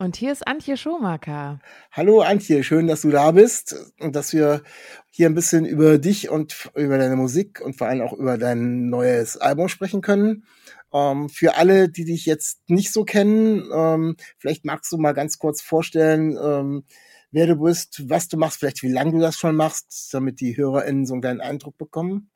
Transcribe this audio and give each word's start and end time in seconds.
Und 0.00 0.16
hier 0.16 0.32
ist 0.32 0.48
Antje 0.48 0.78
Schomaker. 0.78 1.60
Hallo 1.92 2.22
Antje, 2.22 2.64
schön, 2.64 2.86
dass 2.86 3.02
du 3.02 3.10
da 3.10 3.32
bist 3.32 3.76
und 4.00 4.16
dass 4.16 4.32
wir 4.32 4.62
hier 5.10 5.26
ein 5.26 5.34
bisschen 5.34 5.66
über 5.66 5.98
dich 5.98 6.30
und 6.30 6.70
über 6.74 6.96
deine 6.96 7.16
Musik 7.16 7.60
und 7.60 7.76
vor 7.76 7.86
allem 7.86 8.00
auch 8.00 8.14
über 8.14 8.38
dein 8.38 8.88
neues 8.88 9.36
Album 9.36 9.68
sprechen 9.68 10.00
können. 10.00 10.46
Ähm, 10.90 11.28
für 11.28 11.58
alle, 11.58 11.90
die 11.90 12.06
dich 12.06 12.24
jetzt 12.24 12.62
nicht 12.66 12.94
so 12.94 13.04
kennen, 13.04 13.62
ähm, 13.74 14.16
vielleicht 14.38 14.64
magst 14.64 14.90
du 14.90 14.96
mal 14.96 15.12
ganz 15.12 15.36
kurz 15.36 15.60
vorstellen, 15.60 16.34
ähm, 16.42 16.84
wer 17.30 17.46
du 17.46 17.56
bist, 17.56 18.08
was 18.08 18.26
du 18.28 18.38
machst, 18.38 18.58
vielleicht 18.58 18.82
wie 18.82 18.90
lange 18.90 19.12
du 19.12 19.18
das 19.18 19.36
schon 19.36 19.54
machst, 19.54 20.08
damit 20.14 20.40
die 20.40 20.56
HörerInnen 20.56 21.04
so 21.04 21.12
einen 21.12 21.20
kleinen 21.20 21.42
Eindruck 21.42 21.76
bekommen. 21.76 22.30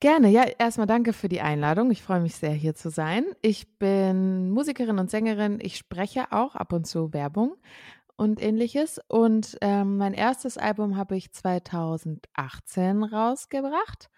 Gerne, 0.00 0.28
ja, 0.28 0.44
erstmal 0.58 0.86
danke 0.86 1.12
für 1.12 1.28
die 1.28 1.40
Einladung. 1.40 1.90
Ich 1.90 2.04
freue 2.04 2.20
mich 2.20 2.36
sehr, 2.36 2.52
hier 2.52 2.76
zu 2.76 2.88
sein. 2.88 3.24
Ich 3.42 3.78
bin 3.78 4.48
Musikerin 4.50 5.00
und 5.00 5.10
Sängerin. 5.10 5.58
Ich 5.60 5.76
spreche 5.76 6.30
auch 6.30 6.54
ab 6.54 6.72
und 6.72 6.86
zu 6.86 7.12
Werbung 7.12 7.56
und 8.14 8.40
ähnliches. 8.40 9.00
Und 9.08 9.58
ähm, 9.60 9.96
mein 9.96 10.14
erstes 10.14 10.56
Album 10.56 10.96
habe 10.96 11.16
ich 11.16 11.32
2018 11.32 13.02
rausgebracht. 13.02 14.08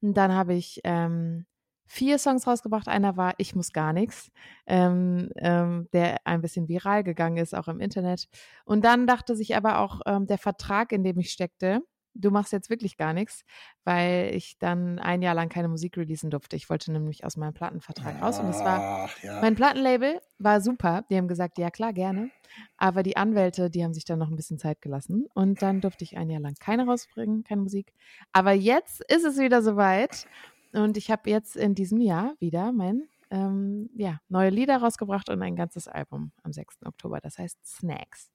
Und 0.00 0.16
dann 0.16 0.32
habe 0.32 0.54
ich 0.54 0.80
ähm, 0.82 1.46
vier 1.86 2.18
Songs 2.18 2.44
rausgebracht. 2.48 2.88
Einer 2.88 3.16
war 3.16 3.34
Ich 3.38 3.54
muss 3.54 3.72
gar 3.72 3.92
nichts, 3.92 4.32
ähm, 4.66 5.30
ähm, 5.36 5.88
der 5.92 6.16
ein 6.24 6.40
bisschen 6.40 6.66
viral 6.66 7.04
gegangen 7.04 7.36
ist, 7.36 7.54
auch 7.54 7.68
im 7.68 7.78
Internet. 7.78 8.26
Und 8.64 8.84
dann 8.84 9.06
dachte 9.06 9.36
sich 9.36 9.54
aber 9.56 9.78
auch 9.78 10.00
ähm, 10.04 10.26
der 10.26 10.38
Vertrag, 10.38 10.90
in 10.90 11.04
dem 11.04 11.20
ich 11.20 11.30
steckte, 11.30 11.82
du 12.18 12.30
machst 12.30 12.52
jetzt 12.52 12.68
wirklich 12.68 12.96
gar 12.96 13.12
nichts, 13.12 13.44
weil 13.84 14.34
ich 14.34 14.58
dann 14.58 14.98
ein 14.98 15.22
Jahr 15.22 15.34
lang 15.34 15.48
keine 15.48 15.68
Musik 15.68 15.96
releasen 15.96 16.30
durfte. 16.30 16.56
Ich 16.56 16.68
wollte 16.68 16.92
nämlich 16.92 17.24
aus 17.24 17.36
meinem 17.36 17.54
Plattenvertrag 17.54 18.20
raus 18.20 18.38
und 18.38 18.48
es 18.48 18.58
war, 18.60 19.08
ja. 19.22 19.40
mein 19.40 19.54
Plattenlabel 19.54 20.20
war 20.38 20.60
super. 20.60 21.04
Die 21.10 21.16
haben 21.16 21.28
gesagt, 21.28 21.58
ja 21.58 21.70
klar, 21.70 21.92
gerne. 21.92 22.30
Aber 22.76 23.02
die 23.02 23.16
Anwälte, 23.16 23.70
die 23.70 23.84
haben 23.84 23.94
sich 23.94 24.04
dann 24.04 24.18
noch 24.18 24.28
ein 24.28 24.36
bisschen 24.36 24.58
Zeit 24.58 24.82
gelassen 24.82 25.26
und 25.34 25.62
dann 25.62 25.80
durfte 25.80 26.04
ich 26.04 26.18
ein 26.18 26.28
Jahr 26.28 26.40
lang 26.40 26.54
keine 26.58 26.86
rausbringen, 26.86 27.44
keine 27.44 27.62
Musik. 27.62 27.92
Aber 28.32 28.52
jetzt 28.52 29.02
ist 29.10 29.24
es 29.24 29.38
wieder 29.38 29.62
soweit 29.62 30.26
und 30.72 30.96
ich 30.96 31.10
habe 31.10 31.30
jetzt 31.30 31.56
in 31.56 31.74
diesem 31.74 32.00
Jahr 32.00 32.34
wieder 32.40 32.72
mein 32.72 33.08
ähm, 33.30 33.90
ja, 33.94 34.20
neue 34.28 34.50
Lieder 34.50 34.78
rausgebracht 34.78 35.28
und 35.28 35.42
ein 35.42 35.56
ganzes 35.56 35.86
Album 35.88 36.32
am 36.42 36.52
6. 36.52 36.78
Oktober. 36.84 37.20
Das 37.20 37.38
heißt 37.38 37.58
Snacks. 37.64 38.30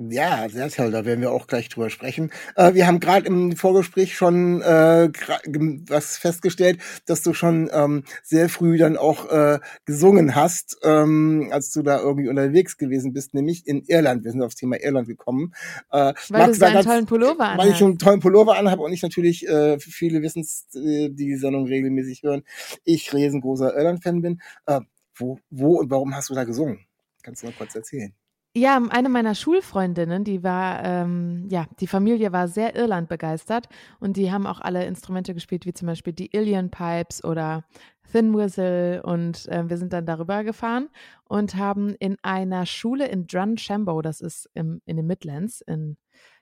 Ja, 0.00 0.48
sehr 0.48 0.70
toll, 0.70 0.92
da 0.92 1.04
werden 1.04 1.22
wir 1.22 1.32
auch 1.32 1.48
gleich 1.48 1.68
drüber 1.68 1.90
sprechen. 1.90 2.30
Äh, 2.54 2.74
wir 2.74 2.86
haben 2.86 3.00
gerade 3.00 3.26
im 3.26 3.56
Vorgespräch 3.56 4.14
schon 4.14 4.62
äh, 4.62 5.10
was 5.88 6.16
festgestellt, 6.16 6.78
dass 7.06 7.24
du 7.24 7.34
schon 7.34 7.68
ähm, 7.72 8.04
sehr 8.22 8.48
früh 8.48 8.78
dann 8.78 8.96
auch 8.96 9.28
äh, 9.28 9.58
gesungen 9.86 10.36
hast, 10.36 10.78
ähm, 10.84 11.48
als 11.50 11.72
du 11.72 11.82
da 11.82 11.98
irgendwie 11.98 12.28
unterwegs 12.28 12.76
gewesen 12.76 13.12
bist, 13.12 13.34
nämlich 13.34 13.66
in 13.66 13.82
Irland. 13.86 14.22
Wir 14.22 14.30
sind 14.30 14.40
aufs 14.40 14.54
Thema 14.54 14.76
Irland 14.80 15.08
gekommen. 15.08 15.52
Äh, 15.90 16.14
weil 16.28 16.46
du 16.46 16.54
so 16.54 16.64
einen 16.64 16.84
tollen 16.84 17.06
Pullover 17.06 17.44
anhast. 17.44 17.58
Weil 17.58 17.74
ich 17.74 17.82
einen 17.82 17.98
tollen 17.98 18.20
Pullover 18.20 18.56
anhabe 18.56 18.82
und 18.82 18.92
ich 18.92 19.02
natürlich, 19.02 19.48
äh, 19.48 19.80
viele 19.80 20.22
wissen 20.22 20.46
äh, 20.76 21.08
die 21.08 21.26
die 21.26 21.34
Sendung 21.34 21.66
regelmäßig 21.66 22.22
hören, 22.22 22.44
ich 22.84 23.12
riesengroßer 23.12 23.76
Irland-Fan 23.76 24.22
bin. 24.22 24.40
Äh, 24.66 24.78
wo, 25.16 25.40
wo 25.50 25.80
und 25.80 25.90
warum 25.90 26.14
hast 26.14 26.30
du 26.30 26.34
da 26.34 26.44
gesungen? 26.44 26.86
Kannst 27.24 27.42
du 27.42 27.46
mal 27.48 27.54
kurz 27.58 27.74
erzählen? 27.74 28.14
Ja, 28.58 28.82
eine 28.90 29.08
meiner 29.08 29.36
Schulfreundinnen, 29.36 30.24
die 30.24 30.42
war, 30.42 30.82
ähm, 30.82 31.46
ja, 31.48 31.66
die 31.78 31.86
Familie 31.86 32.32
war 32.32 32.48
sehr 32.48 32.74
Irland 32.74 33.08
begeistert 33.08 33.68
und 34.00 34.16
die 34.16 34.32
haben 34.32 34.48
auch 34.48 34.60
alle 34.60 34.84
Instrumente 34.84 35.32
gespielt, 35.32 35.64
wie 35.64 35.72
zum 35.72 35.86
Beispiel 35.86 36.12
die 36.12 36.34
Illian 36.34 36.68
Pipes 36.68 37.22
oder 37.22 37.62
Thin 38.10 38.34
Whistle 38.34 39.00
und 39.04 39.46
äh, 39.46 39.70
wir 39.70 39.76
sind 39.76 39.92
dann 39.92 40.06
darüber 40.06 40.42
gefahren 40.42 40.88
und 41.22 41.54
haben 41.54 41.94
in 42.00 42.16
einer 42.22 42.66
Schule 42.66 43.06
in 43.06 43.28
Drumshambo, 43.28 44.02
das 44.02 44.20
ist 44.20 44.50
im, 44.54 44.82
in 44.86 44.96
den 44.96 45.06
Midlands, 45.06 45.60
in 45.60 45.96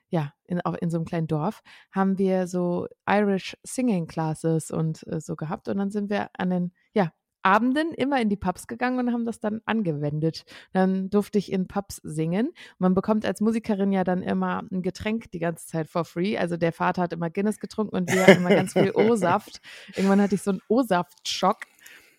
ja, 0.09 0.33
in, 0.45 0.61
auch 0.61 0.73
in 0.73 0.89
so 0.89 0.97
einem 0.97 1.05
kleinen 1.05 1.27
Dorf, 1.27 1.61
haben 1.91 2.17
wir 2.17 2.47
so 2.47 2.87
Irish 3.07 3.55
Singing 3.61 4.07
Classes 4.07 4.71
und 4.71 5.05
äh, 5.05 5.19
so 5.19 5.35
gehabt. 5.35 5.67
Und 5.67 5.77
dann 5.77 5.91
sind 5.91 6.09
wir 6.09 6.29
an 6.33 6.49
den, 6.49 6.73
ja, 6.93 7.11
Abenden 7.47 7.93
immer 7.93 8.19
in 8.19 8.27
die 8.27 8.35
Pubs 8.35 8.67
gegangen 8.67 8.99
und 8.99 9.13
haben 9.13 9.23
das 9.23 9.39
dann 9.39 9.61
angewendet. 9.65 10.43
Dann 10.73 11.09
durfte 11.09 11.37
ich 11.37 11.49
in 11.49 11.65
Pubs 11.65 12.01
singen. 12.03 12.51
Man 12.77 12.93
bekommt 12.93 13.25
als 13.25 13.39
Musikerin 13.39 13.93
ja 13.93 14.03
dann 14.03 14.21
immer 14.21 14.63
ein 14.69 14.81
Getränk 14.81 15.31
die 15.31 15.39
ganze 15.39 15.65
Zeit 15.65 15.87
for 15.87 16.03
free. 16.03 16.37
Also 16.37 16.57
der 16.57 16.73
Vater 16.73 17.03
hat 17.03 17.13
immer 17.13 17.29
Guinness 17.29 17.61
getrunken 17.61 17.95
und 17.95 18.11
wir 18.11 18.27
immer 18.27 18.49
ganz 18.49 18.73
viel 18.73 18.91
O-Saft. 18.95 19.61
Irgendwann 19.95 20.21
hatte 20.21 20.35
ich 20.35 20.41
so 20.41 20.51
einen 20.51 20.61
O-Saft-Schock. 20.67 21.59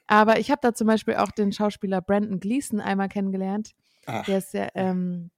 Aber 0.06 0.39
ich 0.39 0.50
habe 0.50 0.61
da 0.62 0.72
zum 0.72 0.87
Beispiel 0.87 1.16
auch 1.16 1.31
den 1.31 1.53
Schauspieler 1.53 2.00
Brandon 2.00 2.41
Gleason 2.41 2.81
einmal 2.81 3.10
kennengelernt. 3.10 3.72
Ach. 4.06 4.25
Der 4.25 4.39
ist 4.39 4.55
ja 4.55 4.69
ähm, 4.75 5.31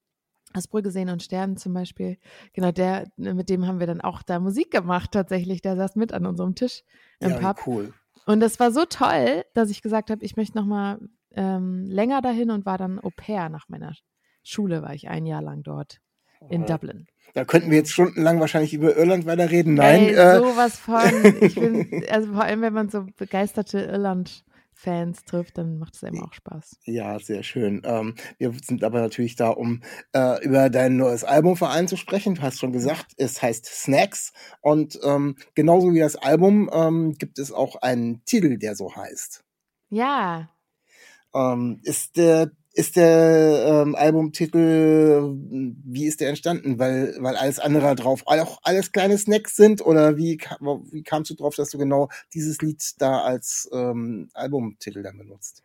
aus 0.55 0.69
Brügge 0.69 0.93
sehen 0.93 1.09
und 1.09 1.25
sterben 1.25 1.57
zum 1.57 1.75
Beispiel. 1.75 2.17
Genau, 2.53 2.71
der, 2.71 3.09
mit 3.17 3.49
dem 3.49 3.67
haben 3.67 3.81
wir 3.81 3.89
dann 3.89 4.01
auch 4.01 4.22
da 4.22 4.39
Musik 4.39 4.71
gemacht 4.71 5.11
tatsächlich. 5.11 5.62
Der 5.62 5.75
saß 5.75 5.97
mit 5.97 6.12
an 6.12 6.27
unserem 6.27 6.55
Tisch 6.55 6.84
im 7.19 7.31
ja, 7.31 7.39
Pub. 7.39 7.67
Cool. 7.67 7.93
Und 8.27 8.41
das 8.41 8.61
war 8.61 8.71
so 8.71 8.85
toll, 8.85 9.45
dass 9.55 9.71
ich 9.71 9.83
gesagt 9.83 10.11
habe, 10.11 10.25
ich 10.25 10.37
möchte 10.37 10.57
noch 10.57 10.67
mal 10.67 10.99
ähm, 11.35 11.85
länger 11.87 12.23
dahin 12.23 12.51
und 12.51 12.67
war 12.67 12.79
dann 12.79 12.99
Au 12.99 13.11
pair 13.15 13.49
nach 13.49 13.69
meiner 13.69 13.95
Schule, 14.43 14.83
war 14.83 14.95
ich 14.95 15.09
ein 15.09 15.27
Jahr 15.27 15.43
lang 15.43 15.63
dort 15.63 15.99
in 16.49 16.65
Dublin. 16.65 17.07
Da 17.35 17.45
könnten 17.45 17.71
wir 17.71 17.79
jetzt 17.79 17.93
stundenlang 17.93 18.41
wahrscheinlich 18.41 18.73
über 18.75 18.97
Irland 18.97 19.27
weiter 19.27 19.51
reden. 19.51 19.75
Nein, 19.75 20.01
Ey, 20.01 20.15
äh, 20.15 20.39
sowas 20.39 20.79
von. 20.79 21.03
Ich 21.41 21.55
bin, 21.55 22.05
also 22.11 22.33
vor 22.33 22.43
allem, 22.43 22.63
wenn 22.63 22.73
man 22.73 22.89
so 22.89 23.07
begeisterte 23.17 23.81
Irland 23.81 24.43
Fans 24.81 25.25
trifft, 25.25 25.59
dann 25.59 25.79
macht 25.79 25.95
es 25.95 26.05
einem 26.05 26.23
auch 26.23 26.33
Spaß. 26.33 26.79
Ja, 26.85 27.19
sehr 27.19 27.43
schön. 27.43 27.83
Ähm, 27.85 28.15
wir 28.39 28.53
sind 28.65 28.83
aber 28.83 29.01
natürlich 29.01 29.37
da, 29.37 29.51
um 29.51 29.83
äh, 30.15 30.43
über 30.43 30.71
dein 30.71 30.97
neues 30.97 31.23
Album 31.23 31.57
vor 31.57 31.71
zu 31.87 31.97
sprechen. 31.97 32.37
Du 32.37 32.43
hast 32.43 32.59
schon 32.59 32.73
gesagt, 32.73 33.13
es 33.19 33.43
heißt 33.43 33.67
Snacks 33.67 34.33
und 34.63 34.99
ähm, 35.05 35.37
genauso 35.55 35.93
wie 35.93 36.01
das 36.01 36.17
Album 36.17 36.71
ähm, 36.73 37.13
gibt 37.19 37.39
es 37.39 37.53
auch 37.53 37.77
einen 37.77 38.25
Titel, 38.25 38.57
der 38.57 38.75
so 38.75 38.97
heißt. 38.97 39.45
Ja. 39.91 40.51
Ähm, 41.35 41.81
ist 41.83 42.17
der 42.17 42.51
ist 42.73 42.97
der 42.97 43.85
ähm, 43.85 43.95
Albumtitel, 43.97 45.35
wie 45.35 46.07
ist 46.07 46.21
der 46.21 46.29
entstanden? 46.29 46.79
Weil, 46.79 47.17
weil 47.19 47.37
alles 47.37 47.59
andere 47.59 47.95
drauf 47.97 48.23
auch 48.27 48.61
alles 48.63 48.93
kleine 48.93 49.19
Snacks 49.19 49.57
sind? 49.57 49.85
Oder 49.85 50.17
wie, 50.17 50.39
wie 50.91 51.03
kamst 51.03 51.31
du 51.31 51.35
drauf, 51.35 51.57
dass 51.57 51.71
du 51.71 51.79
genau 51.79 52.09
dieses 52.33 52.61
Lied 52.63 52.83
da 52.99 53.23
als 53.23 53.69
ähm, 53.73 54.29
Albumtitel 54.35 55.03
dann 55.03 55.19
benutzt? 55.19 55.63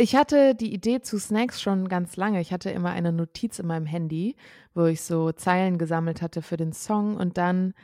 Ich 0.00 0.14
hatte 0.14 0.54
die 0.54 0.72
Idee 0.72 1.00
zu 1.00 1.18
Snacks 1.18 1.60
schon 1.60 1.88
ganz 1.88 2.16
lange. 2.16 2.40
Ich 2.40 2.52
hatte 2.52 2.70
immer 2.70 2.90
eine 2.90 3.12
Notiz 3.12 3.58
in 3.58 3.66
meinem 3.66 3.86
Handy, 3.86 4.36
wo 4.74 4.84
ich 4.84 5.02
so 5.02 5.32
Zeilen 5.32 5.76
gesammelt 5.76 6.22
hatte 6.22 6.40
für 6.40 6.56
den 6.56 6.72
Song 6.72 7.16
und 7.16 7.36
dann 7.36 7.74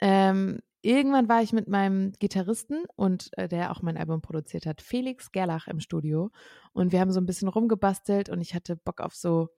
ähm, 0.00 0.58
irgendwann 0.82 1.28
war 1.28 1.42
ich 1.42 1.52
mit 1.52 1.68
meinem 1.68 2.12
Gitarristen 2.18 2.84
und 2.96 3.30
äh, 3.38 3.48
der 3.48 3.70
auch 3.70 3.82
mein 3.82 3.96
Album 3.96 4.20
produziert 4.20 4.66
hat, 4.66 4.82
Felix 4.82 5.32
Gerlach 5.32 5.68
im 5.68 5.80
Studio. 5.80 6.30
Und 6.72 6.92
wir 6.92 7.00
haben 7.00 7.12
so 7.12 7.20
ein 7.20 7.26
bisschen 7.26 7.48
rumgebastelt 7.48 8.28
und 8.28 8.40
ich 8.40 8.54
hatte 8.54 8.76
Bock 8.76 9.00
auf 9.00 9.14
so 9.14 9.48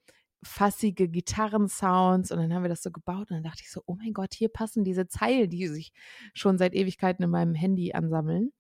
fassige 0.43 1.09
Gitarrensounds 1.09 2.31
und 2.31 2.39
dann 2.39 2.53
haben 2.53 2.63
wir 2.63 2.69
das 2.69 2.83
so 2.83 2.91
gebaut 2.91 3.31
und 3.31 3.37
dann 3.37 3.43
dachte 3.43 3.63
ich 3.63 3.71
so, 3.71 3.83
oh 3.87 3.95
mein 3.95 4.13
Gott, 4.13 4.35
hier 4.35 4.51
passen 4.51 4.85
diese 4.85 5.09
Zeilen, 5.09 5.49
die 5.49 5.67
sich 5.69 5.93
schon 6.35 6.59
seit 6.59 6.75
Ewigkeiten 6.75 7.25
in 7.25 7.31
meinem 7.31 7.55
Handy 7.55 7.93
ansammeln. 7.95 8.53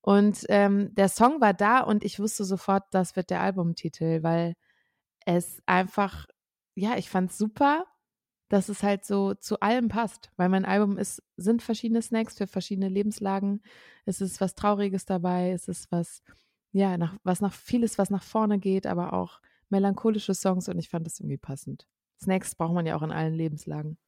Und 0.00 0.46
ähm, 0.50 0.94
der 0.94 1.08
Song 1.08 1.40
war 1.40 1.52
da 1.52 1.80
und 1.80 2.04
ich 2.04 2.20
wusste 2.20 2.44
sofort, 2.44 2.84
das 2.92 3.16
wird 3.16 3.30
der 3.30 3.40
Albumtitel, 3.40 4.22
weil 4.22 4.54
es 5.24 5.60
einfach, 5.66 6.26
ja, 6.76 6.96
ich 6.96 7.10
fand 7.10 7.30
es 7.30 7.38
super 7.38 7.86
dass 8.48 8.68
es 8.68 8.82
halt 8.82 9.04
so 9.04 9.34
zu 9.34 9.60
allem 9.60 9.88
passt, 9.88 10.30
weil 10.36 10.48
mein 10.48 10.64
Album 10.64 10.98
ist, 10.98 11.22
sind 11.36 11.62
verschiedene 11.62 12.02
Snacks 12.02 12.38
für 12.38 12.46
verschiedene 12.46 12.88
Lebenslagen. 12.88 13.62
Es 14.04 14.20
ist 14.20 14.40
was 14.40 14.54
Trauriges 14.54 15.04
dabei, 15.04 15.50
es 15.50 15.68
ist 15.68 15.90
was, 15.90 16.22
ja, 16.72 16.96
nach, 16.96 17.16
was 17.24 17.40
nach 17.40 17.52
vieles, 17.52 17.98
was 17.98 18.10
nach 18.10 18.22
vorne 18.22 18.58
geht, 18.58 18.86
aber 18.86 19.12
auch 19.12 19.40
melancholische 19.68 20.34
Songs 20.34 20.68
und 20.68 20.78
ich 20.78 20.88
fand 20.88 21.06
das 21.06 21.18
irgendwie 21.18 21.38
passend. 21.38 21.88
Snacks 22.20 22.54
braucht 22.54 22.74
man 22.74 22.86
ja 22.86 22.96
auch 22.96 23.02
in 23.02 23.12
allen 23.12 23.34
Lebenslagen. 23.34 23.98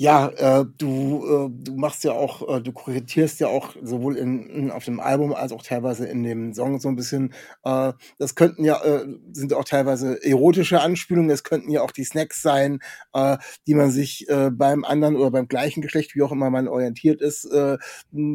Ja, 0.00 0.28
äh, 0.28 0.64
du, 0.78 1.26
äh, 1.26 1.50
du 1.62 1.74
machst 1.74 2.04
ja 2.04 2.12
auch, 2.12 2.56
äh, 2.56 2.62
du 2.62 2.72
korrigierst 2.72 3.38
ja 3.38 3.48
auch 3.48 3.76
sowohl 3.82 4.16
in, 4.16 4.48
in, 4.48 4.70
auf 4.70 4.86
dem 4.86 4.98
Album 4.98 5.34
als 5.34 5.52
auch 5.52 5.62
teilweise 5.62 6.06
in 6.06 6.22
dem 6.22 6.54
Song 6.54 6.80
so 6.80 6.88
ein 6.88 6.96
bisschen. 6.96 7.34
Äh, 7.64 7.92
das 8.16 8.34
könnten 8.34 8.64
ja, 8.64 8.82
äh, 8.82 9.04
sind 9.34 9.52
auch 9.52 9.64
teilweise 9.64 10.24
erotische 10.24 10.80
Anspielungen, 10.80 11.28
das 11.28 11.44
könnten 11.44 11.70
ja 11.70 11.82
auch 11.82 11.90
die 11.90 12.04
Snacks 12.04 12.40
sein, 12.40 12.78
äh, 13.12 13.36
die 13.66 13.74
man 13.74 13.90
sich 13.90 14.26
äh, 14.30 14.48
beim 14.50 14.86
anderen 14.86 15.16
oder 15.16 15.32
beim 15.32 15.48
gleichen 15.48 15.82
Geschlecht, 15.82 16.14
wie 16.14 16.22
auch 16.22 16.32
immer 16.32 16.48
man 16.48 16.66
orientiert 16.66 17.20
ist, 17.20 17.44
äh, 17.44 17.76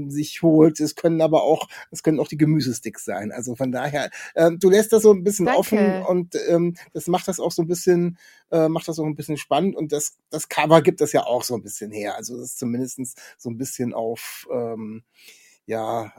sich 0.07 0.43
holt. 0.43 0.79
Es 0.79 0.93
können 0.95 1.19
aber 1.19 1.41
auch, 1.41 1.67
es 1.89 2.03
können 2.03 2.19
auch 2.19 2.27
die 2.27 2.37
Gemüsesticks 2.37 3.05
sein. 3.05 3.31
Also 3.31 3.55
von 3.55 3.71
daher, 3.71 4.11
äh, 4.35 4.51
du 4.51 4.69
lässt 4.69 4.93
das 4.93 5.01
so 5.01 5.11
ein 5.11 5.23
bisschen 5.23 5.47
Danke. 5.47 5.59
offen 5.59 6.03
und 6.03 6.35
ähm, 6.47 6.75
das 6.93 7.07
macht 7.07 7.27
das 7.27 7.39
auch 7.39 7.51
so 7.51 7.63
ein 7.63 7.67
bisschen, 7.67 8.19
äh, 8.51 8.69
macht 8.69 8.87
das 8.87 8.99
auch 8.99 9.05
ein 9.05 9.15
bisschen 9.15 9.37
spannend 9.37 9.75
und 9.75 9.91
das, 9.91 10.19
das 10.29 10.47
Cover 10.47 10.83
gibt 10.83 11.01
das 11.01 11.11
ja 11.11 11.23
auch 11.25 11.41
so 11.43 11.54
ein 11.57 11.63
bisschen 11.63 11.91
her. 11.91 12.15
Also 12.15 12.37
das 12.37 12.51
ist 12.51 12.59
zumindestens 12.59 13.15
so 13.37 13.49
ein 13.49 13.57
bisschen 13.57 13.93
auf, 13.93 14.47
ähm, 14.51 15.03
ja, 15.65 16.13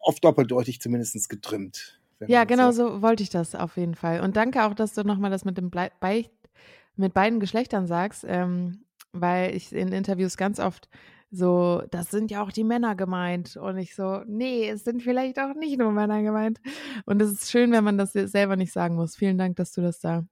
auf 0.00 0.20
doppeldeutig 0.20 0.80
zumindestens 0.80 1.28
getrimmt. 1.28 2.00
Ja, 2.26 2.44
genau 2.44 2.70
so. 2.70 2.88
so 2.88 3.02
wollte 3.02 3.22
ich 3.22 3.30
das 3.30 3.54
auf 3.54 3.76
jeden 3.76 3.94
Fall. 3.94 4.20
Und 4.20 4.36
danke 4.36 4.64
auch, 4.64 4.74
dass 4.74 4.94
du 4.94 5.02
nochmal 5.02 5.30
das 5.30 5.44
mit 5.44 5.58
dem 5.58 5.70
Blei 5.70 5.90
bei 6.00 6.30
mit 6.94 7.14
beiden 7.14 7.40
Geschlechtern 7.40 7.86
sagst, 7.86 8.24
ähm, 8.28 8.84
weil 9.12 9.54
ich 9.56 9.72
in 9.72 9.88
Interviews 9.92 10.36
ganz 10.36 10.60
oft 10.60 10.88
so, 11.30 11.82
das 11.90 12.10
sind 12.10 12.30
ja 12.30 12.42
auch 12.42 12.52
die 12.52 12.64
Männer 12.64 12.94
gemeint. 12.94 13.56
Und 13.56 13.78
ich 13.78 13.94
so, 13.94 14.22
nee, 14.26 14.68
es 14.68 14.84
sind 14.84 15.02
vielleicht 15.02 15.38
auch 15.38 15.54
nicht 15.54 15.78
nur 15.78 15.90
Männer 15.90 16.22
gemeint. 16.22 16.60
Und 17.06 17.22
es 17.22 17.32
ist 17.32 17.50
schön, 17.50 17.72
wenn 17.72 17.84
man 17.84 17.96
das 17.96 18.12
selber 18.12 18.56
nicht 18.56 18.72
sagen 18.72 18.96
muss. 18.96 19.16
Vielen 19.16 19.38
Dank, 19.38 19.56
dass 19.56 19.72
du 19.72 19.80
das 19.80 19.98
da 20.00 20.24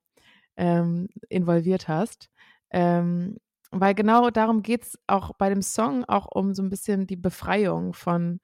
ähm, 0.56 1.08
involviert 1.30 1.88
hast. 1.88 2.28
Ähm, 2.70 3.38
weil 3.70 3.94
genau 3.94 4.30
darum 4.30 4.62
geht's 4.62 4.98
auch 5.06 5.32
bei 5.34 5.48
dem 5.48 5.62
Song, 5.62 6.04
auch 6.04 6.26
um 6.32 6.54
so 6.54 6.62
ein 6.62 6.70
bisschen 6.70 7.06
die 7.06 7.16
Befreiung 7.16 7.94
von 7.94 8.40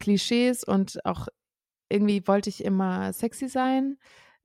Klischees 0.00 0.64
und 0.64 1.04
auch 1.04 1.28
irgendwie 1.88 2.26
wollte 2.26 2.50
ich 2.50 2.64
immer 2.64 3.12
sexy 3.12 3.48
sein, 3.48 3.98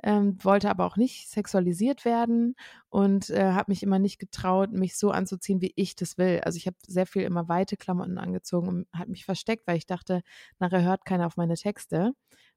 ähm, 0.04 0.38
wollte 0.44 0.70
aber 0.70 0.86
auch 0.86 0.98
nicht 0.98 1.30
sexualisiert 1.30 2.06
werden 2.06 2.56
und 2.90 3.30
äh, 3.32 3.52
habe 3.52 3.72
mich 3.72 3.84
immer 3.84 4.00
nicht 4.00 4.20
getraut, 4.20 4.72
mich 4.72 4.98
so 4.98 5.12
anzuziehen, 5.12 5.62
wie 5.62 5.74
ich 5.76 5.96
das 5.96 6.18
will. 6.18 6.42
Also 6.44 6.58
ich 6.58 6.68
habe 6.68 6.78
sehr 6.88 7.06
viel 7.06 7.24
immer 7.24 7.50
weite 7.50 7.76
Klamotten 7.76 8.18
angezogen 8.18 8.68
und 8.68 8.88
habe 8.94 9.12
mich 9.12 9.26
versteckt, 9.26 9.68
weil 9.68 9.78
ich 9.78 9.88
dachte, 9.88 10.22
nachher 10.60 10.84
hört 10.84 11.06
keiner 11.06 11.26
auf 11.28 11.38
meine 11.38 11.56
Texte, 11.56 12.14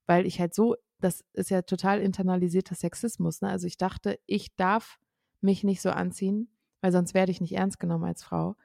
weil 0.06 0.26
ich 0.26 0.40
halt 0.40 0.54
so, 0.54 0.76
das 1.00 1.24
ist 1.32 1.50
ja 1.50 1.62
total 1.62 2.00
internalisierter 2.00 2.74
Sexismus. 2.74 3.40
Ne? 3.40 3.48
Also 3.48 3.66
ich 3.66 3.76
dachte, 3.76 4.18
ich 4.26 4.54
darf 4.56 4.98
mich 5.40 5.64
nicht 5.64 5.80
so 5.80 5.90
anziehen, 5.90 6.51
weil 6.82 6.92
sonst 6.92 7.14
werde 7.14 7.32
ich 7.32 7.40
nicht 7.40 7.56
ernst 7.56 7.80
genommen 7.80 8.04
als 8.04 8.22
Frau. 8.22 8.56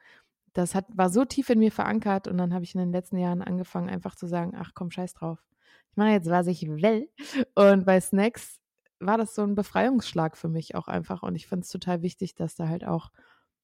Das 0.53 0.75
hat, 0.75 0.85
war 0.89 1.09
so 1.09 1.23
tief 1.23 1.49
in 1.49 1.59
mir 1.59 1.71
verankert 1.71 2.27
und 2.27 2.37
dann 2.37 2.53
habe 2.53 2.65
ich 2.65 2.75
in 2.75 2.81
den 2.81 2.91
letzten 2.91 3.17
Jahren 3.17 3.41
angefangen, 3.41 3.89
einfach 3.89 4.15
zu 4.15 4.25
sagen, 4.25 4.53
ach 4.57 4.71
komm, 4.73 4.91
scheiß 4.91 5.13
drauf. 5.13 5.45
Ich 5.91 5.97
mache 5.97 6.09
jetzt, 6.09 6.29
was 6.29 6.47
ich 6.47 6.67
will. 6.67 7.09
Und 7.55 7.85
bei 7.85 8.01
Snacks 8.01 8.59
war 8.99 9.17
das 9.17 9.35
so 9.35 9.43
ein 9.43 9.55
Befreiungsschlag 9.55 10.35
für 10.35 10.49
mich 10.49 10.75
auch 10.75 10.87
einfach. 10.87 11.23
Und 11.23 11.35
ich 11.35 11.47
finde 11.47 11.63
es 11.63 11.69
total 11.69 12.01
wichtig, 12.01 12.35
dass 12.35 12.55
da 12.55 12.67
halt 12.67 12.83
auch 12.85 13.11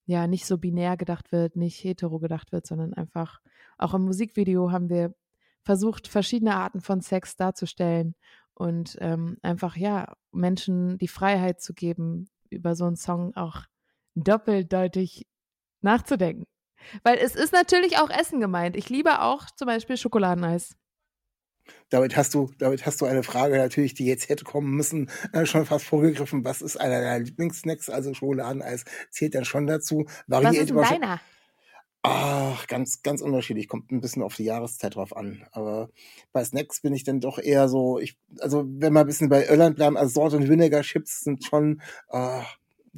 ja 0.06 0.26
nicht 0.26 0.46
so 0.46 0.58
binär 0.58 0.96
gedacht 0.96 1.32
wird, 1.32 1.56
nicht 1.56 1.82
hetero 1.82 2.18
gedacht 2.20 2.52
wird, 2.52 2.66
sondern 2.66 2.94
einfach 2.94 3.40
auch 3.78 3.94
im 3.94 4.02
Musikvideo 4.02 4.70
haben 4.70 4.88
wir 4.88 5.14
versucht, 5.62 6.08
verschiedene 6.08 6.54
Arten 6.56 6.80
von 6.80 7.00
Sex 7.00 7.36
darzustellen 7.36 8.14
und 8.52 8.96
ähm, 9.00 9.38
einfach 9.42 9.76
ja 9.76 10.14
Menschen 10.30 10.98
die 10.98 11.08
Freiheit 11.08 11.60
zu 11.60 11.74
geben, 11.74 12.28
über 12.50 12.76
so 12.76 12.84
einen 12.84 12.96
Song 12.96 13.34
auch 13.34 13.62
doppeldeutig 14.14 15.26
nachzudenken. 15.80 16.44
Weil 17.02 17.18
es 17.18 17.34
ist 17.34 17.52
natürlich 17.52 17.98
auch 17.98 18.10
Essen 18.10 18.40
gemeint. 18.40 18.76
Ich 18.76 18.90
liebe 18.90 19.20
auch 19.22 19.46
zum 19.56 19.66
Beispiel 19.66 19.96
Schokoladeneis. 19.96 20.76
Damit 21.88 22.16
hast 22.16 22.34
du, 22.34 22.50
damit 22.58 22.84
hast 22.84 23.00
du 23.00 23.06
eine 23.06 23.22
Frage 23.22 23.56
natürlich, 23.56 23.94
die 23.94 24.04
jetzt 24.04 24.28
hätte 24.28 24.44
kommen 24.44 24.72
müssen, 24.72 25.10
äh, 25.32 25.46
schon 25.46 25.64
fast 25.64 25.86
vorgegriffen. 25.86 26.44
Was 26.44 26.60
ist 26.60 26.76
einer 26.76 27.00
deiner 27.00 27.24
Lieblingssnacks? 27.24 27.88
Also 27.88 28.12
Schokoladeneis 28.12 28.84
zählt 29.10 29.34
dann 29.34 29.46
schon 29.46 29.66
dazu. 29.66 30.04
Was 30.26 30.42
Variiert 30.42 30.64
ist 30.64 30.70
denn 30.70 30.82
deiner? 30.82 31.20
Ach, 32.06 32.66
ganz, 32.66 33.02
ganz 33.02 33.22
unterschiedlich. 33.22 33.66
Kommt 33.66 33.90
ein 33.90 34.02
bisschen 34.02 34.22
auf 34.22 34.36
die 34.36 34.44
Jahreszeit 34.44 34.94
drauf 34.94 35.16
an. 35.16 35.46
Aber 35.52 35.88
bei 36.32 36.44
Snacks 36.44 36.82
bin 36.82 36.92
ich 36.92 37.02
dann 37.02 37.20
doch 37.20 37.38
eher 37.38 37.66
so, 37.66 37.98
ich, 37.98 38.18
also 38.40 38.64
wenn 38.66 38.92
wir 38.92 39.00
ein 39.00 39.06
bisschen 39.06 39.30
bei 39.30 39.46
Irland 39.46 39.76
bleiben, 39.76 39.96
also 39.96 40.20
Salt 40.20 40.34
und 40.34 40.50
Vinegar 40.50 40.82
Chips 40.82 41.22
sind 41.22 41.44
schon, 41.44 41.80
äh, 42.10 42.42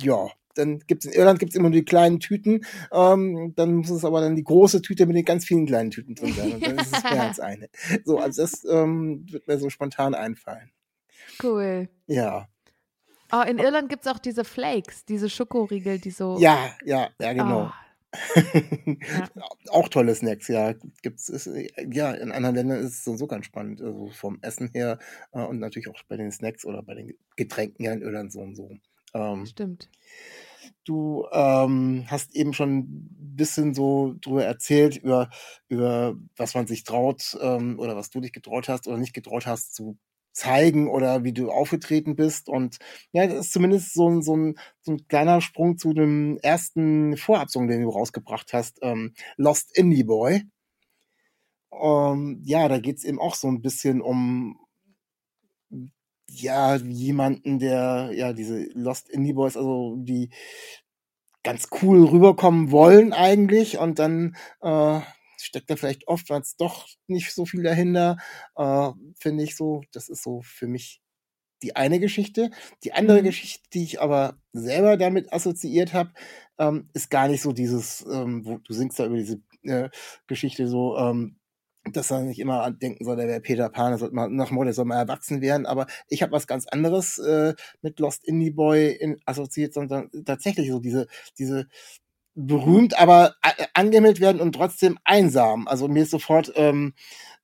ja. 0.03 0.27
Dann 0.57 0.81
gibt's 0.81 1.05
in 1.05 1.13
Irland 1.13 1.39
gibt's 1.39 1.55
immer 1.55 1.69
nur 1.69 1.79
die 1.79 1.85
kleinen 1.85 2.21
Tüten. 2.21 2.65
Ähm, 2.93 3.53
dann 3.57 3.75
muss 3.75 3.91
es 3.91 4.05
aber 4.05 4.21
dann 4.21 4.37
die 4.37 4.45
große 4.45 4.83
Tüte 4.83 5.07
mit 5.07 5.17
den 5.17 5.25
ganz 5.25 5.45
vielen 5.45 5.67
kleinen 5.67 5.91
Tüten 5.91 6.15
drin 6.15 6.33
sein. 6.33 6.53
Und 6.53 6.67
dann 6.67 6.79
ist 6.79 6.97
es 6.97 7.03
mehr 7.05 7.23
als 7.29 7.41
eine. 7.41 7.69
So, 8.05 8.19
also 8.19 8.43
das 8.43 8.65
ähm, 8.65 9.27
wird 9.31 9.47
mir 9.47 9.59
so 9.59 9.71
spontan 9.71 10.15
einfallen. 10.15 10.71
Cool. 11.43 11.89
Ja. 12.07 12.49
Oh, 13.33 13.43
in 13.43 13.59
Irland 13.59 13.89
gibt 13.89 14.07
es 14.07 14.13
auch 14.13 14.19
diese 14.19 14.45
Flakes, 14.45 15.05
diese 15.05 15.29
Schokoriegel, 15.29 15.99
die 15.99 16.11
so. 16.11 16.39
Ja, 16.39 16.71
ja, 16.85 17.11
ja, 17.21 17.33
genau. 17.33 17.73
Oh, 19.37 19.71
Auch 19.71 19.89
tolle 19.89 20.15
Snacks, 20.15 20.49
ja. 20.49 20.75
Gibt's, 21.03 21.29
ist, 21.29 21.51
ja, 21.91 22.13
in 22.13 22.33
anderen 22.33 22.55
Ländern 22.55 22.79
ist 22.79 22.93
es 22.93 23.05
so, 23.05 23.17
so 23.17 23.27
ganz 23.27 23.45
spannend, 23.47 23.83
also 23.83 24.09
vom 24.11 24.39
Essen 24.41 24.71
her 24.73 24.99
äh, 25.33 25.43
und 25.43 25.59
natürlich 25.59 25.89
auch 25.89 26.03
bei 26.09 26.17
den 26.17 26.33
Snacks 26.33 26.65
oder 26.65 26.83
bei 26.83 26.95
den 26.95 27.15
Getränken 27.37 27.85
ja 27.85 27.93
in 27.93 28.01
Irland 28.03 28.33
so 28.33 28.41
und 28.41 28.55
so. 28.55 28.71
Ähm, 29.17 29.47
stimmt. 29.47 29.91
du 30.85 31.27
ähm, 31.33 32.05
hast 32.09 32.35
eben 32.35 32.53
schon 32.53 32.79
ein 32.79 33.37
bisschen 33.37 33.75
so 33.75 34.15
drüber 34.21 34.45
erzählt, 34.45 34.97
über, 34.97 35.31
über 35.69 36.17
was 36.37 36.55
man 36.55 36.67
sich 36.67 36.85
traut 36.85 37.37
ähm, 37.41 37.79
oder 37.79 37.97
was 37.97 38.11
du 38.11 38.21
dich 38.21 38.33
getraut 38.33 38.69
hast 38.69 38.87
oder 38.89 38.99
nicht 38.99 39.15
getraut 39.15 39.47
hast 39.47 39.75
zu 39.75 39.99
zeigen 40.33 40.89
oder 40.89 41.25
wie 41.25 41.33
du 41.33 41.51
aufgetreten 41.51 42.15
bist. 42.15 42.49
Und 42.49 42.79
ja, 43.13 43.27
das 43.27 43.47
ist 43.47 43.53
zumindest 43.53 43.95
so 43.95 44.09
ein, 44.09 44.23
so 44.23 44.37
ein, 44.37 44.59
so 44.83 44.93
ein 44.93 45.09
kleiner 45.09 45.41
Sprung 45.41 45.79
zu 45.79 45.95
dem 45.95 46.39
ersten 46.43 47.17
Vorabsong, 47.17 47.69
den 47.69 47.83
du 47.83 47.89
rausgebracht 47.89 48.53
hast, 48.53 48.79
ähm, 48.83 49.15
Lost 49.37 49.77
Indie 49.77 50.05
Boy. 50.05 50.45
Ähm, 51.73 52.41
ja, 52.45 52.69
da 52.69 52.79
geht's 52.79 53.05
eben 53.05 53.19
auch 53.21 53.35
so 53.35 53.49
ein 53.49 53.63
bisschen 53.63 54.01
um 54.01 54.59
ja, 56.29 56.77
jemanden, 56.77 57.59
der, 57.59 58.11
ja, 58.15 58.33
diese 58.33 58.65
Lost 58.75 59.09
Indie 59.09 59.33
Boys, 59.35 59.57
also 59.57 59.97
die 59.99 60.31
ganz 61.43 61.69
cool 61.83 62.05
rüberkommen 62.05 62.71
wollen 62.71 63.13
eigentlich 63.13 63.79
und 63.79 63.99
dann 63.99 64.37
äh, 64.63 65.01
steckt 65.39 65.71
da 65.71 65.77
vielleicht 65.77 66.09
oftmals 66.09 66.57
doch 66.57 66.89
nicht 67.07 67.33
so 67.33 67.47
viel 67.47 67.63
dahinter, 67.63 68.17
äh, 68.57 68.91
finde 69.19 69.45
ich 69.45 69.57
so. 69.57 69.83
Das 69.93 70.09
ist 70.09 70.23
so 70.23 70.41
für 70.43 70.67
mich 70.67 71.01
die 71.63 71.77
eine 71.77 72.01
Geschichte. 72.01 72.51
Die 72.85 72.93
andere 72.95 73.23
Mhm. 73.23 73.25
Geschichte, 73.25 73.69
die 73.75 73.85
ich 73.85 74.01
aber 74.01 74.39
selber 74.53 74.97
damit 74.97 75.33
assoziiert 75.33 75.93
habe, 75.95 76.13
ähm, 76.59 76.91
ist 76.95 77.11
gar 77.11 77.29
nicht 77.29 77.43
so 77.43 77.53
dieses, 77.53 78.05
ähm, 78.11 78.47
wo 78.47 78.59
du 78.59 78.73
singst 78.75 78.99
da 78.99 79.07
über 79.07 79.17
diese 79.17 79.41
äh, 79.65 79.91
Geschichte 80.29 80.69
so, 80.69 80.97
ähm, 80.99 81.39
dass 81.93 82.11
er 82.11 82.23
nicht 82.23 82.39
immer 82.41 82.71
denken 82.71 83.05
soll, 83.05 83.17
der 83.17 83.29
wäre 83.29 83.41
Peter 83.41 83.69
Pan, 83.69 83.91
der 83.93 83.99
sollte 83.99 84.15
mal 84.15 84.29
nach 84.29 84.51
Mode, 84.51 84.73
soll 84.73 84.85
mal 84.85 84.97
erwachsen 84.99 85.41
werden, 85.41 85.67
aber 85.67 85.87
ich 86.09 86.23
habe 86.23 86.33
was 86.33 86.47
ganz 86.47 86.67
anderes 86.67 87.19
äh, 87.19 87.55
mit 87.83 87.99
Lost 88.01 88.25
Indie 88.25 88.51
Boy 88.51 88.91
in, 88.93 89.19
assoziiert, 89.25 89.73
sondern 89.75 90.11
tatsächlich 90.25 90.71
so 90.71 90.81
diese, 90.81 91.07
diese 91.39 91.67
berühmt, 92.35 92.99
aber 92.99 93.35
a- 93.43 93.53
angemeldet 93.75 94.21
werden 94.21 94.41
und 94.41 94.55
trotzdem 94.55 94.99
einsam. 95.05 95.67
Also 95.69 95.89
mir 95.89 96.03
ist 96.03 96.11
sofort 96.11 96.53
ähm, 96.57 96.93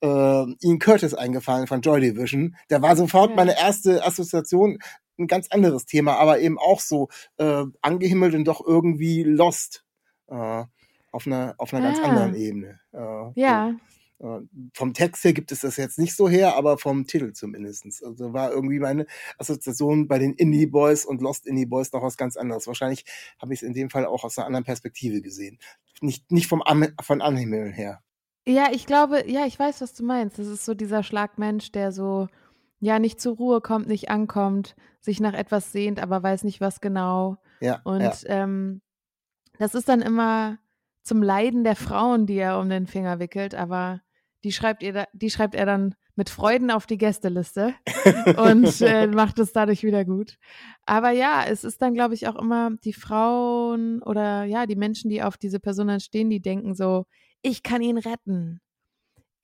äh, 0.03 0.07
Ian 0.07 0.79
Curtis 0.79 1.15
eingefallen 1.15 1.67
von 1.67 1.81
Joy 1.81 2.01
Division. 2.01 2.57
Der 2.69 2.83
war 2.83 2.95
sofort 2.97 3.31
Ja. 3.31 3.37
meine 3.37 3.59
erste 3.59 4.05
Assoziation, 4.05 4.79
ein 5.19 5.27
ganz 5.29 5.49
anderes 5.51 5.87
Thema, 5.87 6.17
aber 6.19 6.41
eben 6.41 6.59
auch 6.59 6.81
so 6.81 7.09
äh, 7.39 7.65
angehimmelt 7.81 8.35
und 8.35 8.45
doch 8.45 8.65
irgendwie 8.67 9.23
lost. 9.23 9.85
Äh, 10.29 10.65
auf 11.15 11.27
einer, 11.27 11.55
auf 11.59 11.73
einer 11.75 11.83
ganz 11.87 11.99
Ah. 12.01 12.09
anderen 12.09 12.35
Ebene. 12.35 12.81
Äh, 12.93 13.33
Ja, 13.41 13.73
so. 13.75 13.92
Äh, 14.23 14.41
vom 14.73 14.95
Text 14.95 15.25
her 15.25 15.33
gibt 15.33 15.51
es 15.53 15.61
das 15.61 15.77
jetzt 15.77 15.99
nicht 15.99 16.15
so 16.15 16.29
her, 16.29 16.57
aber 16.57 16.79
vom 16.79 17.07
Titel 17.07 17.33
zumindestens. 17.33 18.03
Also 18.03 18.33
war 18.33 18.53
irgendwie 18.53 18.79
meine 18.79 19.07
Assoziation 19.39 20.07
bei 20.09 20.19
den 20.19 20.35
Indie 20.35 20.67
Boys 20.67 21.05
und 21.05 21.21
Lost 21.21 21.47
Indie 21.47 21.67
Boys 21.67 21.93
noch 21.93 22.03
was 22.03 22.17
ganz 22.17 22.37
anderes. 22.37 22.67
Wahrscheinlich 22.67 23.05
habe 23.41 23.53
ich 23.53 23.63
es 23.63 23.67
in 23.67 23.75
dem 23.75 23.91
Fall 23.91 24.07
auch 24.07 24.25
aus 24.25 24.39
einer 24.39 24.47
anderen 24.47 24.65
Perspektive 24.65 25.23
gesehen. 25.23 25.59
Nicht, 26.01 26.31
nicht 26.31 26.47
vom 26.47 26.63
Am 26.63 26.87
von 27.01 27.21
Anhimmeln 27.21 27.73
her. 27.73 28.03
ja, 28.47 28.69
ich 28.73 28.87
glaube, 28.87 29.29
ja, 29.31 29.47
ich 29.47 29.59
weiß, 29.59 29.81
was 29.81 29.95
du 29.95 30.05
meinst. 30.05 30.39
Das 30.39 30.47
ist 30.47 30.65
so 30.65 30.75
dieser 30.75 31.03
Schlagmensch, 31.03 31.73
der 31.73 31.93
so, 31.93 32.29
ja, 32.81 32.99
nicht 32.99 33.21
zur 33.21 33.37
Ruhe 33.37 33.61
kommt, 33.61 33.87
nicht 33.89 34.11
ankommt, 34.11 34.75
sich 35.01 35.21
nach 35.21 35.35
etwas 35.35 35.73
sehnt, 35.73 36.01
aber 36.01 36.23
weiß 36.23 36.45
nicht, 36.45 36.61
was 36.61 36.81
genau. 36.81 37.39
Ja, 37.61 37.81
Und 37.85 38.01
ja. 38.01 38.13
ähm, 38.27 38.83
das 39.59 39.75
ist 39.75 39.89
dann 39.89 40.03
immer 40.03 40.59
zum 41.03 41.23
Leiden 41.23 41.65
der 41.65 41.77
Frauen, 41.77 42.27
die 42.27 42.37
er 42.37 42.59
um 42.59 42.69
den 42.69 42.87
Finger 42.87 43.19
wickelt, 43.19 43.55
aber 43.55 44.01
die 44.45 44.53
schreibt 44.53 44.83
ihr, 44.83 44.93
da, 44.93 45.07
die 45.13 45.31
schreibt 45.31 45.55
er 45.55 45.67
dann 45.67 45.95
mit 46.15 46.29
Freuden 46.29 46.71
auf 46.71 46.87
die 46.87 46.99
Gästeliste 46.99 47.75
und 48.37 48.81
äh, 48.83 49.07
macht 49.07 49.39
es 49.39 49.53
dadurch 49.53 49.83
wieder 49.83 50.05
gut. 50.05 50.37
Aber 50.85 51.11
ja, 51.11 51.45
es 51.49 51.65
ist 51.65 51.81
dann, 51.81 51.95
glaube 51.95 52.15
ich, 52.15 52.29
auch 52.29 52.37
immer 52.37 52.71
die 52.85 52.93
Frauen 52.93 54.03
oder 54.03 54.45
ja, 54.45 54.67
die 54.67 54.77
Menschen, 54.77 55.11
die 55.11 55.23
auf 55.23 55.37
diese 55.37 55.61
Person 55.61 55.89
dann 55.89 56.01
stehen, 56.01 56.29
die 56.29 56.41
denken 56.41 56.75
so, 56.75 57.07
ich 57.43 57.63
kann 57.63 57.83
ihn 57.83 57.99
retten. 57.99 58.61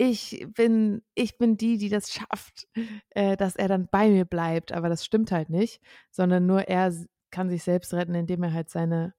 Ich 0.01 0.47
bin, 0.55 1.03
ich 1.15 1.39
bin 1.39 1.57
die, 1.57 1.77
die 1.77 1.89
das 1.89 2.13
schafft, 2.13 2.69
äh, 3.11 3.37
dass 3.37 3.57
er 3.57 3.67
dann 3.69 3.89
bei 3.91 4.09
mir 4.09 4.25
bleibt. 4.25 4.73
Aber 4.73 4.89
das 4.89 5.05
stimmt 5.05 5.33
halt 5.33 5.51
nicht, 5.51 5.81
sondern 6.11 6.47
nur 6.47 6.69
er 6.69 6.93
kann 7.31 7.51
sich 7.51 7.65
selbst 7.65 7.93
retten, 7.95 8.15
indem 8.15 8.45
er 8.45 8.53
halt 8.53 8.71
seine 8.71 9.15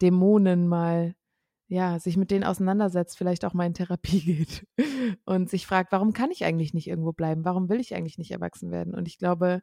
Dämonen 0.00 0.68
mal 0.68 1.14
ja, 1.72 1.98
sich 1.98 2.18
mit 2.18 2.30
denen 2.30 2.44
auseinandersetzt, 2.44 3.16
vielleicht 3.16 3.46
auch 3.46 3.54
mal 3.54 3.64
in 3.64 3.72
Therapie 3.72 4.20
geht 4.20 4.66
und 5.24 5.48
sich 5.48 5.66
fragt, 5.66 5.90
warum 5.90 6.12
kann 6.12 6.30
ich 6.30 6.44
eigentlich 6.44 6.74
nicht 6.74 6.86
irgendwo 6.86 7.12
bleiben? 7.12 7.46
Warum 7.46 7.70
will 7.70 7.80
ich 7.80 7.94
eigentlich 7.94 8.18
nicht 8.18 8.30
erwachsen 8.30 8.70
werden? 8.70 8.94
Und 8.94 9.08
ich 9.08 9.16
glaube, 9.16 9.62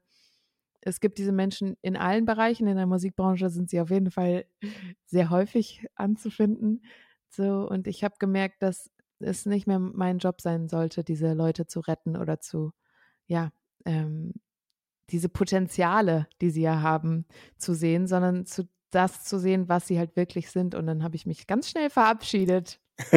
es 0.82 1.02
gibt 1.02 1.20
diese 1.20 1.32
Menschen 1.32 1.78
in 1.84 1.96
allen 1.96 2.26
Bereichen. 2.26 2.66
In 2.66 2.78
der 2.78 2.88
Musikbranche 2.88 3.52
sind 3.52 3.70
sie 3.70 3.80
auf 3.80 3.92
jeden 3.92 4.10
Fall 4.10 4.46
sehr 5.06 5.30
häufig 5.30 5.86
anzufinden. 5.94 6.82
So, 7.30 7.70
und 7.70 7.86
ich 7.86 8.04
habe 8.04 8.16
gemerkt, 8.18 8.64
dass 8.64 8.90
es 9.20 9.46
nicht 9.46 9.68
mehr 9.68 9.78
mein 9.78 10.18
Job 10.18 10.42
sein 10.42 10.68
sollte, 10.68 11.04
diese 11.04 11.34
Leute 11.34 11.68
zu 11.68 11.80
retten 11.80 12.18
oder 12.18 12.40
zu, 12.40 12.72
ja, 13.28 13.52
ähm, 13.86 14.34
diese 15.12 15.30
Potenziale, 15.30 16.28
die 16.42 16.50
sie 16.50 16.64
ja 16.64 16.82
haben, 16.82 17.28
zu 17.58 17.76
sehen, 17.76 18.08
sondern 18.08 18.48
zu 18.48 18.68
das 18.92 19.24
zu 19.24 19.40
sehen, 19.40 19.70
was 19.70 19.88
sie 19.88 20.00
halt 20.00 20.16
wirklich 20.16 20.52
sind. 20.52 20.76
Und 20.76 20.88
dann 20.88 21.04
habe 21.04 21.16
ich 21.16 21.26
mich 21.26 21.48
ganz 21.48 21.70
schnell 21.70 21.90
verabschiedet. 21.90 22.80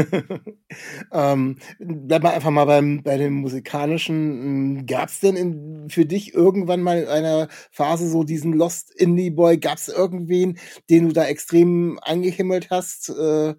ähm, 1.12 1.58
bleib 1.78 2.22
mal 2.22 2.34
einfach 2.34 2.50
mal 2.50 2.66
beim, 2.66 3.02
bei 3.02 3.16
dem 3.16 3.34
musikalischen. 3.34 4.16
Hm, 4.16 4.86
Gab 4.86 5.08
es 5.08 5.20
denn 5.20 5.36
in, 5.36 5.90
für 5.90 6.06
dich 6.06 6.34
irgendwann 6.34 6.82
mal 6.82 7.02
in 7.02 7.08
einer 7.08 7.48
Phase 7.70 8.08
so 8.08 8.22
diesen 8.22 8.52
Lost 8.52 8.94
Indie 8.94 9.30
Boy? 9.30 9.58
Gab 9.58 9.78
es 9.78 9.88
irgendwen, 9.88 10.58
den 10.88 11.08
du 11.08 11.12
da 11.12 11.24
extrem 11.24 11.98
angehimmelt 12.02 12.70
hast, 12.70 13.10
äh, 13.10 13.50
äh, 13.50 13.54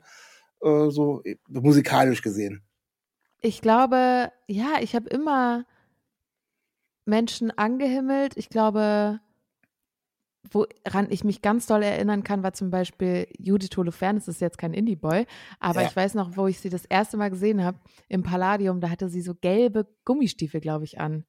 so 0.61 1.21
äh, 1.23 1.35
musikalisch 1.49 2.21
gesehen? 2.21 2.63
Ich 3.41 3.61
glaube, 3.61 4.31
ja, 4.47 4.75
ich 4.81 4.95
habe 4.95 5.09
immer 5.09 5.65
Menschen 7.05 7.51
angehimmelt. 7.51 8.37
Ich 8.37 8.49
glaube, 8.49 9.19
woran 10.51 11.07
ich 11.09 11.23
mich 11.23 11.41
ganz 11.41 11.65
doll 11.65 11.83
erinnern 11.83 12.23
kann, 12.23 12.43
war 12.43 12.53
zum 12.53 12.69
Beispiel 12.69 13.27
Judith 13.37 13.75
Holofernes, 13.77 14.27
ist 14.27 14.41
jetzt 14.41 14.57
kein 14.57 14.73
Indie-Boy, 14.73 15.25
aber 15.59 15.81
ja. 15.81 15.87
ich 15.87 15.95
weiß 15.95 16.15
noch, 16.15 16.35
wo 16.35 16.47
ich 16.47 16.59
sie 16.59 16.69
das 16.69 16.85
erste 16.85 17.17
Mal 17.17 17.29
gesehen 17.29 17.63
habe, 17.63 17.79
im 18.09 18.23
Palladium, 18.23 18.81
da 18.81 18.89
hatte 18.89 19.09
sie 19.09 19.21
so 19.21 19.35
gelbe 19.35 19.87
Gummistiefel, 20.05 20.61
glaube 20.61 20.85
ich, 20.85 20.99
an. 20.99 21.25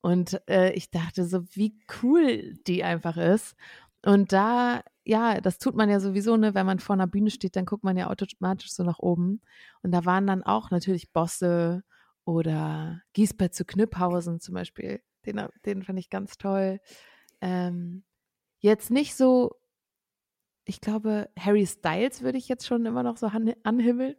Und 0.00 0.40
äh, 0.48 0.72
ich 0.72 0.90
dachte 0.90 1.24
so, 1.24 1.44
wie 1.54 1.78
cool 2.02 2.54
die 2.66 2.84
einfach 2.84 3.16
ist. 3.16 3.56
Und 4.04 4.32
da, 4.32 4.82
ja, 5.04 5.40
das 5.40 5.58
tut 5.58 5.74
man 5.74 5.90
ja 5.90 5.98
sowieso, 5.98 6.36
ne, 6.36 6.54
wenn 6.54 6.66
man 6.66 6.78
vor 6.78 6.94
einer 6.94 7.08
Bühne 7.08 7.30
steht, 7.30 7.56
dann 7.56 7.66
guckt 7.66 7.82
man 7.82 7.96
ja 7.96 8.08
automatisch 8.08 8.72
so 8.72 8.84
nach 8.84 9.00
oben. 9.00 9.40
Und 9.82 9.90
da 9.92 10.04
waren 10.04 10.26
dann 10.26 10.44
auch 10.44 10.70
natürlich 10.70 11.12
Bosse 11.12 11.82
oder 12.24 13.02
Giesbert 13.12 13.54
zu 13.54 13.64
Knüpphausen 13.64 14.40
zum 14.40 14.54
Beispiel. 14.54 15.00
Den, 15.26 15.42
den 15.64 15.82
fand 15.82 15.98
ich 15.98 16.10
ganz 16.10 16.38
toll. 16.38 16.78
Ähm, 17.40 18.04
Jetzt 18.60 18.90
nicht 18.90 19.14
so, 19.14 19.52
ich 20.64 20.80
glaube, 20.80 21.28
Harry 21.38 21.66
Styles 21.66 22.22
würde 22.22 22.38
ich 22.38 22.48
jetzt 22.48 22.66
schon 22.66 22.84
immer 22.86 23.02
noch 23.02 23.16
so 23.16 23.30
anhimmeln. 23.62 24.16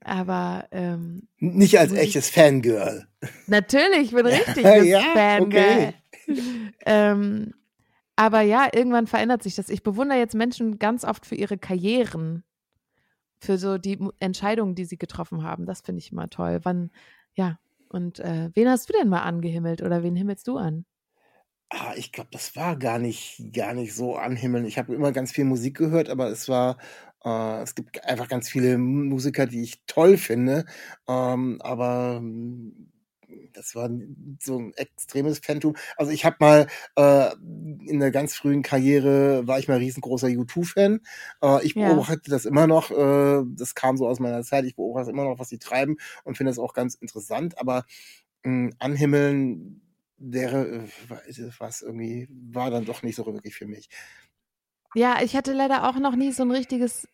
Aber 0.00 0.66
ähm, 0.70 1.28
nicht 1.38 1.78
als 1.78 1.92
echtes 1.92 2.30
Fangirl. 2.30 3.06
Natürlich, 3.46 4.04
ich 4.04 4.12
bin 4.12 4.26
richtig 4.26 4.64
ja, 4.64 5.00
Fangirl. 5.00 5.94
Okay. 6.28 6.72
ähm, 6.86 7.52
aber 8.16 8.42
ja, 8.42 8.68
irgendwann 8.72 9.06
verändert 9.06 9.42
sich 9.42 9.54
das. 9.54 9.68
Ich 9.68 9.82
bewundere 9.82 10.18
jetzt 10.18 10.34
Menschen 10.34 10.78
ganz 10.78 11.04
oft 11.04 11.26
für 11.26 11.34
ihre 11.34 11.58
Karrieren, 11.58 12.44
für 13.38 13.58
so 13.58 13.78
die 13.78 13.98
Entscheidungen, 14.20 14.74
die 14.74 14.84
sie 14.84 14.98
getroffen 14.98 15.42
haben. 15.42 15.66
Das 15.66 15.80
finde 15.80 16.00
ich 16.00 16.12
immer 16.12 16.30
toll. 16.30 16.60
Wann, 16.62 16.90
ja. 17.34 17.58
Und 17.88 18.20
äh, 18.20 18.50
wen 18.54 18.68
hast 18.68 18.88
du 18.88 18.94
denn 18.94 19.08
mal 19.08 19.22
angehimmelt 19.22 19.82
oder 19.82 20.02
wen 20.02 20.16
himmelst 20.16 20.46
du 20.48 20.56
an? 20.56 20.86
Ah, 21.74 21.94
ich 21.96 22.12
glaube, 22.12 22.28
das 22.32 22.54
war 22.54 22.76
gar 22.76 22.98
nicht 22.98 23.42
gar 23.52 23.72
nicht 23.72 23.94
so 23.94 24.16
anhimmeln. 24.16 24.66
Ich 24.66 24.76
habe 24.78 24.94
immer 24.94 25.10
ganz 25.12 25.32
viel 25.32 25.44
Musik 25.44 25.76
gehört, 25.78 26.10
aber 26.10 26.28
es 26.28 26.48
war 26.48 26.76
äh, 27.24 27.62
es 27.62 27.74
gibt 27.74 28.04
einfach 28.04 28.28
ganz 28.28 28.48
viele 28.50 28.76
Musiker, 28.78 29.46
die 29.46 29.62
ich 29.62 29.80
toll 29.86 30.18
finde, 30.18 30.66
ähm, 31.08 31.58
aber 31.62 32.16
hm, 32.18 32.90
das 33.54 33.74
war 33.74 33.88
so 34.40 34.58
ein 34.58 34.72
extremes 34.74 35.38
Phantom. 35.38 35.74
Also 35.96 36.12
ich 36.12 36.24
habe 36.26 36.36
mal 36.40 36.66
äh, 36.96 37.32
in 37.86 38.00
der 38.00 38.10
ganz 38.10 38.34
frühen 38.34 38.62
Karriere 38.62 39.46
war 39.46 39.58
ich 39.58 39.68
mal 39.68 39.78
riesengroßer 39.78 40.28
U2-Fan. 40.28 41.00
Äh, 41.42 41.64
ich 41.64 41.74
Ja. 41.74 41.78
beobachte 41.78 42.30
das 42.30 42.44
immer 42.44 42.66
noch. 42.66 42.90
Äh, 42.90 43.44
das 43.56 43.74
kam 43.74 43.96
so 43.96 44.06
aus 44.08 44.20
meiner 44.20 44.42
Zeit. 44.42 44.64
Ich 44.66 44.76
beobachte 44.76 45.10
immer 45.10 45.24
noch, 45.24 45.38
was 45.38 45.48
sie 45.48 45.58
treiben 45.58 45.96
und 46.24 46.36
finde 46.36 46.50
das 46.50 46.58
auch 46.58 46.74
ganz 46.74 46.94
interessant. 46.96 47.56
Aber 47.58 47.84
mh, 48.44 48.50
hm, 48.70 48.74
anhimmeln 48.78 49.81
äh, 50.22 50.88
was 51.58 51.82
irgendwie, 51.82 52.28
war 52.30 52.70
dann 52.70 52.84
doch 52.84 53.02
nicht 53.02 53.16
so 53.16 53.26
wirklich 53.26 53.54
für 53.54 53.66
mich. 53.66 53.88
Ja, 54.94 55.22
ich 55.22 55.34
hatte 55.36 55.52
leider 55.52 55.88
auch 55.88 55.96
noch 55.96 56.16
nie 56.16 56.32
so 56.32 56.42
ein 56.42 56.50
richtiges, 56.50 57.08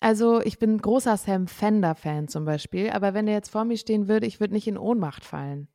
also 0.00 0.40
ich 0.42 0.58
bin 0.58 0.78
großer 0.78 1.16
Sam 1.16 1.46
Fender-Fan 1.46 2.28
zum 2.28 2.44
Beispiel, 2.44 2.90
aber 2.90 3.14
wenn 3.14 3.26
der 3.26 3.34
jetzt 3.34 3.50
vor 3.50 3.64
mir 3.64 3.78
stehen 3.78 4.08
würde, 4.08 4.26
ich 4.26 4.40
würde 4.40 4.54
nicht 4.54 4.66
in 4.66 4.78
Ohnmacht 4.78 5.24
fallen. 5.24 5.68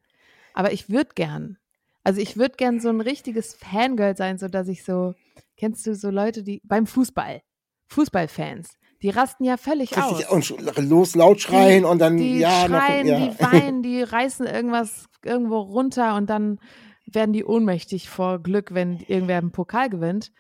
Aber 0.54 0.72
ich 0.72 0.90
würde 0.90 1.12
gern. 1.16 1.58
Also 2.04 2.22
ich 2.22 2.38
würde 2.38 2.56
gern 2.56 2.80
so 2.80 2.90
ein 2.90 3.02
richtiges 3.02 3.56
Fangirl 3.56 4.16
sein, 4.16 4.38
so 4.38 4.48
dass 4.48 4.68
ich 4.68 4.84
so, 4.84 5.16
kennst 5.58 5.86
du 5.86 5.96
so 5.96 6.10
Leute, 6.10 6.44
die 6.44 6.62
beim 6.64 6.88
Fußball, 6.88 7.42
Fußballfans, 7.88 8.79
die 9.02 9.10
rasten 9.10 9.44
ja 9.44 9.58
völlig 9.58 9.96
Richtig, 9.96 10.28
aus. 10.30 10.52
Und 10.52 10.78
los 10.78 11.16
laut 11.16 11.42
schreien 11.42 11.84
die, 11.84 11.90
und 11.90 12.00
dann 12.00 12.18
die 12.18 12.40
ja 12.40 12.66
schreien, 12.66 13.08
noch, 13.08 13.20
ja. 13.20 13.28
die 13.28 13.40
weinen, 13.42 13.84
die 13.84 14.02
reißen 14.02 14.46
irgendwas 14.46 15.06
irgendwo 15.24 15.60
runter 15.60 16.16
und 16.16 16.30
dann 16.30 16.60
werden 17.06 17.34
die 17.34 17.44
ohnmächtig 17.44 18.10
vor 18.10 18.40
Glück, 18.40 18.74
wenn 18.74 19.00
irgendwer 19.00 19.38
einen 19.38 19.52
Pokal 19.52 19.90
gewinnt. 19.90 20.32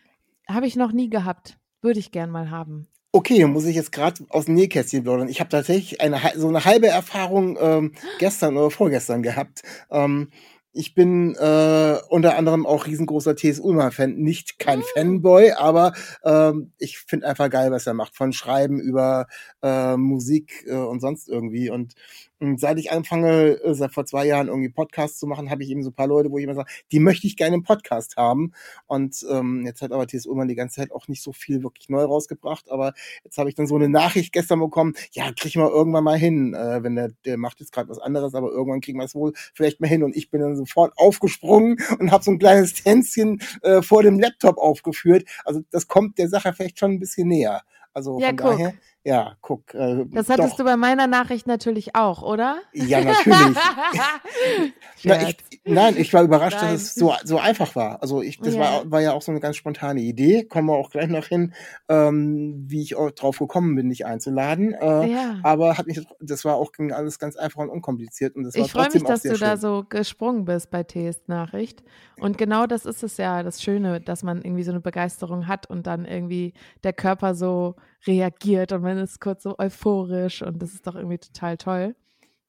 Habe 0.48 0.68
ich 0.68 0.75
noch 0.75 0.92
nie 0.92 1.10
gehabt. 1.10 1.58
Würde 1.82 2.00
ich 2.00 2.12
gern 2.12 2.30
mal 2.30 2.51
haben. 2.51 2.88
Okay, 3.12 3.46
muss 3.46 3.66
ich 3.66 3.75
jetzt 3.75 3.92
gerade 3.92 4.24
aus 4.30 4.46
dem 4.46 4.54
Nähkästchen 4.54 5.04
plaudern. 5.04 5.30
Ich 5.30 5.39
habe 5.39 5.50
tatsächlich 5.50 6.00
eine, 6.00 6.20
so 6.36 6.48
eine 6.48 6.66
halbe 6.66 6.88
Erfahrung 6.88 7.58
ähm, 7.60 7.94
gestern 8.20 8.56
oder 8.56 8.70
vorgestern 8.70 9.24
gehabt. 9.24 9.63
Ähm, 9.89 10.30
ich 10.72 10.94
bin 10.94 11.36
äh, 11.36 11.98
unter 12.10 12.38
anderem 12.38 12.66
auch 12.66 12.86
riesengroßer 12.86 13.36
T.S. 13.36 13.60
Ullmann-Fan. 13.60 14.16
Nicht 14.16 14.60
kein 14.60 14.82
oh. 14.82 14.86
Fanboy, 14.94 15.52
aber 15.54 15.94
ähm, 16.24 16.74
ich 16.78 17.00
finde 17.00 17.28
einfach 17.28 17.50
geil, 17.50 17.72
was 17.72 17.88
er 17.88 17.94
macht. 17.94 18.16
Von 18.16 18.34
Schreiben 18.34 18.80
über 18.80 19.28
äh, 19.64 19.98
Musik 19.98 20.66
äh, 20.68 20.76
und 20.76 21.00
sonst 21.00 21.28
irgendwie. 21.28 21.70
Und 21.70 21.96
und 22.39 22.60
seit 22.60 22.79
ich 22.79 22.91
anfange, 22.91 23.62
äh, 23.62 23.74
seit 23.74 23.93
vor 23.93 24.05
zwei 24.05 24.25
Jahren 24.25 24.48
irgendwie 24.48 24.69
Podcasts 24.69 25.19
zu 25.19 25.27
machen, 25.27 25.50
habe 25.50 25.63
ich 25.63 25.69
eben 25.69 25.84
so 25.84 25.89
ein 25.89 25.93
paar 25.93 26.08
Leute, 26.08 26.31
wo 26.31 26.38
ich 26.38 26.46
immer 26.46 26.55
sage, 26.55 26.69
die 26.91 27.00
möchte 27.00 27.27
ich 27.27 27.36
gerne 27.36 27.55
im 27.55 27.63
Podcast 27.63 28.15
haben. 28.15 28.53
Und 28.88 29.25
ähm, 29.29 29.65
jetzt 29.65 29.81
hat 29.81 29.91
aber 29.91 30.08
TS 30.08 30.25
Ullmann 30.25 30.48
die 30.48 30.55
ganze 30.55 30.77
Zeit 30.77 30.91
auch 30.91 31.08
nicht 31.08 31.22
so 31.22 31.34
viel 31.34 31.63
wirklich 31.63 31.89
neu 31.89 32.03
rausgebracht. 32.03 32.72
Aber 32.72 32.93
jetzt 33.24 33.38
habe 33.38 33.50
ich 33.50 33.55
dann 33.55 33.67
so 33.67 33.75
eine 33.75 33.89
Nachricht 33.89 34.31
gestern 34.31 34.60
bekommen, 34.60 34.93
ja, 35.12 35.25
krieg 35.34 35.48
ich 35.48 35.58
mal 35.58 35.69
irgendwann 35.69 36.03
mal 36.03 36.17
hin. 36.17 36.53
Äh, 36.53 36.81
wenn 36.84 36.96
der, 36.96 37.12
der 37.25 37.38
macht 37.38 37.60
jetzt 37.60 37.74
gerade 37.74 37.89
was 37.89 38.00
anderes, 38.00 38.34
aber 38.34 38.51
irgendwann 38.51 38.81
kriegen 38.81 39.00
wir 39.00 39.05
es 39.05 39.15
wohl 39.15 39.34
vielleicht 39.53 39.81
mal 39.81 39.88
hin. 39.88 40.03
Und 40.03 40.15
ich 40.15 40.29
bin 40.31 40.41
dann 40.41 40.55
sofort 40.55 40.93
aufgesprungen 40.98 41.77
und 42.00 42.12
habe 42.12 42.24
so 42.24 42.31
ein 42.31 42.39
kleines 42.39 42.74
Tänzchen 42.74 43.41
äh, 43.63 43.81
vor 43.81 44.03
dem 44.03 44.19
Laptop 44.19 44.58
aufgeführt. 44.58 45.27
Also 45.43 45.62
das 45.72 45.88
kommt 45.88 46.17
der 46.17 46.29
Sache 46.29 46.53
vielleicht 46.53 46.79
schon 46.79 46.91
ein 46.91 47.00
bisschen 47.00 47.27
näher. 47.27 47.63
Also 47.93 48.19
ja, 48.19 48.27
von 48.27 48.38
guck. 48.38 48.51
daher, 48.51 48.74
ja, 49.10 49.36
guck. 49.42 49.74
Äh, 49.74 50.06
das 50.12 50.30
hattest 50.30 50.51
doch. 50.51 50.58
du 50.58 50.63
bei 50.66 50.78
meiner 50.78 51.08
Nachricht 51.08 51.48
natürlich 51.48 51.96
auch, 51.96 52.22
oder? 52.22 52.60
Ja, 52.74 53.04
natürlich. 53.04 53.58
Na, 55.04 55.30
ich, 55.30 55.38
nein, 55.66 55.96
ich 55.98 56.13
war 56.13 56.22
überrascht, 56.22 56.58
nein. 56.62 56.74
dass 56.74 56.84
es 56.84 56.94
so, 56.94 57.12
so 57.24 57.39
einfach 57.39 57.75
war. 57.75 58.04
Also 58.04 58.22
ich, 58.22 58.39
das 58.39 58.54
ja. 58.54 58.60
war, 58.60 58.92
war 58.92 59.01
ja 59.01 59.13
auch 59.13 59.24
so 59.24 59.32
eine 59.32 59.39
ganz 59.39 59.56
spontane 59.56 60.01
Idee. 60.01 60.44
Kommen 60.44 60.68
wir 60.68 60.75
auch 60.75 60.92
gleich 60.92 61.08
noch 61.08 61.25
hin, 61.25 61.56
ähm, 61.88 62.66
wie 62.68 62.84
ich 62.84 62.96
auch 62.98 63.10
drauf 63.10 63.39
gekommen 63.39 63.75
bin, 63.75 63.89
dich 63.89 64.06
einzuladen. 64.06 64.75
Äh, 64.75 65.12
ja. 65.12 65.39
Aber 65.42 65.80
hat 65.80 65.88
mich, 65.88 66.06
das 66.20 66.46
war 66.46 66.58
auch 66.58 66.72
alles 66.92 67.18
ganz 67.18 67.36
einfach 67.36 67.62
und 67.62 67.70
unkompliziert. 67.70 68.36
Und 68.36 68.44
das 68.44 68.56
war 68.56 68.63
ich 68.63 68.72
freue 68.72 68.89
mich, 68.94 69.04
dass 69.04 69.24
du 69.24 69.36
schön. 69.36 69.39
da 69.39 69.58
so 69.58 69.86
gesprungen 69.89 70.46
bist 70.46 70.70
bei 70.70 70.84
Ts 70.84 71.24
Nachricht. 71.25 71.82
Und 72.20 72.38
genau 72.38 72.68
das 72.68 72.86
ist 72.86 73.01
es 73.01 73.18
ja, 73.18 73.42
das 73.42 73.63
Schöne, 73.63 74.01
dass 74.01 74.22
man 74.22 74.44
irgendwie 74.44 74.63
so 74.63 74.72
eine 74.72 74.82
Begeisterung 74.82 75.48
hat 75.48 75.68
und 75.68 75.88
dann 75.88 76.06
irgendwie 76.06 76.54
der 76.84 76.94
Körper 76.94 77.34
so 77.34 77.75
reagiert 78.08 78.72
und 78.72 78.82
man 78.82 78.98
ist 79.00 79.22
kurz 79.22 79.44
so 79.44 79.58
euphorisch 79.60 80.41
und 80.41 80.62
das 80.62 80.74
ist 80.74 80.88
doch 80.88 80.96
irgendwie 80.96 81.18
total 81.20 81.58
toll, 81.58 81.96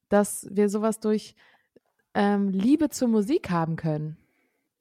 dass 0.09 0.47
wir 0.51 0.69
sowas 0.69 0.99
durch 0.99 1.35
ähm, 2.15 2.49
Liebe 2.49 2.89
zur 2.89 3.07
Musik 3.09 3.49
haben 3.51 3.75
können. 3.77 4.17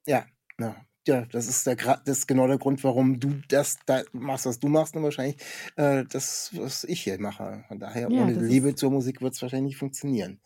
Ja, 0.06 0.24
ja, 0.58 0.76
ja, 1.06 1.24
das 1.26 1.46
ist 1.48 1.66
der 1.66 1.76
das 1.76 2.18
ist 2.18 2.26
genau 2.26 2.46
der 2.46 2.58
Grund, 2.58 2.82
warum 2.84 3.20
du 3.20 3.34
das 3.48 3.78
da 3.86 4.02
machst, 4.12 4.46
was 4.46 4.58
du 4.58 4.68
machst, 4.68 4.96
und 4.96 5.02
wahrscheinlich 5.02 5.36
äh, 5.76 6.04
das, 6.10 6.50
was 6.54 6.84
ich 6.84 7.02
hier 7.02 7.20
mache. 7.20 7.64
Von 7.68 7.78
daher, 7.80 8.08
Ja, 8.08 8.16
ohne 8.16 8.34
Liebe 8.34 8.74
zur 8.74 8.90
Musik 8.90 9.20
wird 9.22 9.34
es 9.34 9.42
wahrscheinlich 9.42 9.72
nicht 9.72 9.78
funktionieren. 9.78 10.40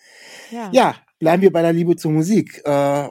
ja. 0.51 0.73
Ja, 0.73 0.97
bleiben 1.21 1.43
wir 1.43 1.53
bei 1.53 1.63
der 1.63 1.73
Liebe 1.73 1.97
zur 1.97 2.13
Musik. 2.13 2.63
Äh, 2.67 3.09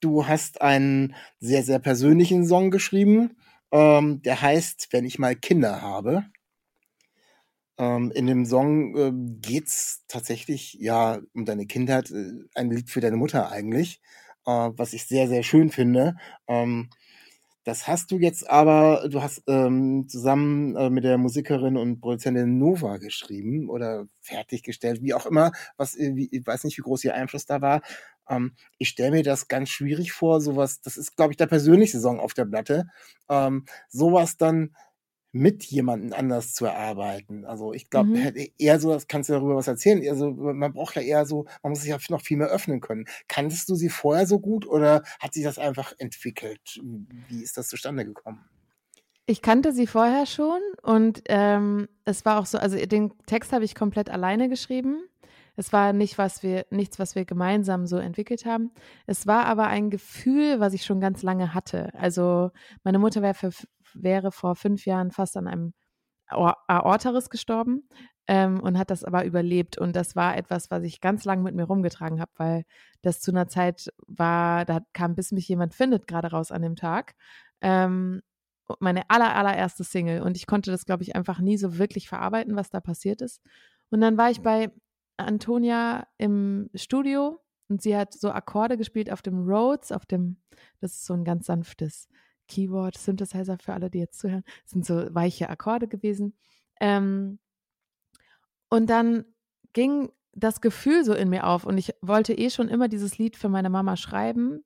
du 0.00 0.26
hast 0.26 0.62
einen 0.62 1.16
sehr, 1.40 1.62
sehr 1.64 1.78
persönlichen 1.80 2.46
Song 2.46 2.70
geschrieben, 2.70 3.36
ähm, 3.72 4.22
der 4.22 4.40
heißt 4.42 4.88
Wenn 4.92 5.06
ich 5.06 5.18
mal 5.18 5.36
Kinder 5.36 5.82
habe. 5.82 6.26
Ähm, 7.78 8.12
in 8.14 8.26
dem 8.26 8.44
Song 8.46 8.96
äh, 8.96 9.12
geht's 9.40 10.04
tatsächlich 10.08 10.74
ja 10.74 11.18
um 11.34 11.44
deine 11.44 11.66
Kindheit, 11.66 12.10
äh, 12.10 12.32
ein 12.54 12.70
Lied 12.70 12.90
für 12.90 13.00
deine 13.00 13.16
Mutter 13.16 13.50
eigentlich, 13.50 14.00
äh, 14.46 14.50
was 14.50 14.92
ich 14.92 15.06
sehr, 15.06 15.28
sehr 15.28 15.42
schön 15.42 15.70
finde. 15.70 16.14
Ähm, 16.48 16.88
das 17.64 17.88
hast 17.88 18.10
du 18.10 18.18
jetzt 18.18 18.48
aber, 18.50 19.08
du 19.10 19.22
hast 19.22 19.42
ähm, 19.48 20.06
zusammen 20.08 20.76
äh, 20.76 20.90
mit 20.90 21.04
der 21.04 21.16
Musikerin 21.18 21.76
und 21.78 22.00
Produzentin 22.00 22.58
Nova 22.58 22.98
geschrieben 22.98 23.70
oder 23.70 24.06
fertiggestellt, 24.20 25.02
wie 25.02 25.14
auch 25.14 25.26
immer, 25.26 25.50
was, 25.78 25.96
äh, 25.96 26.14
wie, 26.14 26.28
ich 26.30 26.46
weiß 26.46 26.64
nicht, 26.64 26.76
wie 26.78 26.82
groß 26.82 27.04
ihr 27.04 27.14
Einfluss 27.14 27.46
da 27.46 27.62
war. 27.62 27.80
Ähm, 28.28 28.54
ich 28.78 28.88
stelle 28.90 29.12
mir 29.12 29.22
das 29.22 29.48
ganz 29.48 29.70
schwierig 29.70 30.12
vor, 30.12 30.40
sowas, 30.40 30.80
das 30.82 30.96
ist, 30.98 31.16
glaube 31.16 31.32
ich, 31.32 31.36
der 31.38 31.46
persönlichste 31.46 32.00
Song 32.00 32.20
auf 32.20 32.34
der 32.34 32.44
Platte, 32.46 32.86
ähm, 33.30 33.64
sowas 33.88 34.36
dann 34.36 34.74
mit 35.34 35.64
jemandem 35.64 36.12
anders 36.12 36.54
zu 36.54 36.64
erarbeiten. 36.64 37.44
Also 37.44 37.72
ich 37.72 37.90
glaube, 37.90 38.10
Mhm. 38.10 38.32
eher 38.56 38.78
so, 38.78 38.92
das 38.92 39.08
kannst 39.08 39.28
du 39.28 39.32
darüber 39.32 39.56
was 39.56 39.66
erzählen. 39.66 40.00
Also 40.08 40.30
man 40.30 40.72
braucht 40.72 40.94
ja 40.94 41.02
eher 41.02 41.26
so, 41.26 41.46
man 41.64 41.70
muss 41.70 41.80
sich 41.80 41.90
ja 41.90 41.98
noch 42.08 42.22
viel 42.22 42.36
mehr 42.36 42.46
öffnen 42.46 42.80
können. 42.80 43.06
Kanntest 43.26 43.68
du 43.68 43.74
sie 43.74 43.88
vorher 43.88 44.28
so 44.28 44.38
gut 44.38 44.64
oder 44.64 45.02
hat 45.18 45.34
sich 45.34 45.42
das 45.42 45.58
einfach 45.58 45.92
entwickelt? 45.98 46.80
Wie 47.28 47.42
ist 47.42 47.56
das 47.56 47.66
zustande 47.68 48.04
gekommen? 48.04 48.44
Ich 49.26 49.42
kannte 49.42 49.72
sie 49.72 49.88
vorher 49.88 50.26
schon 50.26 50.60
und 50.82 51.22
ähm, 51.28 51.88
es 52.04 52.24
war 52.24 52.38
auch 52.38 52.46
so, 52.46 52.58
also 52.58 52.76
den 52.76 53.12
Text 53.26 53.52
habe 53.52 53.64
ich 53.64 53.74
komplett 53.74 54.10
alleine 54.10 54.48
geschrieben. 54.48 55.02
Es 55.56 55.72
war 55.72 55.92
nicht, 55.92 56.18
was 56.18 56.42
wir, 56.42 56.66
nichts, 56.70 56.98
was 56.98 57.14
wir 57.14 57.24
gemeinsam 57.24 57.86
so 57.86 57.96
entwickelt 57.96 58.44
haben. 58.44 58.72
Es 59.06 59.26
war 59.26 59.46
aber 59.46 59.66
ein 59.68 59.88
Gefühl, 59.88 60.60
was 60.60 60.74
ich 60.74 60.84
schon 60.84 61.00
ganz 61.00 61.22
lange 61.22 61.54
hatte. 61.54 61.94
Also 61.94 62.50
meine 62.82 62.98
Mutter 62.98 63.22
wäre, 63.22 63.34
für, 63.34 63.52
wäre 63.94 64.32
vor 64.32 64.56
fünf 64.56 64.86
Jahren 64.86 65.10
fast 65.10 65.36
an 65.36 65.46
einem 65.46 65.74
Aor- 66.28 66.58
Aortaris 66.68 67.30
gestorben 67.30 67.88
ähm, 68.26 68.60
und 68.60 68.78
hat 68.78 68.90
das 68.90 69.04
aber 69.04 69.24
überlebt. 69.24 69.78
Und 69.78 69.94
das 69.96 70.16
war 70.16 70.36
etwas, 70.36 70.70
was 70.70 70.82
ich 70.84 71.00
ganz 71.00 71.24
lange 71.24 71.42
mit 71.42 71.54
mir 71.54 71.64
rumgetragen 71.64 72.20
habe, 72.20 72.32
weil 72.36 72.64
das 73.02 73.20
zu 73.20 73.30
einer 73.30 73.48
Zeit 73.48 73.92
war, 74.06 74.64
da 74.64 74.80
kam 74.92 75.14
bis 75.14 75.32
mich 75.32 75.48
jemand 75.48 75.74
findet 75.74 76.06
gerade 76.06 76.30
raus 76.30 76.50
an 76.50 76.62
dem 76.62 76.76
Tag. 76.76 77.14
Ähm, 77.60 78.22
meine 78.80 79.08
aller, 79.10 79.34
allererste 79.34 79.84
Single. 79.84 80.22
Und 80.22 80.36
ich 80.36 80.46
konnte 80.46 80.70
das, 80.70 80.86
glaube 80.86 81.02
ich, 81.02 81.14
einfach 81.14 81.40
nie 81.40 81.58
so 81.58 81.78
wirklich 81.78 82.08
verarbeiten, 82.08 82.56
was 82.56 82.70
da 82.70 82.80
passiert 82.80 83.20
ist. 83.20 83.42
Und 83.90 84.00
dann 84.00 84.16
war 84.16 84.30
ich 84.30 84.40
bei 84.40 84.70
Antonia 85.16 86.06
im 86.16 86.70
Studio 86.74 87.40
und 87.68 87.82
sie 87.82 87.96
hat 87.96 88.14
so 88.14 88.30
Akkorde 88.30 88.76
gespielt 88.76 89.10
auf 89.12 89.22
dem 89.22 89.46
Rhodes, 89.46 89.92
auf 89.92 90.06
dem, 90.06 90.38
das 90.80 90.92
ist 90.94 91.04
so 91.04 91.14
ein 91.14 91.24
ganz 91.24 91.46
sanftes 91.46 92.08
Keyboard, 92.48 92.96
Synthesizer 92.98 93.58
für 93.58 93.72
alle, 93.74 93.90
die 93.90 93.98
jetzt 93.98 94.18
zuhören. 94.18 94.44
Das 94.62 94.72
sind 94.72 94.86
so 94.86 95.14
weiche 95.14 95.48
Akkorde 95.48 95.88
gewesen. 95.88 96.34
Ähm, 96.80 97.38
und 98.68 98.90
dann 98.90 99.24
ging 99.72 100.10
das 100.32 100.60
Gefühl 100.60 101.04
so 101.04 101.14
in 101.14 101.28
mir 101.30 101.46
auf 101.46 101.64
und 101.64 101.78
ich 101.78 101.94
wollte 102.00 102.34
eh 102.34 102.50
schon 102.50 102.68
immer 102.68 102.88
dieses 102.88 103.18
Lied 103.18 103.36
für 103.36 103.48
meine 103.48 103.70
Mama 103.70 103.96
schreiben. 103.96 104.64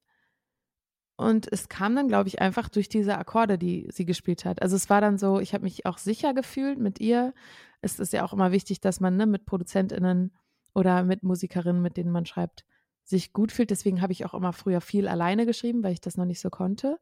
Und 1.16 1.52
es 1.52 1.68
kam 1.68 1.96
dann, 1.96 2.06
glaube 2.06 2.28
ich, 2.28 2.40
einfach 2.40 2.68
durch 2.68 2.88
diese 2.88 3.18
Akkorde, 3.18 3.58
die 3.58 3.88
sie 3.92 4.06
gespielt 4.06 4.44
hat. 4.44 4.62
Also 4.62 4.76
es 4.76 4.88
war 4.88 5.00
dann 5.00 5.18
so, 5.18 5.40
ich 5.40 5.52
habe 5.52 5.64
mich 5.64 5.84
auch 5.84 5.98
sicher 5.98 6.32
gefühlt 6.32 6.78
mit 6.78 7.00
ihr. 7.00 7.34
Es 7.80 7.98
ist 7.98 8.12
ja 8.12 8.24
auch 8.24 8.32
immer 8.32 8.52
wichtig, 8.52 8.80
dass 8.80 9.00
man 9.00 9.16
ne, 9.16 9.26
mit 9.26 9.44
ProduzentInnen 9.44 10.32
oder 10.74 11.02
mit 11.02 11.24
Musikerinnen, 11.24 11.82
mit 11.82 11.96
denen 11.96 12.12
man 12.12 12.24
schreibt, 12.24 12.64
sich 13.02 13.32
gut 13.32 13.50
fühlt. 13.50 13.70
Deswegen 13.70 14.00
habe 14.00 14.12
ich 14.12 14.24
auch 14.24 14.34
immer 14.34 14.52
früher 14.52 14.80
viel 14.80 15.08
alleine 15.08 15.44
geschrieben, 15.44 15.82
weil 15.82 15.92
ich 15.92 16.00
das 16.00 16.16
noch 16.16 16.24
nicht 16.24 16.40
so 16.40 16.50
konnte. 16.50 17.00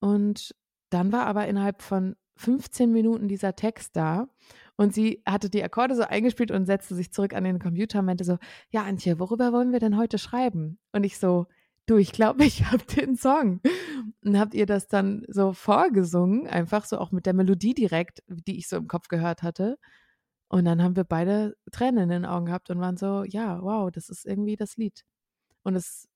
Und 0.00 0.54
dann 0.90 1.12
war 1.12 1.26
aber 1.26 1.46
innerhalb 1.46 1.82
von 1.82 2.16
15 2.36 2.90
Minuten 2.90 3.28
dieser 3.28 3.54
Text 3.54 3.96
da 3.96 4.28
und 4.76 4.94
sie 4.94 5.22
hatte 5.26 5.50
die 5.50 5.62
Akkorde 5.62 5.94
so 5.94 6.04
eingespielt 6.04 6.50
und 6.50 6.64
setzte 6.64 6.94
sich 6.94 7.12
zurück 7.12 7.34
an 7.34 7.44
den 7.44 7.58
Computer 7.58 7.98
und 7.98 8.06
meinte 8.06 8.24
so, 8.24 8.38
ja 8.70 8.82
Antje, 8.82 9.20
worüber 9.20 9.52
wollen 9.52 9.72
wir 9.72 9.78
denn 9.78 9.98
heute 9.98 10.16
schreiben? 10.16 10.78
Und 10.92 11.04
ich 11.04 11.18
so, 11.18 11.46
du, 11.84 11.98
ich 11.98 12.12
glaube, 12.12 12.44
ich 12.44 12.64
habe 12.70 12.82
den 12.84 13.14
Song. 13.14 13.60
Und 14.24 14.38
habt 14.38 14.54
ihr 14.54 14.64
das 14.64 14.88
dann 14.88 15.26
so 15.28 15.52
vorgesungen, 15.52 16.46
einfach 16.46 16.86
so 16.86 16.96
auch 16.96 17.12
mit 17.12 17.26
der 17.26 17.34
Melodie 17.34 17.74
direkt, 17.74 18.22
die 18.26 18.56
ich 18.56 18.68
so 18.68 18.76
im 18.76 18.88
Kopf 18.88 19.08
gehört 19.08 19.42
hatte. 19.42 19.78
Und 20.48 20.64
dann 20.64 20.82
haben 20.82 20.96
wir 20.96 21.04
beide 21.04 21.56
Tränen 21.70 22.04
in 22.04 22.08
den 22.08 22.24
Augen 22.24 22.46
gehabt 22.46 22.70
und 22.70 22.80
waren 22.80 22.96
so, 22.96 23.24
ja, 23.24 23.60
wow, 23.62 23.90
das 23.90 24.08
ist 24.08 24.24
irgendwie 24.24 24.56
das 24.56 24.78
Lied. 24.78 25.04
Und 25.62 25.76
es, 25.76 26.08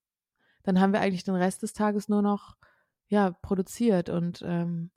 dann 0.63 0.81
haben 0.81 0.91
wir 0.91 1.01
eigentlich 1.01 1.23
den 1.23 1.35
Rest 1.35 1.61
des 1.61 1.73
Tages 1.73 2.09
nur 2.09 2.23
noch, 2.23 2.55
ja, 3.07 3.31
produziert 3.31 4.09
und 4.09 4.41
ähm, 4.45 4.91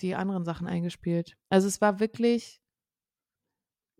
die 0.00 0.14
anderen 0.14 0.44
Sachen 0.44 0.66
eingespielt. 0.66 1.36
Also 1.48 1.68
es 1.68 1.80
war 1.80 2.00
wirklich, 2.00 2.60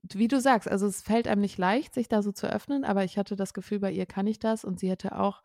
wie 0.02 0.28
du 0.28 0.40
sagst, 0.40 0.68
also 0.68 0.86
es 0.86 1.02
fällt 1.02 1.28
einem 1.28 1.40
nicht 1.40 1.58
leicht, 1.58 1.94
sich 1.94 2.08
da 2.08 2.22
so 2.22 2.32
zu 2.32 2.50
öffnen, 2.50 2.84
aber 2.84 3.04
ich 3.04 3.18
hatte 3.18 3.36
das 3.36 3.54
Gefühl, 3.54 3.80
bei 3.80 3.92
ihr 3.92 4.06
kann 4.06 4.26
ich 4.26 4.38
das 4.38 4.64
und 4.64 4.80
sie 4.80 4.90
hätte 4.90 5.18
auch 5.18 5.42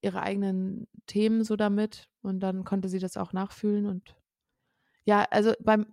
ihre 0.00 0.22
eigenen 0.22 0.86
Themen 1.06 1.44
so 1.44 1.56
damit 1.56 2.08
und 2.22 2.40
dann 2.40 2.64
konnte 2.64 2.88
sie 2.88 2.98
das 2.98 3.16
auch 3.16 3.32
nachfühlen 3.32 3.86
und 3.86 4.16
ja, 5.04 5.26
also 5.30 5.54
beim, 5.60 5.86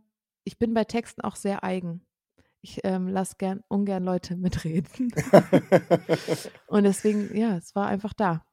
ich 0.44 0.60
bin 0.60 0.74
bei 0.74 0.84
Texten 0.84 1.22
auch 1.22 1.38
sehr 1.38 1.64
eigen. 1.64 2.06
Ich 2.62 2.82
ähm, 2.84 3.08
lasse 3.08 3.36
gern, 3.38 3.64
ungern 3.70 4.04
Leute 4.04 4.36
mitreden. 4.36 5.14
und 6.68 6.84
deswegen, 6.84 7.36
ja, 7.36 7.56
es 7.56 7.76
war 7.76 7.88
einfach 7.88 8.14
da. 8.14 8.46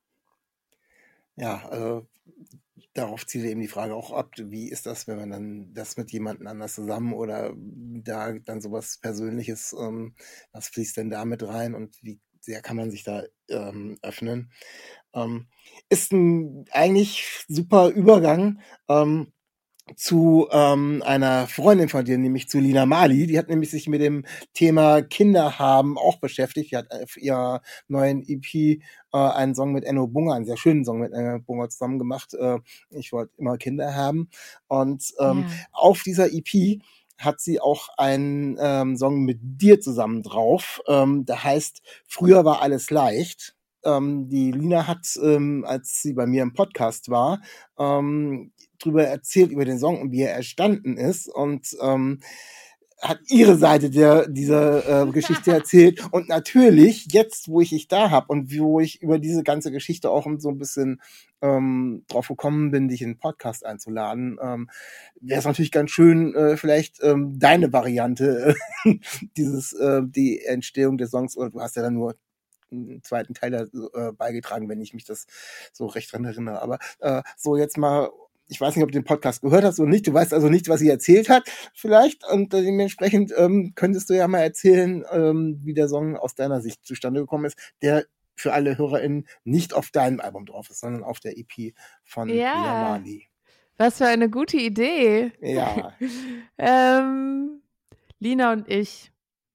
Ja, 1.35 1.67
also 1.69 2.07
darauf 2.95 3.27
zielt 3.27 3.47
eben 3.47 3.61
die 3.61 3.69
Frage 3.69 3.95
auch 3.95 4.13
ab, 4.13 4.33
wie 4.37 4.69
ist 4.71 4.87
das, 4.87 5.07
wenn 5.09 5.19
man 5.19 5.31
dann 5.31 5.75
das 5.75 5.97
mit 5.97 6.13
jemandem 6.13 6.47
anders 6.47 6.75
zusammen 6.75 7.13
oder 7.15 7.55
da 7.57 8.33
dann 8.33 8.61
sowas 8.61 8.99
Persönliches, 8.99 9.75
ähm, 9.79 10.15
was 10.53 10.69
fließt 10.69 10.97
denn 10.97 11.11
da 11.11 11.25
mit 11.25 11.43
rein 11.43 11.75
und 11.75 11.97
wie 12.03 12.21
sehr 12.41 12.61
kann 12.61 12.77
man 12.77 12.91
sich 12.91 13.05
da 13.05 13.23
ähm, 13.49 13.99
öffnen? 14.03 14.53
Ähm, 15.15 15.49
ist 15.89 16.13
ein 16.13 16.65
eigentlich 16.73 17.45
super 17.49 17.89
Übergang 17.91 18.61
ähm, 18.89 19.33
zu 19.97 20.49
ähm, 20.51 21.03
einer 21.05 21.47
Freundin 21.47 21.89
von 21.89 22.05
dir, 22.05 22.19
nämlich 22.19 22.49
zu 22.49 22.59
Lina 22.61 22.87
Mali. 22.87 23.27
Die 23.27 23.39
hat 23.39 23.49
nämlich 23.49 23.71
sich 23.71 23.89
mit 23.89 24.01
dem 24.01 24.25
Thema 24.55 25.03
Kinder 25.03 25.59
haben 25.59 25.99
auch 25.99 26.19
beschäftigt. 26.19 26.71
Die 26.73 26.77
hat 26.77 26.91
auf 26.91 27.17
ihrer 27.17 27.63
neuen 27.89 28.23
EP 28.27 28.55
äh, 28.55 28.79
einen 29.13 29.55
Song 29.55 29.73
mit 29.73 29.85
Enno 29.85 30.07
Bunger, 30.07 30.35
einen 30.35 30.45
sehr 30.47 30.57
schönen 30.57 30.85
Song 30.85 31.01
mit 31.01 31.13
Enno 31.13 31.39
Bunger 31.41 31.69
zusammen 31.69 31.99
gemacht. 31.99 32.35
Äh, 32.35 32.59
ich 32.91 33.13
wollte 33.13 33.33
immer 33.39 33.59
Kinder 33.59 33.95
haben. 33.95 34.29
Und 34.69 35.13
ähm, 35.19 35.47
Ja. 35.49 35.55
auf 35.73 36.03
dieser 36.03 36.33
EP 36.33 36.81
hat 37.19 37.41
sie 37.41 37.61
auch 37.61 37.89
einen 37.99 38.57
ähm, 38.61 38.97
Song 38.97 39.21
mit 39.25 39.39
dir 39.43 39.81
zusammen 39.81 40.23
drauf. 40.23 40.81
Ähm, 40.89 41.25
der 41.25 41.45
heißt 41.45 41.83
Früher 42.07 42.45
war 42.45 42.63
alles 42.63 42.91
leicht. 42.91 43.55
Ähm, 43.85 44.29
die 44.29 44.53
Lina 44.53 44.87
hat, 44.87 45.07
ähm, 45.23 45.65
als 45.67 46.03
sie 46.03 46.13
bei 46.15 46.27
mir 46.27 46.43
im 46.43 46.53
Podcast 46.53 47.11
war, 47.11 47.41
ähm, 47.79 48.52
drüber 48.85 49.05
erzählt 49.05 49.51
über 49.51 49.65
den 49.65 49.79
Song 49.79 50.01
und 50.01 50.13
wie 50.13 50.23
er 50.23 50.37
entstanden 50.37 50.97
ist 50.97 51.29
und 51.29 51.77
ähm, 51.81 52.21
hat 53.03 53.19
ihre 53.29 53.57
Seite 53.57 53.91
der 53.91 54.29
dieser 54.29 55.09
äh, 55.09 55.11
Geschichte 55.11 55.53
erzählt 55.53 56.01
und 56.13 56.29
natürlich 56.29 57.09
jetzt, 57.11 57.49
wo 57.49 57.61
ich 57.61 57.71
dich 57.71 57.89
da 57.89 58.11
hab 58.11 58.31
und 58.31 58.57
wo 58.57 58.79
ich 58.79 59.03
über 59.03 59.19
diese 59.19 59.43
ganze 59.43 59.73
Geschichte 59.73 60.09
auch 60.09 60.27
so 60.39 60.49
ein 60.49 60.59
bisschen 60.59 61.03
ähm, 61.43 62.05
drauf 62.07 62.29
gekommen 62.29 62.71
bin, 62.71 62.89
dich 62.89 63.03
in 63.03 63.11
den 63.11 63.19
Podcast 63.19 63.67
einzuladen, 63.67 64.39
ähm, 64.41 64.71
wäre 65.21 65.41
es 65.41 65.45
natürlich 65.45 65.73
ganz 65.73 65.91
schön, 65.91 66.33
äh, 66.37 66.57
vielleicht 66.57 67.03
ähm, 67.03 67.41
deine 67.41 67.73
Variante 67.73 68.55
äh, 68.85 68.95
dieses 69.37 69.73
äh, 69.73 70.03
die 70.05 70.45
Entstehung 70.45 70.97
des 70.97 71.11
Songs 71.11 71.37
oder 71.37 71.51
du 71.51 71.61
hast 71.61 71.75
ja 71.75 71.83
dann 71.83 71.95
nur 71.95 72.15
einen 72.71 73.03
zweiten 73.03 73.35
Teil 73.35 73.51
da, 73.51 73.63
äh, 73.95 74.13
beigetragen, 74.13 74.69
wenn 74.69 74.81
ich 74.81 74.95
mich 74.95 75.05
das 75.05 75.27
so 75.73 75.87
recht 75.87 76.13
dran 76.13 76.25
erinnere. 76.25 76.63
Aber 76.63 76.79
äh, 77.01 77.23
so 77.37 77.57
jetzt 77.57 77.77
mal 77.77 78.09
ich 78.49 78.61
weiß 78.61 78.77
nicht, 78.77 78.85
ob 78.85 78.91
du 78.91 78.99
den 78.99 79.05
Podcast 79.05 79.43
gehört 79.43 79.65
hast 79.65 79.81
oder 79.81 79.91
nicht. 79.91 80.07
Du 80.07 80.13
weißt 80.13 80.35
also 80.35 80.49
nicht, 80.49 80.69
was 80.69 80.81
sie 80.81 80.89
erzählt 80.89 81.29
hat, 81.29 81.45
vielleicht. 81.75 82.25
Und 82.31 82.53
äh, 82.55 82.63
dementsprechend 82.63 83.33
ähm, 83.37 83.73
könntest 83.75 84.11
du 84.11 84.15
ja 84.15 84.29
mal 84.29 84.41
erzählen, 84.41 85.05
ähm, 85.11 85.59
wie 85.63 85.75
der 85.75 85.89
Song 85.89 86.17
aus 86.17 86.35
deiner 86.35 86.61
Sicht 86.61 86.85
zustande 86.85 87.21
gekommen 87.21 87.47
ist, 87.47 87.57
der 87.81 88.05
für 88.35 88.53
alle 88.53 88.79
HörerInnen 88.79 89.27
nicht 89.45 89.75
auf 89.75 89.91
deinem 89.91 90.21
Album 90.21 90.47
drauf 90.47 90.71
ist, 90.71 90.81
sondern 90.81 91.05
auf 91.05 91.21
der 91.21 91.39
EP 91.39 91.75
von 92.05 92.29
Ja. 92.29 92.53
Lina 92.55 92.91
Mali. 92.91 93.29
Was 93.79 93.99
für 93.99 94.07
eine 94.07 94.29
gute 94.29 94.59
Idee. 94.59 95.33
Ja. 95.41 95.95
ähm, 96.59 97.63
Lina 98.19 98.53
und 98.53 98.69
ich, 98.69 99.13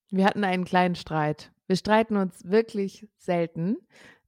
wir 0.09 0.25
hatten 0.25 0.43
einen 0.43 0.65
kleinen 0.65 0.95
Streit. 0.95 1.51
Wir 1.67 1.75
streiten 1.75 2.17
uns 2.17 2.43
wirklich 2.43 3.07
selten. 3.17 3.77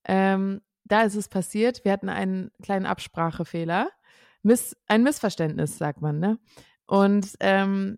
Ähm, 0.06 0.62
da 0.86 1.04
ist 1.04 1.16
es 1.16 1.30
passiert, 1.30 1.86
wir 1.86 1.92
hatten 1.92 2.10
einen 2.10 2.52
kleinen 2.62 2.86
Absprachefehler. 2.86 3.90
Miss, 4.44 4.76
ein 4.88 5.04
Missverständnis, 5.04 5.78
sagt 5.78 6.02
man, 6.02 6.20
ne? 6.20 6.40
Und 6.86 7.36
ähm, 7.40 7.98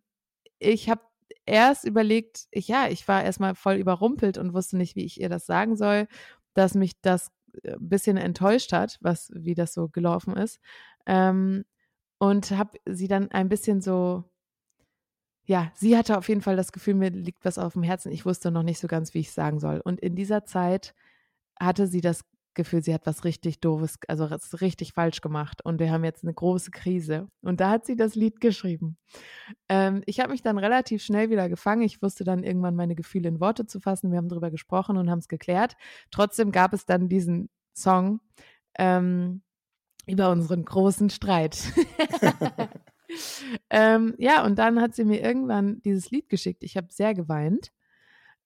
ich 0.60 0.90
habe 0.90 1.02
erst 1.46 1.86
überlegt, 1.86 2.48
ich, 2.52 2.68
ja, 2.68 2.88
ich 2.88 3.08
war 3.08 3.24
erstmal 3.24 3.56
voll 3.56 3.76
überrumpelt 3.76 4.38
und 4.38 4.54
wusste 4.54 4.78
nicht, 4.78 4.96
wie 4.96 5.06
ich 5.06 5.20
ihr 5.20 5.30
das 5.30 5.46
sagen 5.46 5.76
soll, 5.76 6.08
dass 6.54 6.76
mich 6.76 7.00
das 7.02 7.32
ein 7.64 7.74
äh, 7.74 7.78
bisschen 7.80 8.18
enttäuscht 8.18 8.74
hat, 8.74 8.98
was, 9.02 9.32
wie 9.34 9.56
das 9.56 9.74
so 9.74 9.90
gelaufen 9.90 10.36
ist. 10.38 10.60
Ähm, 11.06 11.66
und 12.20 12.52
habe 12.52 12.78
sie 12.86 13.08
dann 13.08 13.32
ein 13.32 13.50
bisschen 13.50 13.82
so, 13.82 14.24
ja, 15.46 15.72
sie 15.76 15.98
hatte 15.98 16.18
auf 16.18 16.30
jeden 16.30 16.42
Fall 16.42 16.56
das 16.56 16.72
Gefühl, 16.72 16.94
mir 16.94 17.10
liegt 17.10 17.44
was 17.46 17.58
auf 17.58 17.74
dem 17.74 17.84
Herzen. 17.84 18.12
Ich 18.12 18.26
wusste 18.26 18.52
noch 18.52 18.64
nicht 18.64 18.80
so 18.80 18.88
ganz, 18.88 19.14
wie 19.14 19.20
ich 19.20 19.32
sagen 19.32 19.60
soll. 19.60 19.82
Und 19.84 20.00
in 20.00 20.16
dieser 20.16 20.46
Zeit 20.46 20.94
hatte 21.60 21.88
sie 21.88 22.02
das 22.02 22.24
Gefühl, 22.54 22.84
sie 22.84 22.94
hat 22.94 23.06
was 23.06 23.24
richtig 23.24 23.60
doofes, 23.60 24.00
also 24.08 24.26
richtig 24.26 24.94
falsch 24.94 25.22
gemacht 25.22 25.64
und 25.64 25.80
wir 25.80 25.92
haben 25.92 26.04
jetzt 26.04 26.24
eine 26.24 26.34
große 26.34 26.72
Krise. 26.72 27.28
Und 27.42 27.60
da 27.62 27.70
hat 27.70 27.86
sie 27.86 27.96
das 27.96 28.16
Lied 28.16 28.42
geschrieben. 28.42 28.98
Ähm, 29.70 30.02
ich 30.06 30.20
habe 30.20 30.32
mich 30.32 30.42
dann 30.42 30.58
relativ 30.58 31.04
schnell 31.04 31.30
wieder 31.30 31.50
gefangen. 31.50 31.82
Ich 31.84 32.02
wusste 32.02 32.24
dann 32.24 32.44
irgendwann 32.44 32.76
meine 32.76 32.96
Gefühle 32.96 33.30
in 33.30 33.40
Worte 33.40 33.66
zu 33.66 33.80
fassen. 33.80 34.12
Wir 34.12 34.18
haben 34.18 34.30
darüber 34.30 34.52
gesprochen 34.52 34.98
und 34.98 35.10
haben 35.10 35.20
es 35.20 35.28
geklärt. 35.28 35.76
Trotzdem 36.12 36.52
gab 36.52 36.74
es 36.74 36.86
dann 36.86 37.10
diesen 37.10 37.50
Song 37.74 38.20
ähm, 38.78 39.42
über 40.08 40.30
unseren 40.30 40.66
großen 40.66 41.10
Streit. 41.10 41.58
ähm, 43.70 44.16
ja, 44.18 44.44
und 44.46 44.58
dann 44.58 44.82
hat 44.82 44.96
sie 44.96 45.06
mir 45.06 45.22
irgendwann 45.22 45.82
dieses 45.82 46.12
Lied 46.12 46.30
geschickt. 46.30 46.64
Ich 46.64 46.78
habe 46.78 46.88
sehr 46.92 47.14
geweint. 47.14 47.72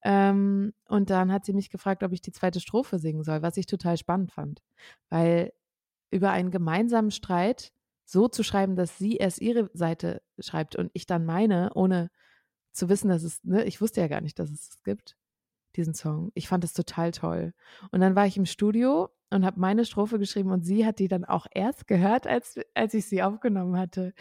Ähm, 0.05 0.73
und 0.87 1.09
dann 1.09 1.31
hat 1.31 1.45
sie 1.45 1.53
mich 1.53 1.71
gefragt, 1.71 2.03
ob 2.03 2.11
ich 2.11 2.21
die 2.21 2.31
zweite 2.31 2.59
Strophe 2.59 2.99
singen 2.99 3.23
soll, 3.23 3.41
was 3.41 3.57
ich 3.57 3.65
total 3.65 3.97
spannend 3.97 4.31
fand. 4.31 4.61
Weil 5.09 5.51
über 6.11 6.29
einen 6.29 6.51
gemeinsamen 6.51 7.09
Streit 7.09 7.73
so 8.05 8.27
zu 8.27 8.43
schreiben, 8.43 8.75
dass 8.75 8.99
sie 8.99 9.15
erst 9.17 9.41
ihre 9.41 9.71
Seite 9.73 10.21
schreibt 10.37 10.75
und 10.75 10.91
ich 10.93 11.07
dann 11.07 11.25
meine, 11.25 11.73
ohne 11.73 12.11
zu 12.71 12.87
wissen, 12.87 13.09
dass 13.09 13.23
es, 13.23 13.43
ne, 13.43 13.63
ich 13.65 13.81
wusste 13.81 13.99
ja 13.99 14.07
gar 14.07 14.21
nicht, 14.21 14.37
dass 14.37 14.51
es 14.51 14.69
es 14.69 14.83
gibt, 14.83 15.17
diesen 15.75 15.95
Song. 15.95 16.31
Ich 16.35 16.47
fand 16.47 16.63
es 16.63 16.73
total 16.73 17.11
toll. 17.11 17.53
Und 17.91 18.01
dann 18.01 18.15
war 18.15 18.27
ich 18.27 18.37
im 18.37 18.45
Studio 18.45 19.09
und 19.31 19.43
habe 19.43 19.59
meine 19.59 19.85
Strophe 19.85 20.19
geschrieben 20.19 20.51
und 20.51 20.63
sie 20.63 20.85
hat 20.85 20.99
die 20.99 21.07
dann 21.07 21.25
auch 21.25 21.47
erst 21.51 21.87
gehört, 21.87 22.27
als, 22.27 22.59
als 22.75 22.93
ich 22.93 23.07
sie 23.07 23.23
aufgenommen 23.23 23.75
hatte. 23.75 24.13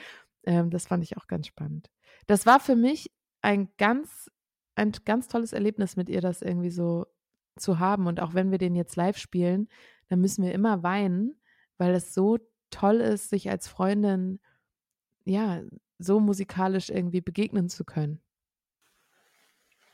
Ähm, 0.44 0.70
das 0.70 0.86
fand 0.86 1.04
ich 1.04 1.18
auch 1.18 1.26
ganz 1.26 1.46
spannend. 1.46 1.90
Das 2.26 2.46
war 2.46 2.58
für 2.58 2.74
mich 2.74 3.12
ein 3.42 3.68
ganz 3.76 4.30
ein 4.74 4.92
ganz 5.04 5.28
tolles 5.28 5.52
Erlebnis 5.52 5.96
mit 5.96 6.08
ihr, 6.08 6.20
das 6.20 6.42
irgendwie 6.42 6.70
so 6.70 7.06
zu 7.56 7.78
haben. 7.78 8.06
Und 8.06 8.20
auch 8.20 8.34
wenn 8.34 8.50
wir 8.50 8.58
den 8.58 8.74
jetzt 8.74 8.96
live 8.96 9.18
spielen, 9.18 9.68
dann 10.08 10.20
müssen 10.20 10.44
wir 10.44 10.52
immer 10.52 10.82
weinen, 10.82 11.40
weil 11.78 11.94
es 11.94 12.14
so 12.14 12.38
toll 12.70 12.96
ist, 12.96 13.30
sich 13.30 13.50
als 13.50 13.68
Freundin, 13.68 14.40
ja, 15.24 15.62
so 15.98 16.20
musikalisch 16.20 16.90
irgendwie 16.90 17.20
begegnen 17.20 17.68
zu 17.68 17.84
können. 17.84 18.20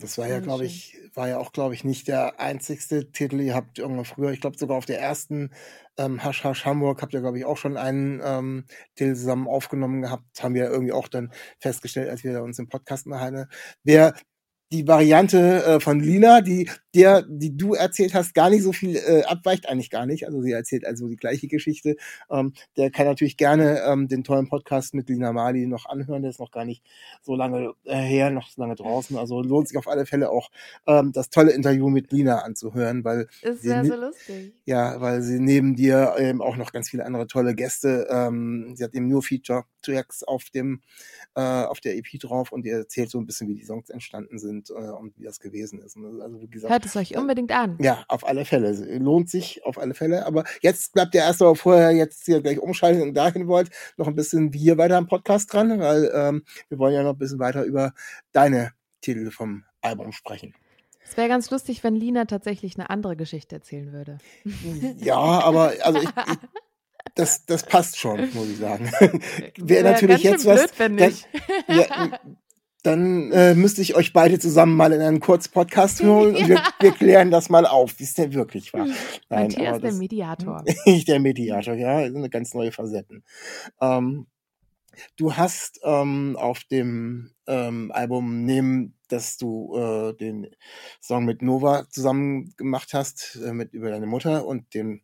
Das 0.01 0.17
war 0.17 0.27
ja, 0.27 0.41
glaube 0.41 0.65
ich, 0.65 0.97
war 1.13 1.29
ja 1.29 1.37
auch, 1.37 1.53
glaube 1.53 1.75
ich, 1.75 1.85
nicht 1.85 2.09
der 2.09 2.41
einzigste 2.41 3.13
Titel. 3.13 3.39
Ihr 3.39 3.55
habt 3.55 3.79
irgendwann 3.79 4.07
früher, 4.07 4.31
ich 4.31 4.41
glaube 4.41 4.57
sogar 4.57 4.79
auf 4.79 4.87
der 4.87 4.99
ersten 4.99 5.51
ähm, 5.99 6.25
Hasch 6.25 6.43
Hasch 6.43 6.65
Hamburg 6.65 7.03
habt 7.03 7.13
ihr, 7.13 7.21
glaube 7.21 7.39
ich, 7.39 7.45
auch 7.45 7.59
schon 7.59 7.77
einen 7.77 8.23
ähm, 8.25 8.65
Titel 8.95 9.15
zusammen 9.15 9.47
aufgenommen 9.47 10.01
gehabt. 10.01 10.43
Haben 10.43 10.55
wir 10.55 10.71
irgendwie 10.71 10.93
auch 10.93 11.09
dann 11.09 11.31
festgestellt, 11.59 12.09
als 12.09 12.25
wir 12.25 12.43
uns 12.43 12.59
im 12.59 12.69
Podcast 12.69 13.07
machen. 13.07 13.47
Wer 13.85 14.15
die 14.73 14.87
Variante 14.87 15.65
äh, 15.65 15.81
von 15.81 16.01
Lina, 16.01 16.41
die 16.41 16.69
der, 16.95 17.23
die 17.23 17.57
du 17.57 17.75
erzählt 17.75 18.15
hast, 18.15 18.35
gar 18.35 18.51
nicht 18.51 18.63
so 18.63 18.73
viel 18.73 18.97
äh, 18.97 19.23
abweicht, 19.25 19.69
eigentlich 19.69 19.91
gar 19.91 20.07
nicht. 20.07 20.27
Also 20.27 20.43
sie 20.43 20.53
erzählt 20.53 20.85
also 20.85 21.09
die 21.09 21.17
gleiche 21.17 21.47
Geschichte. 21.47 21.97
Ähm, 22.31 22.53
der 22.77 22.91
kann 22.91 23.07
natürlich 23.07 23.37
gerne 23.37 23.83
ähm, 23.87 24.09
den 24.09 24.25
tollen 24.25 24.49
Podcast 24.49 24.95
mit 24.95 25.09
Lina 25.09 25.33
Mali 25.33 25.67
noch 25.67 25.87
anhören. 25.87 26.23
Der 26.23 26.31
ist 26.31 26.41
noch 26.41 26.51
gar 26.51 26.65
nicht 26.65 26.83
so 27.23 27.37
lange 27.37 27.75
äh, 27.85 27.97
her, 27.97 28.31
noch 28.31 28.49
so 28.49 28.61
lange 28.61 28.75
draußen. 28.75 29.17
Also 29.17 29.41
lohnt 29.41 29.69
sich 29.69 29.79
auf 29.79 29.89
alle 29.89 30.07
Fälle 30.07 30.31
auch 30.31 30.51
ähm, 30.87 31.13
das 31.13 31.31
tolle 31.31 31.53
Interview 31.53 31.89
mit 31.91 32.11
Lina 32.11 32.41
anzuhören, 32.41 33.05
weil 33.05 33.29
ist 33.43 33.63
sehr, 33.63 33.85
sehr 33.85 33.97
lustig. 33.97 34.55
Ja, 34.65 35.01
weil 35.01 35.23
sie 35.23 35.39
neben 35.39 35.77
dir 35.77 36.17
eben 36.19 36.43
auch 36.43 36.57
noch 36.57 36.73
ganz 36.73 36.91
viele 36.91 37.07
andere 37.07 37.27
tolle 37.27 37.55
Gäste. 37.55 38.09
Ähm, 38.11 38.75
sie 38.75 38.83
hat 38.83 38.95
eben 38.95 39.09
nur 39.09 39.23
Feature 39.23 39.65
Tracks 39.83 40.23
auf 40.25 40.51
dem 40.51 40.83
äh, 41.35 41.41
auf 41.41 41.81
der 41.81 41.97
EP 41.97 42.19
drauf 42.19 42.53
und 42.53 42.65
ihr 42.65 42.79
erzählt 42.79 43.11
so 43.11 43.19
ein 43.19 43.27
bisschen, 43.27 43.49
wie 43.49 43.55
die 43.55 43.65
Songs 43.65 43.91
entstanden 43.91 44.39
sind 44.39 44.60
äh, 44.69 44.75
und 44.75 45.17
wie 45.17 45.25
das 45.25 45.41
gewesen 45.41 45.81
ist. 45.81 45.97
Also 45.97 46.41
wie 46.41 46.49
gesagt 46.49 46.71
Hört 46.71 46.85
es 46.85 46.97
euch 46.97 47.17
unbedingt 47.17 47.53
an. 47.53 47.79
Ja, 47.81 48.05
auf 48.09 48.27
alle 48.27 48.45
Fälle. 48.45 48.73
Lohnt 48.99 49.31
sich 49.31 49.65
auf 49.65 49.79
alle 49.79 49.95
Fälle. 49.95 50.27
Aber 50.27 50.45
jetzt 50.61 50.93
bleibt 50.93 51.15
ihr 51.15 51.23
erst 51.23 51.41
aber 51.41 51.57
vorher 51.57 51.93
jetzt 51.93 52.27
hier 52.27 52.43
gleich 52.43 52.59
umschalten 52.59 53.01
und 53.03 53.15
dahin 53.15 53.49
wollt, 53.49 53.71
noch 53.97 54.09
ein 54.09 54.15
bisschen 54.15 54.53
wir 54.53 54.77
weiter 54.77 54.99
am 54.99 55.07
Podcast 55.07 55.53
dran, 55.53 55.81
weil 55.81 56.11
ähm, 56.15 56.45
wir 56.69 56.79
wollen 56.79 56.95
ja 56.95 57.03
noch 57.03 57.15
ein 57.15 57.19
bisschen 57.19 57.39
weiter 57.39 57.65
über 57.65 57.95
deine 58.33 58.73
Titel 59.01 59.31
vom 59.31 59.65
Album 59.81 60.13
sprechen. 60.13 60.55
Es 61.03 61.17
wäre 61.17 61.29
ganz 61.29 61.51
lustig, 61.51 61.83
wenn 61.83 61.95
Lina 61.95 62.27
tatsächlich 62.27 62.77
eine 62.77 62.91
andere 62.91 63.17
Geschichte 63.17 63.57
erzählen 63.57 63.93
würde. 63.93 64.19
Ja, 64.99 65.17
aber 65.17 65.73
also 65.83 66.01
ich, 66.01 66.09
ich 66.09 66.39
das, 67.15 67.45
das 67.47 67.65
passt 67.65 67.99
schon, 67.99 68.33
muss 68.35 68.49
ich 68.49 68.59
sagen. 68.59 68.91
Wäre 69.57 69.85
natürlich 69.85 70.23
jetzt 70.23 70.47
was. 70.47 70.73
Blöd, 70.73 70.99
dann, 70.99 70.99
ja, 71.69 72.21
dann 72.83 73.31
äh, 73.33 73.55
müsste 73.55 73.83
ich 73.83 73.95
euch 73.95 74.13
beide 74.13 74.39
zusammen 74.39 74.77
mal 74.77 74.93
in 74.93 75.01
einen 75.01 75.21
kurzen 75.21 75.53
Podcast 75.53 76.03
holen 76.03 76.35
ja. 76.35 76.41
und 76.41 76.49
wir, 76.49 76.63
wir, 76.81 76.93
klären 76.93 77.31
das 77.31 77.51
mal 77.51 77.67
auf, 77.67 77.99
wie 77.99 78.05
es 78.05 78.15
denn 78.15 78.33
wirklich 78.33 78.73
war. 78.73 78.87
Nein, 79.29 79.49
Matthias 79.49 79.77
ist 79.77 79.83
der 79.83 79.93
Mediator. 79.93 80.65
Ich 80.85 81.05
der 81.05 81.21
Mediator, 81.21 81.75
ja, 81.75 81.99
eine 81.99 82.31
ganz 82.31 82.55
neue 82.55 82.73
Facetten. 82.73 83.23
Ähm, 83.81 84.27
du 85.17 85.37
hast 85.37 85.81
ähm, 85.85 86.37
auf 86.39 86.65
dem 86.65 87.33
ähm, 87.47 87.93
Album 87.93 88.45
neben, 88.45 88.95
dass 89.09 89.37
du 89.37 89.77
äh, 89.77 90.15
den 90.15 90.49
Song 91.01 91.25
mit 91.25 91.43
Nova 91.43 91.87
zusammen 91.91 92.55
gemacht 92.57 92.91
hast, 92.95 93.39
äh, 93.45 93.53
mit 93.53 93.73
über 93.73 93.91
deine 93.91 94.07
Mutter 94.07 94.47
und 94.47 94.75
dem 94.75 95.03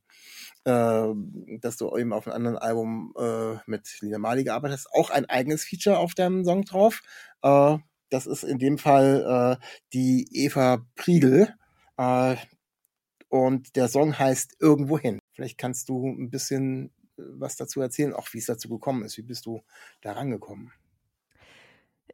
äh, 0.66 1.14
dass 1.60 1.76
du 1.76 1.96
eben 1.96 2.12
auf 2.12 2.26
einem 2.26 2.34
anderen 2.34 2.58
Album 2.58 3.14
äh, 3.16 3.54
mit 3.66 3.98
Lina 4.00 4.18
Mali 4.18 4.42
gearbeitet 4.42 4.78
hast, 4.78 4.92
auch 4.92 5.10
ein 5.10 5.26
eigenes 5.26 5.64
Feature 5.64 5.98
auf 5.98 6.14
deinem 6.14 6.44
Song 6.44 6.64
drauf. 6.64 7.02
Äh, 7.46 7.78
das 8.10 8.26
ist 8.26 8.44
in 8.44 8.58
dem 8.58 8.78
Fall 8.78 9.58
äh, 9.60 9.64
die 9.92 10.28
Eva 10.32 10.84
Priegel. 10.96 11.54
Äh, 11.96 12.36
und 13.28 13.76
der 13.76 13.88
Song 13.88 14.18
heißt 14.18 14.56
Irgendwohin. 14.60 15.18
Vielleicht 15.34 15.58
kannst 15.58 15.88
du 15.88 16.06
ein 16.06 16.30
bisschen 16.30 16.92
äh, 17.18 17.22
was 17.38 17.56
dazu 17.56 17.80
erzählen, 17.80 18.14
auch 18.14 18.32
wie 18.32 18.38
es 18.38 18.46
dazu 18.46 18.68
gekommen 18.68 19.04
ist. 19.04 19.16
Wie 19.16 19.22
bist 19.22 19.46
du 19.46 19.62
da 20.00 20.12
rangekommen? 20.12 20.72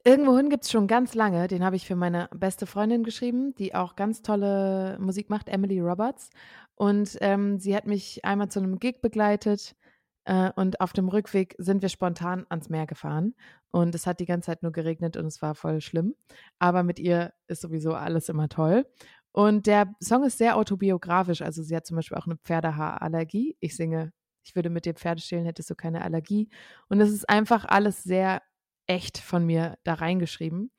Irgendwohin 0.05 0.51
gibt 0.51 0.65
es 0.65 0.71
schon 0.71 0.89
ganz 0.89 1.15
lange. 1.15 1.47
Den 1.47 1.65
habe 1.65 1.77
ich 1.77 1.87
für 1.87 1.95
meine 1.95 2.29
beste 2.35 2.67
Freundin 2.67 3.05
geschrieben, 3.05 3.55
die 3.55 3.75
auch 3.75 3.95
ganz 3.95 4.23
tolle 4.23 4.99
Musik 4.99 5.31
macht, 5.31 5.49
Emily 5.49 5.81
Roberts. 5.81 6.31
Und 6.75 7.17
ähm, 7.21 7.61
sie 7.61 7.77
hat 7.77 7.87
mich 7.87 8.25
einmal 8.25 8.49
zu 8.49 8.59
einem 8.59 8.81
Gig 8.81 9.01
begleitet. 9.01 9.77
Äh, 10.25 10.51
und 10.57 10.81
auf 10.81 10.93
dem 10.93 11.09
Rückweg 11.09 11.55
sind 11.59 11.83
wir 11.83 11.89
spontan 11.89 12.47
ans 12.49 12.69
Meer 12.69 12.87
gefahren. 12.87 13.35
Und 13.71 13.95
es 13.95 14.07
hat 14.07 14.21
die 14.21 14.27
ganze 14.27 14.47
Zeit 14.47 14.63
nur 14.63 14.73
geregnet 14.73 15.17
und 15.17 15.27
es 15.27 15.43
war 15.43 15.55
voll 15.55 15.81
schlimm. 15.81 16.15
Aber 16.59 16.83
mit 16.83 16.99
ihr 16.99 17.33
ist 17.49 17.63
sowieso 17.63 17.95
alles 17.95 18.29
immer 18.29 18.49
toll. 18.49 18.87
Und 19.33 19.67
der 19.67 19.95
Song 20.01 20.25
ist 20.25 20.39
sehr 20.39 20.57
autobiografisch. 20.57 21.43
Also 21.43 21.63
sie 21.63 21.75
hat 21.75 21.87
zum 21.87 21.97
Beispiel 21.97 22.19
auch 22.19 22.27
eine 22.27 22.37
Pferdehaarallergie. 22.37 23.57
Ich 23.61 23.77
singe, 23.77 24.13
ich 24.45 24.55
würde 24.55 24.71
mit 24.71 24.85
dir 24.85 24.95
Pferde 24.95 25.23
stehlen, 25.23 25.47
hättest 25.47 25.71
du 25.71 25.75
keine 25.75 26.03
Allergie. 26.03 26.51
Und 26.89 27.01
es 27.01 27.11
ist 27.11 27.29
einfach 27.29 27.65
alles 27.65 28.03
sehr 28.03 28.43
echt 28.87 29.19
von 29.19 29.47
mir 29.47 29.79
da 29.85 29.95
reingeschrieben. 29.95 30.71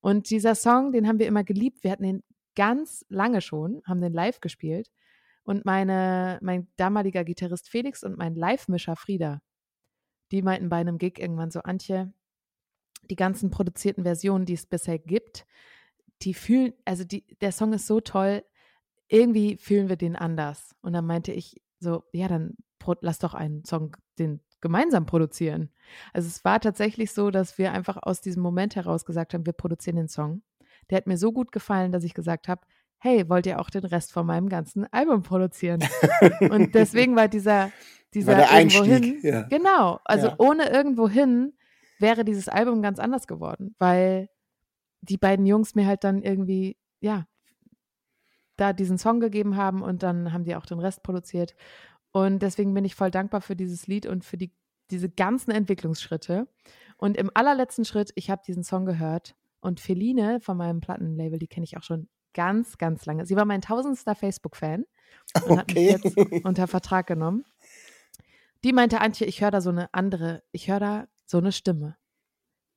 Und 0.00 0.30
dieser 0.30 0.54
Song, 0.54 0.92
den 0.92 1.06
haben 1.06 1.18
wir 1.18 1.26
immer 1.26 1.44
geliebt. 1.44 1.84
Wir 1.84 1.90
hatten 1.90 2.04
den 2.04 2.22
ganz 2.54 3.04
lange 3.08 3.40
schon, 3.40 3.82
haben 3.84 4.00
den 4.00 4.12
live 4.12 4.40
gespielt. 4.40 4.90
Und 5.48 5.64
meine, 5.64 6.38
mein 6.42 6.68
damaliger 6.76 7.24
Gitarrist 7.24 7.70
Felix 7.70 8.04
und 8.04 8.18
mein 8.18 8.34
Live-Mischer 8.34 8.96
Frieda, 8.96 9.40
die 10.30 10.42
meinten 10.42 10.68
bei 10.68 10.76
einem 10.76 10.98
Gig 10.98 11.18
irgendwann 11.18 11.50
so, 11.50 11.60
Antje, 11.60 12.12
die 13.08 13.16
ganzen 13.16 13.48
produzierten 13.48 14.04
Versionen, 14.04 14.44
die 14.44 14.52
es 14.52 14.66
bisher 14.66 14.98
gibt, 14.98 15.46
die 16.20 16.34
fühlen, 16.34 16.74
also 16.84 17.02
die, 17.02 17.24
der 17.40 17.52
Song 17.52 17.72
ist 17.72 17.86
so 17.86 18.02
toll, 18.02 18.44
irgendwie 19.08 19.56
fühlen 19.56 19.88
wir 19.88 19.96
den 19.96 20.16
anders. 20.16 20.76
Und 20.82 20.92
dann 20.92 21.06
meinte 21.06 21.32
ich 21.32 21.62
so, 21.80 22.04
ja, 22.12 22.28
dann 22.28 22.58
lass 23.00 23.18
doch 23.18 23.32
einen 23.32 23.64
Song, 23.64 23.96
den 24.18 24.42
gemeinsam 24.60 25.06
produzieren. 25.06 25.70
Also 26.12 26.28
es 26.28 26.44
war 26.44 26.60
tatsächlich 26.60 27.12
so, 27.12 27.30
dass 27.30 27.56
wir 27.56 27.72
einfach 27.72 27.96
aus 28.02 28.20
diesem 28.20 28.42
Moment 28.42 28.76
heraus 28.76 29.06
gesagt 29.06 29.32
haben, 29.32 29.46
wir 29.46 29.54
produzieren 29.54 29.96
den 29.96 30.08
Song. 30.08 30.42
Der 30.90 30.98
hat 30.98 31.06
mir 31.06 31.16
so 31.16 31.32
gut 31.32 31.52
gefallen, 31.52 31.90
dass 31.90 32.04
ich 32.04 32.12
gesagt 32.12 32.48
habe, 32.48 32.66
hey, 32.98 33.28
wollt 33.28 33.46
ihr 33.46 33.60
auch 33.60 33.70
den 33.70 33.84
Rest 33.84 34.12
von 34.12 34.26
meinem 34.26 34.48
ganzen 34.48 34.86
Album 34.92 35.22
produzieren? 35.22 35.80
und 36.50 36.74
deswegen 36.74 37.16
war 37.16 37.28
dieser, 37.28 37.70
dieser 38.14 38.36
war 38.36 38.50
Einstieg, 38.50 39.04
hin, 39.04 39.20
ja. 39.22 39.42
genau, 39.42 40.00
also 40.04 40.28
ja. 40.28 40.34
ohne 40.38 40.68
irgendwo 40.68 41.08
hin 41.08 41.52
wäre 41.98 42.24
dieses 42.24 42.48
Album 42.48 42.82
ganz 42.82 42.98
anders 42.98 43.26
geworden, 43.26 43.74
weil 43.78 44.28
die 45.00 45.16
beiden 45.16 45.46
Jungs 45.46 45.74
mir 45.74 45.86
halt 45.86 46.04
dann 46.04 46.22
irgendwie, 46.22 46.76
ja, 47.00 47.26
da 48.56 48.72
diesen 48.72 48.98
Song 48.98 49.20
gegeben 49.20 49.56
haben 49.56 49.82
und 49.82 50.02
dann 50.02 50.32
haben 50.32 50.44
die 50.44 50.56
auch 50.56 50.66
den 50.66 50.80
Rest 50.80 51.02
produziert. 51.02 51.54
Und 52.10 52.40
deswegen 52.40 52.74
bin 52.74 52.84
ich 52.84 52.94
voll 52.94 53.10
dankbar 53.10 53.40
für 53.40 53.54
dieses 53.54 53.86
Lied 53.86 54.06
und 54.06 54.24
für 54.24 54.36
die 54.36 54.52
diese 54.90 55.08
ganzen 55.08 55.50
Entwicklungsschritte. 55.50 56.48
Und 56.96 57.16
im 57.16 57.30
allerletzten 57.34 57.84
Schritt, 57.84 58.10
ich 58.14 58.30
habe 58.30 58.42
diesen 58.46 58.64
Song 58.64 58.86
gehört 58.86 59.36
und 59.60 59.80
Feline 59.80 60.40
von 60.40 60.56
meinem 60.56 60.80
Plattenlabel, 60.80 61.38
die 61.38 61.46
kenne 61.46 61.64
ich 61.64 61.76
auch 61.76 61.82
schon 61.82 62.08
ganz, 62.34 62.78
ganz 62.78 63.06
lange. 63.06 63.26
Sie 63.26 63.36
war 63.36 63.44
mein 63.44 63.60
tausendster 63.60 64.14
Facebook-Fan 64.14 64.84
und 65.46 65.58
hat 65.58 65.68
mich 65.68 65.94
Okay. 65.94 65.98
jetzt 66.02 66.44
unter 66.44 66.66
Vertrag 66.66 67.06
genommen. 67.06 67.44
Die 68.64 68.72
meinte, 68.72 69.00
Antje, 69.00 69.26
ich 69.26 69.40
höre 69.40 69.50
da 69.50 69.60
so 69.60 69.70
eine 69.70 69.92
andere, 69.94 70.42
ich 70.52 70.68
höre 70.68 70.80
da 70.80 71.08
so 71.24 71.38
eine 71.38 71.52
Stimme. 71.52 71.96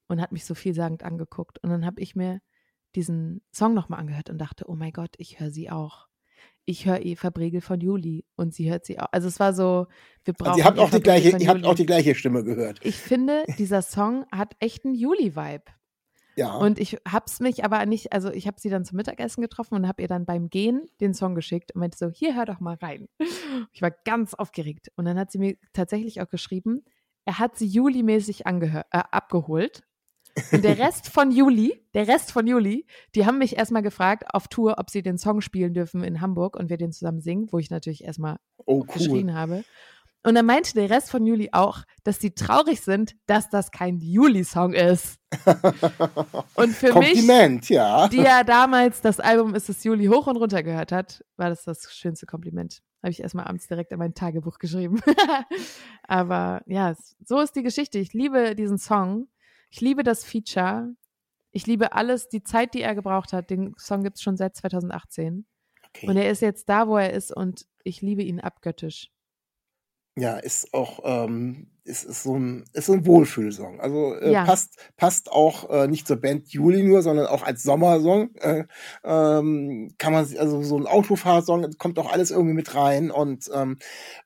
Und 0.08 0.22
hat 0.22 0.34
mich 0.34 0.44
so 0.44 0.56
vielsagend 0.56 1.04
angeguckt. 1.04 1.58
Und 1.64 1.70
dann 1.70 1.86
habe 1.86 2.02
ich 2.02 2.16
mir 2.18 2.42
diesen 2.96 3.42
Song 3.54 3.74
nochmal 3.74 4.02
angehört 4.02 4.30
und 4.30 4.38
dachte, 4.40 4.66
oh 4.68 4.76
mein 4.76 4.92
Gott, 4.92 5.16
ich 5.18 5.40
höre 5.40 5.52
sie 5.52 5.70
auch. 5.70 6.08
Ich 6.66 6.86
höre 6.86 7.00
Eva 7.04 7.30
Bregel 7.30 7.62
von 7.62 7.80
Juli 7.80 8.26
und 8.36 8.54
sie 8.54 8.70
hört 8.70 8.86
sie 8.86 9.00
auch. 9.00 9.08
Also 9.12 9.30
es 9.30 9.40
war 9.40 9.54
so, 9.54 9.88
wir 10.26 10.34
brauchen 10.34 10.50
Also 10.50 10.60
ihr 10.60 10.66
habt 10.66 10.80
auch 10.80 10.90
die 10.92 11.00
gleiche, 11.02 11.38
ihr 11.38 11.48
habt 11.48 11.64
auch 11.64 11.76
die 11.76 11.86
gleiche 11.86 12.14
Stimme 12.14 12.44
gehört. 12.44 12.80
Ich 12.84 12.98
finde, 12.98 13.46
dieser 13.58 13.82
Song 13.82 14.26
hat 14.32 14.56
echt 14.60 14.84
einen 14.86 14.96
Juli-Vibe. 14.96 15.64
Ja. 16.36 16.56
Und 16.56 16.80
ich 16.80 16.98
hab's 17.08 17.40
mich 17.40 17.66
aber 17.66 17.86
nicht, 17.86 18.14
also 18.14 18.32
ich 18.32 18.48
habe 18.48 18.60
sie 18.60 18.70
dann 18.70 18.86
zum 18.86 18.98
Mittagessen 18.98 19.42
getroffen 19.42 19.76
und 19.76 19.88
habe 19.88 20.02
ihr 20.02 20.08
dann 20.08 20.26
beim 20.26 20.50
Gehen 20.50 20.88
den 21.02 21.14
Song 21.14 21.36
geschickt 21.36 21.74
und 21.74 21.80
meinte 21.80 21.98
so, 21.98 22.10
hier 22.10 22.36
hör 22.36 22.46
doch 22.46 22.60
mal 22.60 22.76
rein. 22.76 23.08
Ich 23.74 23.82
war 23.82 23.92
ganz 23.92 24.34
aufgeregt. 24.34 24.92
Und 24.96 25.06
dann 25.06 25.20
hat 25.20 25.32
sie 25.32 25.40
mir 25.40 25.56
tatsächlich 25.74 26.22
auch 26.22 26.30
geschrieben, 26.30 26.84
er 27.26 27.40
hat 27.40 27.58
sie 27.58 27.68
Juli-mäßig 27.68 28.46
äh, 28.46 28.84
abgeholt. 28.92 29.84
Und 30.52 30.64
der 30.64 30.78
Rest 30.78 31.10
von 31.10 31.32
Juli, 31.32 31.86
der 31.94 32.08
Rest 32.08 32.32
von 32.32 32.48
Juli, 32.48 32.86
die 33.16 33.26
haben 33.26 33.38
mich 33.38 33.58
erstmal 33.58 33.82
gefragt 33.82 34.24
auf 34.34 34.48
Tour, 34.48 34.76
ob 34.78 34.90
sie 34.90 35.02
den 35.02 35.18
Song 35.18 35.42
spielen 35.42 35.74
dürfen 35.74 36.04
in 36.04 36.22
Hamburg 36.22 36.56
und 36.56 36.70
wir 36.70 36.78
den 36.78 36.92
zusammen 36.92 37.22
singen, 37.22 37.48
wo 37.52 37.60
ich 37.60 37.70
natürlich 37.70 38.06
erstmal 38.06 38.38
oh, 38.58 38.80
cool. 38.80 38.86
geschrien 38.94 39.34
habe. 39.34 39.64
Und 40.24 40.36
dann 40.36 40.46
meinte 40.46 40.74
der 40.74 40.90
Rest 40.90 41.10
von 41.10 41.26
Juli 41.26 41.50
auch, 41.52 41.80
dass 42.04 42.20
sie 42.20 42.32
traurig 42.32 42.82
sind, 42.82 43.16
dass 43.26 43.50
das 43.50 43.72
kein 43.72 44.00
Juli-Song 44.00 44.74
ist. 44.74 45.18
Und 46.56 46.74
für 46.76 46.94
mich, 47.00 47.14
Kompliment, 47.14 47.70
ja. 47.70 48.08
die 48.08 48.18
ja 48.18 48.44
damals 48.44 49.02
das 49.02 49.20
Album 49.20 49.56
Ist 49.56 49.70
es 49.70 49.84
Juli 49.84 50.08
hoch 50.08 50.28
und 50.28 50.38
runter 50.38 50.62
gehört 50.62 50.92
hat, 50.92 51.24
war 51.38 51.50
das 51.50 51.64
das 51.64 51.92
schönste 51.92 52.26
Kompliment. 52.26 52.82
Habe 53.02 53.12
ich 53.12 53.22
erstmal 53.22 53.48
abends 53.48 53.68
direkt 53.68 53.92
in 53.92 53.98
mein 53.98 54.14
Tagebuch 54.14 54.60
geschrieben. 54.60 55.02
Aber 56.04 56.62
ja, 56.68 56.96
so 57.26 57.40
ist 57.40 57.56
die 57.56 57.64
Geschichte. 57.64 57.98
Ich 57.98 58.14
liebe 58.14 58.56
diesen 58.56 58.78
Song. 58.78 59.28
Ich 59.72 59.82
liebe 59.82 60.04
das 60.04 60.24
Feature. 60.24 60.94
Ich 61.52 61.66
liebe 61.66 61.94
alles, 61.94 62.30
die 62.30 62.44
Zeit, 62.44 62.74
die 62.74 62.82
er 62.82 62.94
gebraucht 62.94 63.34
hat. 63.34 63.50
Den 63.50 63.74
Song 63.78 64.04
gibt 64.04 64.18
es 64.18 64.22
schon 64.22 64.38
seit 64.38 64.56
2018. 64.56 65.46
Okay. 65.88 66.08
Und 66.08 66.18
er 66.18 66.30
ist 66.30 66.42
jetzt 66.42 66.70
da, 66.70 66.88
wo 66.88 66.98
er 66.98 67.14
ist 67.14 67.36
und 67.36 67.66
ich 67.84 68.02
liebe 68.02 68.22
ihn 68.22 68.40
abgöttisch. 68.40 69.10
Ja, 70.18 70.36
ist 70.38 70.74
auch, 70.74 71.00
ähm, 71.06 71.68
ist, 71.86 72.04
ist 72.04 72.24
so 72.24 72.38
ein, 72.38 72.66
ist 72.74 72.88
so 72.88 72.94
ein 72.94 73.06
Wohlfühlsong. 73.06 73.80
Also 73.80 74.14
äh, 74.16 74.34
Ja. 74.34 74.44
passt, 74.44 74.76
passt 74.98 75.32
auch 75.32 75.70
äh, 75.70 75.88
nicht 75.88 76.06
zur 76.06 76.18
Band 76.18 76.50
Juli 76.50 76.84
nur, 76.84 77.02
sondern 77.02 77.28
auch 77.28 77.44
als 77.44 77.64
Sommersong. 77.64 78.36
Äh, 78.36 78.66
ähm, 79.06 79.94
kann 79.98 80.12
man, 80.12 80.26
sich- 80.26 80.40
also 80.40 80.62
so 80.64 80.78
ein 80.78 80.86
Autofahrsong, 80.86 81.66
kommt 81.78 81.98
auch 81.98 82.12
alles 82.12 82.30
irgendwie 82.30 82.54
mit 82.54 82.76
rein. 82.76 83.10
Und 83.10 83.50
ähm, 83.54 83.78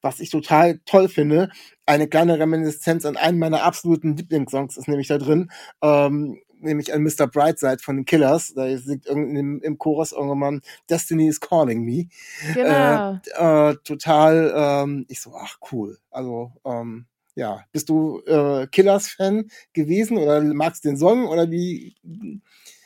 was 0.01 0.19
ich 0.19 0.31
total 0.31 0.79
toll 0.85 1.07
finde, 1.07 1.49
eine 1.85 2.07
kleine 2.07 2.39
Reminiszenz 2.39 3.05
an 3.05 3.15
einen 3.15 3.37
meiner 3.37 3.61
absoluten 3.63 4.17
Lieblingssongs 4.17 4.77
ist 4.77 4.87
nämlich 4.87 5.07
da 5.07 5.19
drin. 5.19 5.51
Ähm, 5.83 6.39
nämlich 6.65 6.93
an 6.93 7.01
Mr. 7.03 7.27
Brightside 7.27 7.79
von 7.79 7.95
den 7.97 8.05
Killers. 8.05 8.53
Da 8.53 8.77
singt 8.77 9.05
im, 9.05 9.61
im 9.61 9.77
Chorus 9.77 10.11
irgendwann 10.11 10.61
Destiny 10.89 11.27
is 11.27 11.39
calling 11.39 11.83
me 11.83 12.07
Genau. 12.53 13.19
äh, 13.35 13.75
total, 13.83 14.53
ähm, 14.55 15.05
ich 15.07 15.21
so, 15.21 15.33
ach 15.35 15.57
cool. 15.71 15.97
Also, 16.11 16.51
ähm, 16.65 17.05
ja, 17.35 17.63
bist 17.71 17.89
du 17.89 18.21
äh, 18.25 18.67
Killers-Fan 18.67 19.49
gewesen 19.73 20.17
oder 20.17 20.41
magst 20.41 20.85
den 20.85 20.97
Song 20.97 21.27
oder 21.27 21.49
wie? 21.51 21.95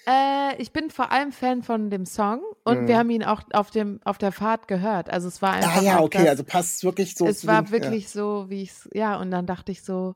Äh, 0.08 0.60
ich 0.60 0.72
bin 0.72 0.90
vor 0.90 1.12
allem 1.12 1.32
Fan 1.32 1.62
von 1.62 1.90
dem 1.92 2.06
Song 2.06 2.42
und 2.64 2.82
Mhm. 2.84 2.88
wir 2.88 2.98
haben 2.98 3.10
ihn 3.12 3.24
auch 3.24 3.44
auf, 3.54 3.70
dem, 3.70 4.00
auf 4.06 4.18
der 4.18 4.32
Fahrt 4.32 4.68
gehört. 4.68 5.10
Also 5.12 5.28
es 5.28 5.42
war 5.42 5.54
einfach. 5.54 5.76
Ah 5.78 5.82
ja, 5.82 6.00
okay, 6.02 6.20
das, 6.20 6.30
also 6.30 6.44
passt 6.46 6.84
wirklich 6.84 7.16
so. 7.16 7.28
es 7.28 7.46
war 7.46 7.64
dem- 7.64 7.72
wirklich 7.72 8.10
so, 8.10 8.50
wie 8.50 8.64
ich 8.64 8.72
es, 8.72 8.90
ja, 8.94 9.18
und 9.20 9.30
dann 9.30 9.46
dachte 9.46 9.72
ich 9.72 9.84
so, 9.84 10.16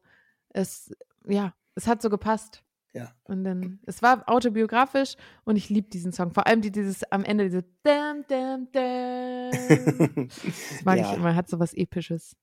es, 0.50 0.92
ja, 1.28 1.54
es 1.76 1.86
hat 1.88 2.02
so 2.02 2.10
gepasst. 2.10 2.63
Ja. 2.94 3.12
Und 3.24 3.44
dann, 3.44 3.80
es 3.86 4.02
war 4.02 4.24
autobiografisch 4.30 5.16
und 5.46 5.56
ich 5.56 5.70
liebe 5.70 5.90
diesen 5.90 6.12
Song. 6.14 6.32
Vor 6.32 6.46
allem 6.46 6.62
die, 6.62 6.72
dieses 6.72 7.04
am 7.12 7.24
Ende, 7.24 7.46
diese 7.46 7.64
Dam, 7.84 8.24
Dam, 8.28 8.68
Dam. 8.72 10.30
Das 10.30 10.86
mag 10.86 10.98
Ja. 11.00 11.12
ich 11.12 11.18
immer, 11.18 11.36
hat 11.36 11.50
so 11.50 11.60
was 11.60 11.74
Episches. 11.74 12.36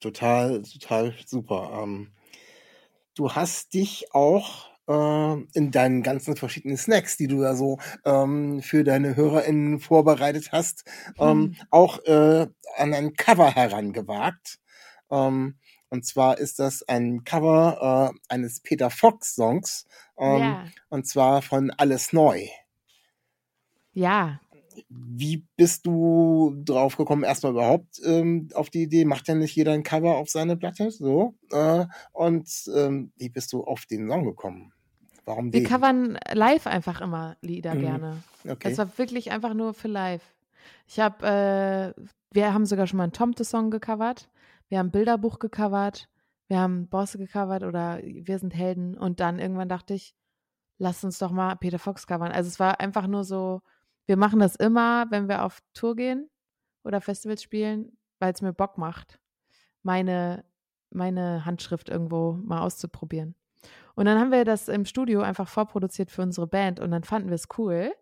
total, 0.00 0.62
total 0.62 1.14
super. 1.26 1.80
Ähm, 1.82 2.12
du 3.14 3.32
hast 3.32 3.74
dich 3.74 4.06
auch 4.12 4.70
äh, 4.88 5.42
in 5.54 5.70
deinen 5.70 6.02
ganzen 6.02 6.36
verschiedenen 6.36 6.76
Snacks, 6.76 7.16
die 7.16 7.26
du 7.28 7.40
da 7.42 7.54
so 7.54 7.78
ähm, 8.04 8.62
für 8.62 8.82
deine 8.84 9.16
HörerInnen 9.16 9.80
vorbereitet 9.80 10.50
hast, 10.52 10.84
ähm, 11.18 11.54
Hm. 11.54 11.56
auch 11.70 11.98
äh, 12.06 12.46
an 12.76 12.94
ein 12.94 13.14
Cover 13.14 13.50
herangewagt. 13.54 14.58
Ähm, 15.10 15.56
und 15.90 16.06
zwar 16.06 16.38
ist 16.38 16.58
das 16.58 16.82
ein 16.88 17.24
Cover 17.24 18.12
äh, 18.12 18.32
eines 18.32 18.60
Peter 18.60 18.90
Fox 18.90 19.34
Songs, 19.34 19.86
ähm, 20.18 20.38
ja. 20.40 20.64
und 20.88 21.06
zwar 21.06 21.42
von 21.42 21.70
Alles 21.70 22.12
Neu. 22.12 22.46
Ja. 23.92 24.40
Wie 24.88 25.44
bist 25.56 25.84
du 25.86 26.54
drauf 26.64 26.96
gekommen, 26.96 27.24
erstmal 27.24 27.52
überhaupt 27.52 28.00
ähm, 28.04 28.48
auf 28.54 28.70
die 28.70 28.82
Idee? 28.82 29.04
Macht 29.04 29.28
ja 29.28 29.34
nicht 29.34 29.54
jeder 29.54 29.72
ein 29.72 29.82
Cover 29.82 30.16
auf 30.16 30.30
seine 30.30 30.56
Platte, 30.56 30.90
so. 30.90 31.34
Äh, 31.50 31.86
und 32.12 32.48
ähm, 32.74 33.12
wie 33.16 33.28
bist 33.28 33.52
du 33.52 33.64
auf 33.64 33.84
den 33.86 34.08
Song 34.08 34.24
gekommen? 34.24 34.72
Warum 35.24 35.52
Wir 35.52 35.60
den? 35.60 35.68
covern 35.68 36.18
live 36.32 36.66
einfach 36.66 37.00
immer 37.00 37.36
Lieder 37.40 37.74
Mhm. 37.74 37.80
gerne. 37.80 38.22
Okay. 38.48 38.70
Es 38.70 38.78
war 38.78 38.96
wirklich 38.96 39.32
einfach 39.32 39.54
nur 39.54 39.74
für 39.74 39.88
live. 39.88 40.22
Ich 40.86 40.98
habe, 40.98 41.94
äh, 41.96 42.02
wir 42.32 42.54
haben 42.54 42.66
sogar 42.66 42.86
schon 42.86 42.96
mal 42.96 43.04
einen 43.04 43.12
Tomte-Song 43.12 43.70
gecovert. 43.70 44.28
Wir 44.70 44.78
haben 44.78 44.90
Bilderbuch 44.90 45.38
gecovert. 45.38 46.08
Wir 46.46 46.58
haben 46.58 46.88
Bosse 46.88 47.18
gecovert 47.18 47.64
oder 47.64 48.00
Wir 48.02 48.38
sind 48.38 48.54
Helden. 48.54 48.96
Und 48.96 49.20
dann 49.20 49.38
irgendwann 49.38 49.68
dachte 49.68 49.94
ich, 49.94 50.14
lass 50.78 51.04
uns 51.04 51.18
doch 51.18 51.32
mal 51.32 51.56
Peter 51.56 51.78
Fox 51.78 52.06
covern. 52.06 52.32
Also 52.32 52.48
es 52.48 52.58
war 52.58 52.80
einfach 52.80 53.06
nur 53.06 53.24
so, 53.24 53.60
wir 54.06 54.16
machen 54.16 54.38
das 54.40 54.56
immer, 54.56 55.10
wenn 55.10 55.28
wir 55.28 55.44
auf 55.44 55.60
Tour 55.74 55.94
gehen 55.94 56.30
oder 56.84 57.00
Festivals 57.00 57.42
spielen, 57.42 57.98
weil 58.18 58.32
es 58.32 58.42
mir 58.42 58.52
Bock 58.52 58.78
macht, 58.78 59.20
meine, 59.82 60.44
meine 60.90 61.44
Handschrift 61.44 61.88
irgendwo 61.88 62.32
mal 62.32 62.60
auszuprobieren. 62.60 63.34
Und 63.94 64.06
dann 64.06 64.18
haben 64.18 64.30
wir 64.30 64.44
das 64.44 64.68
im 64.68 64.84
Studio 64.84 65.20
einfach 65.20 65.48
vorproduziert 65.48 66.10
für 66.10 66.22
unsere 66.22 66.46
Band 66.46 66.80
und 66.80 66.90
dann 66.90 67.04
fanden 67.04 67.28
wir 67.28 67.34
es 67.34 67.48
cool. 67.58 67.92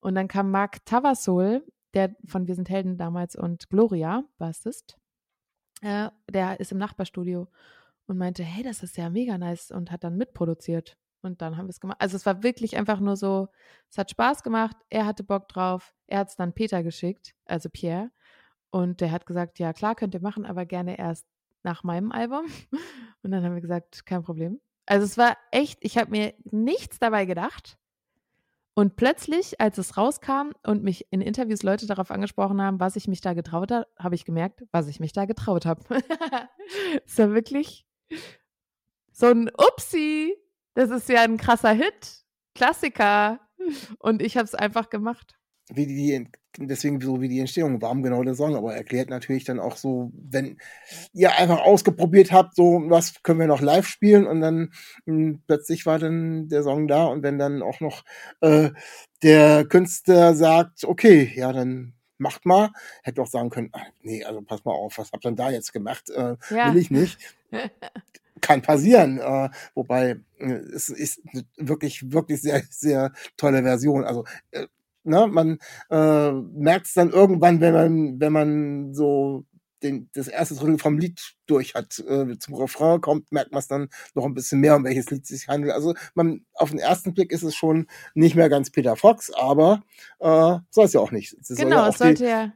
Und 0.00 0.14
dann 0.14 0.28
kam 0.28 0.50
Marc 0.50 0.84
Tavasol, 0.86 1.66
der 1.92 2.14
von 2.26 2.46
Wir 2.46 2.54
sind 2.54 2.70
Helden 2.70 2.96
damals 2.96 3.36
und 3.36 3.68
Gloria, 3.68 4.24
Bassist, 4.38 4.96
äh, 5.82 6.10
der 6.30 6.60
ist 6.60 6.72
im 6.72 6.78
Nachbarstudio 6.78 7.48
und 8.06 8.18
meinte, 8.18 8.42
hey, 8.42 8.62
das 8.62 8.82
ist 8.82 8.96
ja 8.96 9.10
mega 9.10 9.38
nice 9.38 9.70
und 9.70 9.90
hat 9.90 10.04
dann 10.04 10.16
mitproduziert. 10.16 10.96
Und 11.22 11.40
dann 11.40 11.56
haben 11.56 11.66
wir 11.66 11.70
es 11.70 11.80
gemacht. 11.80 12.00
Also 12.00 12.16
es 12.16 12.26
war 12.26 12.42
wirklich 12.42 12.76
einfach 12.76 13.00
nur 13.00 13.16
so, 13.16 13.48
es 13.90 13.96
hat 13.96 14.10
Spaß 14.10 14.42
gemacht, 14.42 14.76
er 14.90 15.06
hatte 15.06 15.24
Bock 15.24 15.48
drauf, 15.48 15.94
er 16.06 16.18
hat 16.18 16.28
es 16.28 16.36
dann 16.36 16.52
Peter 16.52 16.82
geschickt, 16.82 17.34
also 17.46 17.70
Pierre. 17.70 18.10
Und 18.70 19.00
der 19.00 19.10
hat 19.10 19.24
gesagt, 19.24 19.58
ja 19.58 19.72
klar, 19.72 19.94
könnt 19.94 20.14
ihr 20.14 20.20
machen, 20.20 20.44
aber 20.44 20.66
gerne 20.66 20.98
erst 20.98 21.26
nach 21.62 21.82
meinem 21.82 22.12
Album. 22.12 22.44
Und 23.22 23.30
dann 23.30 23.42
haben 23.42 23.54
wir 23.54 23.62
gesagt, 23.62 24.04
kein 24.04 24.22
Problem. 24.22 24.60
Also 24.84 25.04
es 25.06 25.16
war 25.16 25.36
echt, 25.50 25.78
ich 25.80 25.96
habe 25.96 26.10
mir 26.10 26.34
nichts 26.50 26.98
dabei 26.98 27.24
gedacht. 27.24 27.78
Und 28.76 28.96
plötzlich, 28.96 29.60
als 29.60 29.78
es 29.78 29.96
rauskam 29.96 30.50
und 30.64 30.82
mich 30.82 31.06
in 31.10 31.20
Interviews 31.20 31.62
Leute 31.62 31.86
darauf 31.86 32.10
angesprochen 32.10 32.60
haben, 32.60 32.80
was 32.80 32.96
ich 32.96 33.06
mich 33.06 33.20
da 33.20 33.32
getraut 33.32 33.70
habe, 33.70 33.86
habe 33.96 34.16
ich 34.16 34.24
gemerkt, 34.24 34.64
was 34.72 34.88
ich 34.88 34.98
mich 34.98 35.12
da 35.12 35.26
getraut 35.26 35.64
habe. 35.64 35.82
es 37.06 37.16
war 37.18 37.32
wirklich 37.32 37.86
so 39.12 39.26
ein 39.26 39.48
Upsi. 39.48 40.36
Das 40.74 40.90
ist 40.90 41.08
ja 41.08 41.22
ein 41.22 41.36
krasser 41.36 41.72
Hit. 41.72 42.24
Klassiker. 42.56 43.40
Und 44.00 44.20
ich 44.20 44.36
habe 44.36 44.44
es 44.44 44.56
einfach 44.56 44.90
gemacht. 44.90 45.38
Wie 45.72 45.86
die, 45.86 46.28
deswegen 46.58 47.00
so 47.00 47.20
wie 47.20 47.28
die 47.28 47.40
Entstehung, 47.40 47.80
warum 47.80 48.02
genau 48.02 48.22
der 48.22 48.34
Song, 48.34 48.54
aber 48.56 48.74
erklärt 48.74 49.08
natürlich 49.10 49.44
dann 49.44 49.58
auch 49.60 49.76
so, 49.76 50.12
wenn 50.14 50.58
ihr 51.12 51.32
einfach 51.36 51.60
ausgeprobiert 51.62 52.32
habt, 52.32 52.54
so 52.56 52.82
was 52.88 53.22
können 53.22 53.40
wir 53.40 53.46
noch 53.46 53.60
live 53.62 53.86
spielen 53.86 54.26
und 54.26 54.40
dann 54.40 54.72
mh, 55.06 55.38
plötzlich 55.46 55.86
war 55.86 55.98
dann 55.98 56.48
der 56.48 56.62
Song 56.62 56.86
da 56.88 57.06
und 57.06 57.22
wenn 57.22 57.38
dann 57.38 57.62
auch 57.62 57.80
noch 57.80 58.04
äh, 58.40 58.70
der 59.22 59.64
Künstler 59.64 60.34
sagt, 60.34 60.84
okay, 60.84 61.32
ja, 61.34 61.52
dann 61.52 61.94
macht 62.18 62.46
mal, 62.46 62.70
hätte 63.02 63.22
auch 63.22 63.26
sagen 63.26 63.50
können, 63.50 63.70
ach, 63.72 63.86
nee, 64.02 64.22
also 64.24 64.40
pass 64.42 64.64
mal 64.64 64.72
auf, 64.72 64.98
was 64.98 65.12
habt 65.12 65.24
ihr 65.24 65.30
denn 65.30 65.36
da 65.36 65.50
jetzt 65.50 65.72
gemacht? 65.72 66.10
Äh, 66.10 66.36
Ja. 66.50 66.72
Will 66.72 66.80
ich 66.80 66.90
nicht. 66.90 67.18
Kann 68.40 68.62
passieren, 68.62 69.18
äh, 69.18 69.48
wobei 69.74 70.16
äh, 70.38 70.44
es 70.52 70.88
ist 70.90 71.22
wirklich, 71.56 72.12
wirklich 72.12 72.42
sehr, 72.42 72.62
sehr 72.68 73.12
tolle 73.36 73.62
Version. 73.62 74.04
Also 74.04 74.24
äh, 74.50 74.66
ne, 75.04 75.26
man 75.26 75.58
äh, 75.90 76.32
merkt 76.32 76.86
es 76.86 76.94
dann 76.94 77.10
irgendwann, 77.10 77.60
wenn 77.60 77.74
man, 77.74 78.20
wenn 78.20 78.32
man 78.32 78.94
so 78.94 79.44
den, 79.82 80.10
das 80.14 80.28
erste 80.28 80.54
Drittel 80.54 80.78
vom 80.78 80.98
Lied 80.98 81.34
durch 81.46 81.74
hat, 81.74 81.98
äh, 82.00 82.38
zum 82.38 82.54
Refrain 82.54 83.00
kommt, 83.00 83.30
merkt 83.30 83.52
man 83.52 83.60
es 83.60 83.68
dann 83.68 83.88
noch 84.14 84.24
ein 84.24 84.34
bisschen 84.34 84.60
mehr, 84.60 84.76
um 84.76 84.84
welches 84.84 85.10
Lied 85.10 85.22
es 85.22 85.28
sich 85.28 85.48
handelt. 85.48 85.72
Also 85.74 85.94
man, 86.14 86.44
auf 86.54 86.70
den 86.70 86.78
ersten 86.78 87.14
Blick 87.14 87.30
ist 87.30 87.42
es 87.42 87.54
schon 87.54 87.86
nicht 88.14 88.34
mehr 88.34 88.48
ganz 88.48 88.70
Peter 88.70 88.96
Fox, 88.96 89.30
aber 89.32 89.82
äh, 90.20 90.58
soll 90.70 90.86
es 90.86 90.94
ja 90.94 91.00
auch 91.00 91.12
nicht. 91.12 91.34
Es 91.34 91.48
genau, 91.48 91.76
ja 91.76 91.88
es 91.88 91.98
sollte 91.98 92.26
ja 92.26 92.52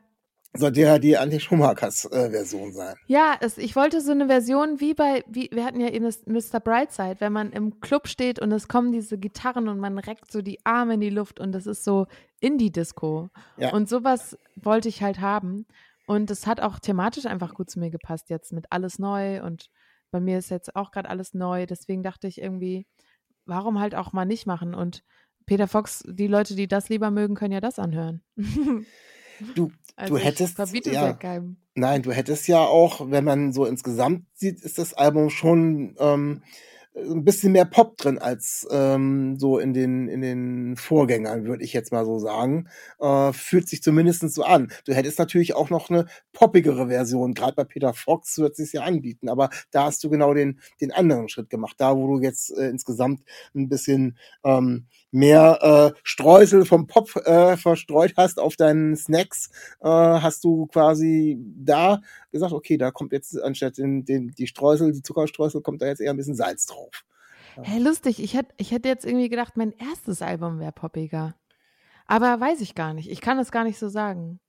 sollte 0.54 0.80
ja 0.80 0.98
die 0.98 1.16
Anti-Schumachers-Version 1.16 2.72
sein. 2.72 2.96
Ja, 3.06 3.37
es, 3.40 3.58
ich 3.58 3.76
wollte 3.76 4.00
so 4.00 4.12
eine 4.12 4.26
Version 4.26 4.80
wie 4.80 4.94
bei, 4.94 5.24
wie, 5.28 5.50
wir 5.52 5.64
hatten 5.64 5.80
ja 5.80 5.90
eben 5.90 6.04
das 6.04 6.26
Mr. 6.26 6.61
Brightside, 6.61 7.16
wenn 7.20 7.32
man 7.32 7.52
im 7.52 7.80
Club 7.80 8.08
steht 8.08 8.38
und 8.38 8.50
es 8.52 8.68
kommen 8.68 8.92
diese 8.92 9.18
Gitarren 9.18 9.68
und 9.68 9.78
man 9.78 9.98
reckt 9.98 10.30
so 10.30 10.42
die 10.42 10.64
Arme 10.64 10.94
in 10.94 11.00
die 11.00 11.11
Luft 11.11 11.38
und 11.38 11.52
das 11.52 11.66
ist 11.66 11.84
so 11.84 12.06
Indie-Disco. 12.40 13.28
Ja. 13.56 13.72
Und 13.72 13.88
sowas 13.88 14.38
wollte 14.56 14.88
ich 14.88 15.02
halt 15.02 15.20
haben. 15.20 15.66
Und 16.06 16.30
es 16.30 16.46
hat 16.46 16.61
auch 16.61 16.78
thematisch 16.78 17.26
einfach 17.26 17.54
gut 17.54 17.68
zu 17.68 17.78
mir 17.78 17.90
gepasst 17.90 18.30
jetzt 18.30 18.52
mit 18.52 18.66
alles 18.70 18.98
neu 18.98 19.42
und 19.42 19.70
bei 20.11 20.20
mir 20.20 20.38
ist 20.38 20.50
jetzt 20.50 20.74
auch 20.74 20.90
gerade 20.90 21.11
alles 21.11 21.34
neu. 21.34 21.66
Deswegen 21.66 22.02
dachte 22.02 22.26
ich 22.26 22.40
irgendwie, 22.40 22.87
warum 23.44 23.78
halt 23.78 23.94
auch 23.94 24.14
mal 24.14 24.24
nicht 24.24 24.46
machen? 24.46 24.74
Und 24.74 25.02
Peter 25.44 25.68
Fox, 25.68 26.02
die 26.06 26.26
Leute, 26.26 26.56
die 26.56 26.68
das 26.68 26.88
lieber 26.88 27.11
mögen, 27.11 27.34
können 27.34 27.52
ja 27.52 27.61
das 27.61 27.78
anhören. 27.78 28.22
Du, 29.55 29.70
also 29.96 30.14
du 30.14 30.20
hättest. 30.20 30.57
ja, 30.94 31.12
Nein, 31.74 32.03
du 32.03 32.12
hättest 32.12 32.48
ja 32.48 32.61
auch, 32.61 33.11
wenn 33.11 33.24
man 33.24 33.53
so 33.53 33.64
insgesamt 33.64 34.24
sieht, 34.35 34.61
ist 34.61 34.79
das 34.79 34.94
Album 34.94 35.31
schon 35.31 35.94
ähm, 35.98 36.42
ein 36.96 37.24
bisschen 37.24 37.53
mehr 37.53 37.64
Pop 37.64 37.96
drin 37.96 38.18
als 38.18 38.66
ähm, 38.70 39.38
so 39.38 39.59
in 39.59 39.72
den 39.72 40.09
in 40.09 40.20
den 40.20 40.77
Vorgängern, 40.77 41.44
würde 41.44 41.62
ich 41.64 41.72
jetzt 41.72 41.92
mal 41.92 42.05
so 42.05 42.18
sagen. 42.18 42.68
Äh, 42.98 43.33
fühlt 43.33 43.68
sich 43.68 43.83
zumindest 43.83 44.29
so 44.31 44.42
an. 44.42 44.72
Du 44.85 44.94
hättest 44.94 45.18
natürlich 45.18 45.55
auch 45.55 45.70
noch 45.70 45.90
eine 45.90 46.07
poppigere 46.33 46.88
Version, 46.88 47.35
gerade 47.35 47.55
bei 47.55 47.64
Peter 47.64 47.94
Fox 47.94 48.38
wird 48.38 48.59
es 48.59 48.72
ja 48.72 48.83
anbieten, 48.83 49.29
aber 49.29 49.51
da 49.70 49.85
hast 49.85 50.03
du 50.05 50.11
genau 50.11 50.35
den 50.35 50.61
den 50.81 50.92
anderen 50.92 51.29
Schritt 51.29 51.51
gemacht. 51.51 51.77
Da, 51.79 51.96
wo 51.96 52.07
du 52.07 52.22
jetzt 52.22 52.51
äh, 52.57 52.68
insgesamt 52.68 53.22
ein 53.55 53.68
bisschen 53.68 54.18
ähm, 54.44 54.87
mehr 55.10 55.94
äh, 55.94 55.98
Streusel 56.02 56.64
vom 56.64 56.86
Pop 56.86 57.14
äh, 57.16 57.56
verstreut 57.56 58.14
hast 58.16 58.38
auf 58.38 58.56
deinen 58.56 58.96
Snacks, 58.96 59.50
äh, 59.80 59.88
hast 59.88 60.44
du 60.44 60.66
quasi 60.66 61.38
da 61.40 62.00
gesagt, 62.30 62.52
okay, 62.52 62.76
da 62.76 62.90
kommt 62.90 63.12
jetzt 63.12 63.40
anstatt 63.40 63.78
den, 63.78 64.04
den, 64.04 64.28
die 64.28 64.46
Streusel, 64.46 64.92
die 64.92 65.02
Zuckerstreusel, 65.02 65.62
kommt 65.62 65.82
da 65.82 65.86
jetzt 65.86 66.00
eher 66.00 66.10
ein 66.10 66.16
bisschen 66.16 66.34
Salz 66.34 66.66
drauf. 66.66 67.04
Ja. 67.56 67.62
Hey, 67.64 67.82
lustig. 67.82 68.22
Ich 68.22 68.34
hätte 68.34 68.54
ich 68.58 68.70
hätt 68.70 68.84
jetzt 68.84 69.04
irgendwie 69.04 69.28
gedacht, 69.28 69.56
mein 69.56 69.72
erstes 69.72 70.22
Album 70.22 70.60
wäre 70.60 70.72
poppiger. 70.72 71.34
Aber 72.06 72.40
weiß 72.40 72.60
ich 72.60 72.74
gar 72.74 72.94
nicht. 72.94 73.10
Ich 73.10 73.20
kann 73.20 73.38
es 73.38 73.50
gar 73.50 73.64
nicht 73.64 73.78
so 73.78 73.88
sagen. 73.88 74.40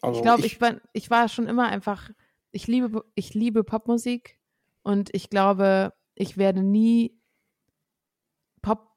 Also 0.00 0.18
ich 0.18 0.22
glaube, 0.22 0.40
ich, 0.40 0.54
ich, 0.54 0.60
war, 0.60 0.74
ich 0.92 1.10
war 1.10 1.28
schon 1.28 1.46
immer 1.46 1.68
einfach, 1.68 2.10
ich 2.50 2.66
liebe, 2.66 3.04
ich 3.14 3.34
liebe 3.34 3.64
Popmusik 3.64 4.38
und 4.82 5.10
ich 5.12 5.28
glaube, 5.28 5.92
ich 6.14 6.38
werde 6.38 6.62
nie 6.62 7.17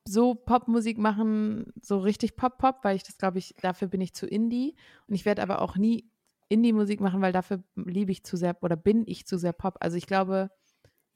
so 0.07 0.35
Popmusik 0.35 0.97
machen, 0.97 1.73
so 1.81 1.99
richtig 1.99 2.35
Pop-Pop, 2.35 2.79
weil 2.83 2.95
ich 2.95 3.03
das 3.03 3.17
glaube 3.17 3.37
ich, 3.37 3.55
dafür 3.61 3.87
bin 3.87 4.01
ich 4.01 4.13
zu 4.13 4.25
Indie. 4.25 4.75
Und 5.07 5.15
ich 5.15 5.25
werde 5.25 5.41
aber 5.41 5.61
auch 5.61 5.77
nie 5.77 6.09
Indie-Musik 6.49 6.99
machen, 6.99 7.21
weil 7.21 7.31
dafür 7.31 7.63
liebe 7.75 8.11
ich 8.11 8.23
zu 8.23 8.35
sehr 8.35 8.55
oder 8.61 8.75
bin 8.75 9.03
ich 9.05 9.25
zu 9.25 9.37
sehr 9.37 9.53
Pop. 9.53 9.77
Also 9.79 9.97
ich 9.97 10.05
glaube. 10.05 10.51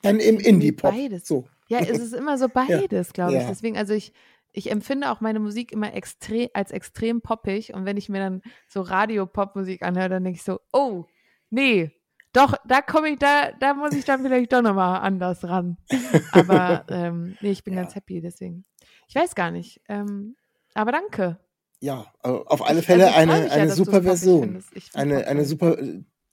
Dann 0.01 0.19
im 0.19 0.39
Indie-Pop. 0.39 0.91
Beides. 0.91 1.27
So. 1.27 1.45
Ja, 1.67 1.79
es 1.79 1.99
ist 1.99 2.13
immer 2.13 2.37
so 2.37 2.47
beides, 2.53 3.07
ja. 3.07 3.13
glaube 3.13 3.33
ich. 3.33 3.41
Ja. 3.41 3.47
Deswegen, 3.49 3.77
also 3.77 3.93
ich, 3.93 4.13
ich 4.53 4.71
empfinde 4.71 5.11
auch 5.11 5.19
meine 5.19 5.39
Musik 5.39 5.71
immer 5.71 5.93
extrem, 5.93 6.49
als 6.53 6.71
extrem 6.71 7.21
poppig. 7.21 7.73
Und 7.73 7.85
wenn 7.85 7.97
ich 7.97 8.07
mir 8.07 8.19
dann 8.19 8.41
so 8.67 8.81
Radio-Pop-Musik 8.81 9.81
anhöre, 9.81 10.09
dann 10.09 10.23
denke 10.23 10.37
ich 10.37 10.43
so, 10.43 10.59
oh, 10.71 11.05
nee, 11.49 11.91
doch, 12.35 12.53
da 12.65 12.81
komme 12.81 13.09
ich, 13.09 13.19
da, 13.19 13.51
da 13.59 13.73
muss 13.73 13.93
ich 13.93 14.03
dann 14.03 14.21
vielleicht 14.21 14.51
doch 14.51 14.61
nochmal 14.61 14.99
anders 14.99 15.45
ran. 15.45 15.77
Aber 16.33 16.83
ähm, 16.89 17.37
nee, 17.39 17.51
ich 17.51 17.63
bin 17.63 17.73
ja. 17.73 17.81
ganz 17.81 17.95
happy, 17.95 18.19
deswegen. 18.19 18.65
Ich 19.07 19.15
weiß 19.15 19.35
gar 19.35 19.51
nicht. 19.51 19.81
Ähm, 19.87 20.35
aber 20.73 20.91
danke. 20.91 21.39
Ja, 21.79 22.11
also 22.21 22.45
auf 22.45 22.67
alle 22.67 22.81
Fälle 22.81 23.13
also 23.13 23.19
eine, 23.19 23.51
eine 23.51 23.67
ja, 23.69 23.75
super 23.75 24.01
Version. 24.01 24.63
Eine, 24.93 25.27
eine 25.27 25.45
super, 25.45 25.77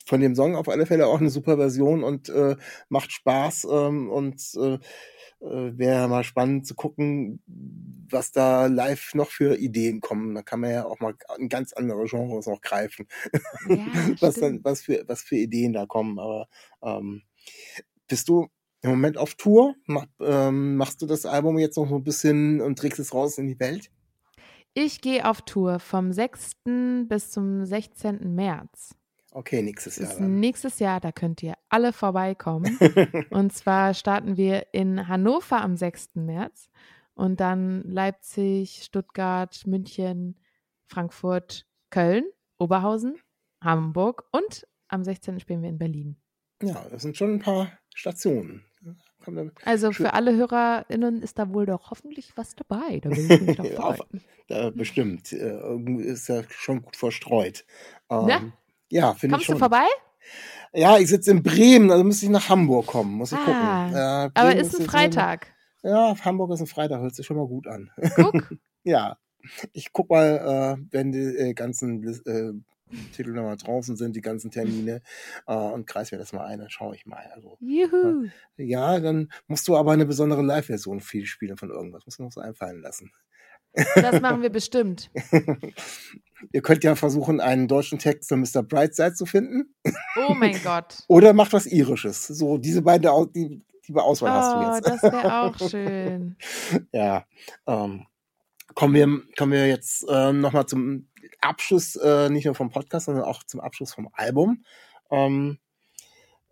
von 0.06 0.20
dem 0.20 0.34
Song 0.34 0.56
auf 0.56 0.68
alle 0.68 0.86
Fälle 0.86 1.06
auch 1.06 1.20
eine 1.20 1.30
super 1.30 1.56
Version 1.56 2.04
und 2.04 2.28
äh, 2.28 2.56
macht 2.88 3.12
Spaß 3.12 3.66
ähm, 3.70 4.10
und 4.10 4.40
äh, 4.56 4.78
äh, 5.42 5.76
wäre 5.76 6.08
mal 6.08 6.24
spannend 6.24 6.66
zu 6.66 6.74
gucken, 6.74 7.42
was 7.46 8.30
da 8.30 8.66
live 8.66 9.14
noch 9.14 9.30
für 9.30 9.56
Ideen 9.56 10.00
kommen. 10.00 10.34
Da 10.34 10.42
kann 10.42 10.60
man 10.60 10.70
ja 10.70 10.84
auch 10.84 11.00
mal 11.00 11.14
in 11.38 11.48
ganz 11.48 11.72
andere 11.72 12.04
Genres 12.04 12.46
noch 12.46 12.60
greifen. 12.60 13.06
Ja, 13.68 13.76
was, 14.20 14.36
dann, 14.36 14.62
was, 14.62 14.82
für, 14.82 15.04
was 15.06 15.22
für 15.22 15.36
Ideen 15.36 15.72
da 15.72 15.86
kommen. 15.86 16.18
Aber 16.18 16.48
ähm, 16.82 17.22
bist 18.06 18.28
du 18.28 18.48
im 18.82 18.90
Moment 18.90 19.16
auf 19.16 19.34
Tour? 19.34 19.74
Mach, 19.86 20.06
ähm, 20.20 20.76
machst 20.76 21.00
du 21.02 21.06
das 21.06 21.24
Album 21.24 21.58
jetzt 21.58 21.76
noch 21.76 21.88
so 21.88 21.96
ein 21.96 22.04
bisschen 22.04 22.60
und 22.60 22.78
trägst 22.78 22.98
es 22.98 23.14
raus 23.14 23.38
in 23.38 23.46
die 23.46 23.58
Welt? 23.58 23.90
Ich 24.74 25.00
gehe 25.00 25.28
auf 25.28 25.42
Tour 25.42 25.78
vom 25.78 26.12
6. 26.12 26.56
bis 27.08 27.30
zum 27.30 27.64
16. 27.64 28.34
März. 28.34 28.96
Okay, 29.30 29.62
nächstes 29.62 29.96
Jahr. 29.96 30.20
Nächstes 30.20 30.78
Jahr, 30.78 31.00
da 31.00 31.12
könnt 31.12 31.42
ihr 31.42 31.54
alle 31.68 31.92
vorbeikommen. 31.92 32.78
und 33.30 33.52
zwar 33.52 33.94
starten 33.94 34.36
wir 34.36 34.66
in 34.72 35.08
Hannover 35.08 35.62
am 35.62 35.76
6. 35.76 36.16
März 36.16 36.68
und 37.14 37.40
dann 37.40 37.82
Leipzig, 37.82 38.82
Stuttgart, 38.82 39.66
München, 39.66 40.38
Frankfurt, 40.86 41.66
Köln, 41.90 42.24
Oberhausen, 42.58 43.16
Hamburg 43.62 44.24
und 44.32 44.66
am 44.88 45.02
16. 45.02 45.40
spielen 45.40 45.62
wir 45.62 45.70
in 45.70 45.78
Berlin. 45.78 46.16
Ja, 46.62 46.84
das 46.90 47.02
sind 47.02 47.16
schon 47.16 47.34
ein 47.34 47.40
paar 47.40 47.78
Stationen. 47.94 48.64
Also 49.64 49.92
für 49.92 50.14
alle 50.14 50.34
HörerInnen 50.36 51.22
ist 51.22 51.38
da 51.38 51.52
wohl 51.52 51.66
doch 51.66 51.90
hoffentlich 51.90 52.32
was 52.36 52.54
dabei. 52.54 53.00
Da 53.00 53.10
bin 53.10 53.30
ich 53.30 53.40
mich 53.40 53.56
doch 53.56 53.78
Auf, 53.78 53.98
da 54.48 54.70
bestimmt. 54.70 55.32
Äh, 55.32 56.02
ist 56.02 56.28
ja 56.28 56.42
schon 56.48 56.82
gut 56.82 56.96
verstreut. 56.96 57.64
Ähm, 58.10 58.28
ja? 58.28 58.40
Ja, 58.88 59.14
finde 59.14 59.36
ich 59.38 59.44
schon. 59.44 59.58
Kommst 59.58 59.72
du 59.72 59.76
vorbei? 59.76 59.86
Ja, 60.74 60.98
ich 60.98 61.08
sitze 61.08 61.30
in 61.30 61.42
Bremen, 61.42 61.90
also 61.90 62.04
müsste 62.04 62.26
ich 62.26 62.30
nach 62.30 62.48
Hamburg 62.48 62.86
kommen, 62.86 63.12
muss 63.14 63.32
ich 63.32 63.38
ah, 63.38 63.44
gucken. 63.44 63.94
Äh, 63.94 64.30
aber 64.40 64.56
ist 64.56 64.78
ein 64.78 64.86
Freitag. 64.86 65.48
Ja, 65.82 66.14
Hamburg 66.24 66.52
ist 66.52 66.60
ein 66.60 66.66
Freitag, 66.66 67.00
hört 67.00 67.14
sich 67.14 67.26
schon 67.26 67.36
mal 67.36 67.46
gut 67.46 67.66
an. 67.66 67.90
Guck. 68.16 68.54
ja, 68.84 69.18
ich 69.72 69.92
guck 69.92 70.10
mal, 70.10 70.78
äh, 70.78 70.84
wenn 70.90 71.12
die 71.12 71.18
äh, 71.18 71.54
ganzen 71.54 72.02
äh, 72.24 72.52
Titel 73.12 73.32
nochmal 73.32 73.56
draußen 73.56 73.96
sind, 73.96 74.16
die 74.16 74.20
ganzen 74.20 74.50
Termine 74.50 75.02
äh, 75.46 75.54
und 75.54 75.86
kreis 75.86 76.12
mir 76.12 76.18
das 76.18 76.32
mal 76.32 76.46
ein, 76.46 76.58
dann 76.58 76.70
schaue 76.70 76.94
ich 76.94 77.06
mal. 77.06 77.30
Also, 77.34 77.56
Juhu. 77.60 78.26
Äh, 78.56 78.64
ja, 78.64 79.00
dann 79.00 79.30
musst 79.46 79.66
du 79.68 79.76
aber 79.76 79.92
eine 79.92 80.06
besondere 80.06 80.42
Live-Version 80.42 81.00
viel 81.00 81.26
spielen 81.26 81.56
von 81.56 81.70
irgendwas. 81.70 82.04
Muss 82.06 82.18
man 82.18 82.26
noch 82.26 82.32
so 82.32 82.40
einfallen 82.40 82.80
lassen. 82.80 83.10
Das 83.72 84.20
machen 84.20 84.42
wir 84.42 84.50
bestimmt. 84.50 85.10
Ihr 86.52 86.62
könnt 86.62 86.84
ja 86.84 86.94
versuchen, 86.94 87.40
einen 87.40 87.68
deutschen 87.68 87.98
Text 87.98 88.28
für 88.28 88.36
Mr. 88.36 88.62
Brightside 88.62 89.14
zu 89.14 89.26
finden. 89.26 89.74
Oh 90.16 90.34
mein 90.34 90.60
Gott. 90.62 90.98
Oder 91.08 91.32
macht 91.32 91.52
was 91.52 91.66
Irisches. 91.66 92.26
So, 92.26 92.58
diese 92.58 92.82
beiden, 92.82 93.10
die, 93.34 93.62
die 93.86 93.94
Auswahl 93.94 94.30
oh, 94.30 94.34
hast 94.34 94.84
du 94.84 94.90
jetzt. 94.90 95.04
Oh, 95.04 95.08
das 95.08 95.12
wäre 95.12 95.42
auch 95.42 95.70
schön. 95.70 96.36
ja. 96.92 97.24
Ähm, 97.66 98.06
kommen, 98.74 98.94
wir, 98.94 99.22
kommen 99.38 99.52
wir 99.52 99.68
jetzt 99.68 100.04
äh, 100.08 100.32
nochmal 100.32 100.66
zum 100.66 101.08
Abschluss, 101.42 101.96
äh, 101.96 102.30
nicht 102.30 102.44
nur 102.44 102.54
vom 102.54 102.70
Podcast, 102.70 103.06
sondern 103.06 103.24
auch 103.24 103.42
zum 103.44 103.60
Abschluss 103.60 103.94
vom 103.94 104.08
Album. 104.12 104.64
Ähm, 105.10 105.58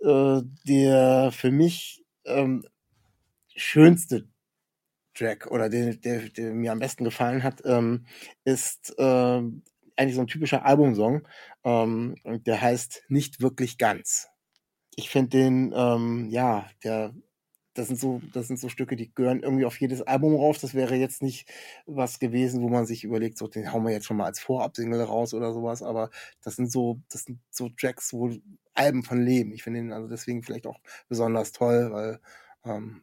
äh, 0.01 0.43
der 0.67 1.31
für 1.33 1.51
mich 1.51 2.05
ähm, 2.25 2.65
schönste 3.55 4.29
Track 5.15 5.47
oder 5.51 5.69
der, 5.69 5.95
der, 5.97 6.29
der 6.31 6.53
mir 6.53 6.73
am 6.73 6.79
besten 6.79 7.05
gefallen 7.05 7.43
hat, 7.43 7.63
ähm, 7.65 8.07
ist 8.45 8.95
äh, 8.99 9.43
eigentlich 9.97 10.15
so 10.15 10.21
ein 10.23 10.27
typischer 10.27 10.65
Albumsong. 10.65 11.27
Ähm, 11.65 12.17
der 12.25 12.61
heißt 12.61 13.05
Nicht 13.09 13.41
wirklich 13.41 13.77
ganz. 13.79 14.29
Ich 14.97 15.11
finde 15.11 15.31
den, 15.31 15.73
ähm, 15.75 16.29
ja, 16.31 16.67
der, 16.83 17.15
das 17.75 17.87
sind 17.87 18.01
so, 18.01 18.21
das 18.33 18.49
sind 18.49 18.59
so 18.59 18.69
Stücke, 18.69 18.97
die 18.97 19.15
gehören 19.15 19.43
irgendwie 19.43 19.65
auf 19.65 19.81
jedes 19.81 20.03
Album 20.03 20.35
rauf. 20.35 20.59
Das 20.59 20.75
wäre 20.75 20.97
jetzt 20.97 21.23
nicht 21.23 21.49
was 21.87 22.19
gewesen, 22.19 22.63
wo 22.63 22.69
man 22.69 22.87
sich 22.87 23.05
überlegt, 23.05 23.39
so 23.39 23.47
den 23.47 23.73
hauen 23.73 23.85
wir 23.85 23.93
jetzt 23.93 24.07
schon 24.07 24.17
mal 24.17 24.27
als 24.27 24.41
Vorabsingle 24.41 25.03
raus 25.05 25.35
oder 25.35 25.53
sowas. 25.53 25.83
Aber 25.83 26.11
das 26.43 26.57
sind 26.57 26.71
so, 26.71 27.01
das 27.11 27.25
sind 27.25 27.39
so 27.51 27.69
Tracks, 27.69 28.13
wo 28.13 28.31
Alben 28.75 29.05
von 29.05 29.23
leben. 29.23 29.53
Ich 29.53 29.63
finde 29.63 29.81
ihn 29.81 29.93
also 29.93 30.09
deswegen 30.09 30.43
vielleicht 30.43 30.67
auch 30.67 30.81
besonders 31.09 31.53
toll, 31.53 31.91
weil 31.93 32.21
ähm, 32.65 33.03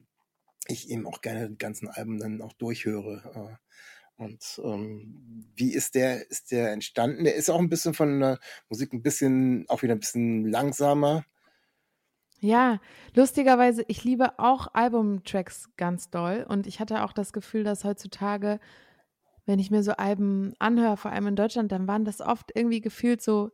ich 0.67 0.89
eben 0.89 1.07
auch 1.07 1.21
gerne 1.21 1.49
die 1.49 1.57
ganzen 1.57 1.87
Alben 1.87 2.19
dann 2.19 2.41
auch 2.41 2.53
durchhöre. 2.53 3.57
Äh, 3.57 4.21
und 4.23 4.59
ähm, 4.63 5.45
wie 5.55 5.73
ist 5.73 5.95
der, 5.95 6.29
ist 6.29 6.51
der 6.51 6.71
entstanden? 6.71 7.23
Der 7.23 7.35
ist 7.35 7.49
auch 7.49 7.59
ein 7.59 7.69
bisschen 7.69 7.93
von 7.93 8.19
der 8.19 8.39
Musik 8.67 8.91
ein 8.91 9.03
bisschen, 9.03 9.65
auch 9.69 9.83
wieder 9.83 9.93
ein 9.93 9.99
bisschen 9.99 10.45
langsamer. 10.45 11.23
Ja, 12.39 12.79
lustigerweise, 13.15 13.83
ich 13.87 14.03
liebe 14.03 14.37
auch 14.37 14.67
Albumtracks 14.73 15.69
ganz 15.75 16.09
doll 16.11 16.45
und 16.47 16.67
ich 16.67 16.79
hatte 16.79 17.03
auch 17.03 17.13
das 17.13 17.33
Gefühl, 17.33 17.63
dass 17.63 17.83
heutzutage, 17.83 18.59
wenn 19.45 19.59
ich 19.59 19.71
mir 19.71 19.81
so 19.81 19.93
Alben 19.93 20.53
anhöre, 20.59 20.97
vor 20.97 21.11
allem 21.11 21.27
in 21.27 21.35
Deutschland, 21.35 21.71
dann 21.71 21.87
waren 21.87 22.05
das 22.05 22.21
oft 22.21 22.51
irgendwie 22.53 22.81
gefühlt 22.81 23.21
so 23.21 23.51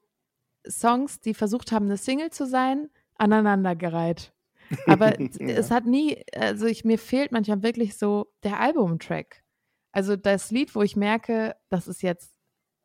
Songs, 0.68 1.20
die 1.22 1.34
versucht 1.34 1.72
haben, 1.72 1.86
eine 1.86 1.98
Single 1.98 2.32
zu 2.32 2.46
sein, 2.46 2.90
aneinandergereiht. 3.16 4.34
Aber 4.88 5.20
Ja. 5.20 5.28
es 5.40 5.72
hat 5.72 5.86
nie, 5.86 6.22
also 6.36 6.66
ich, 6.66 6.84
mir 6.84 6.98
fehlt 7.00 7.32
manchmal 7.32 7.64
wirklich 7.64 7.98
so 7.98 8.28
der 8.44 8.60
Albumtrack. 8.60 9.44
Also 9.94 10.16
das 10.18 10.52
Lied, 10.52 10.76
wo 10.76 10.82
ich 10.82 10.96
merke, 10.96 11.56
das 11.70 11.88
ist 11.88 12.02
jetzt 12.02 12.34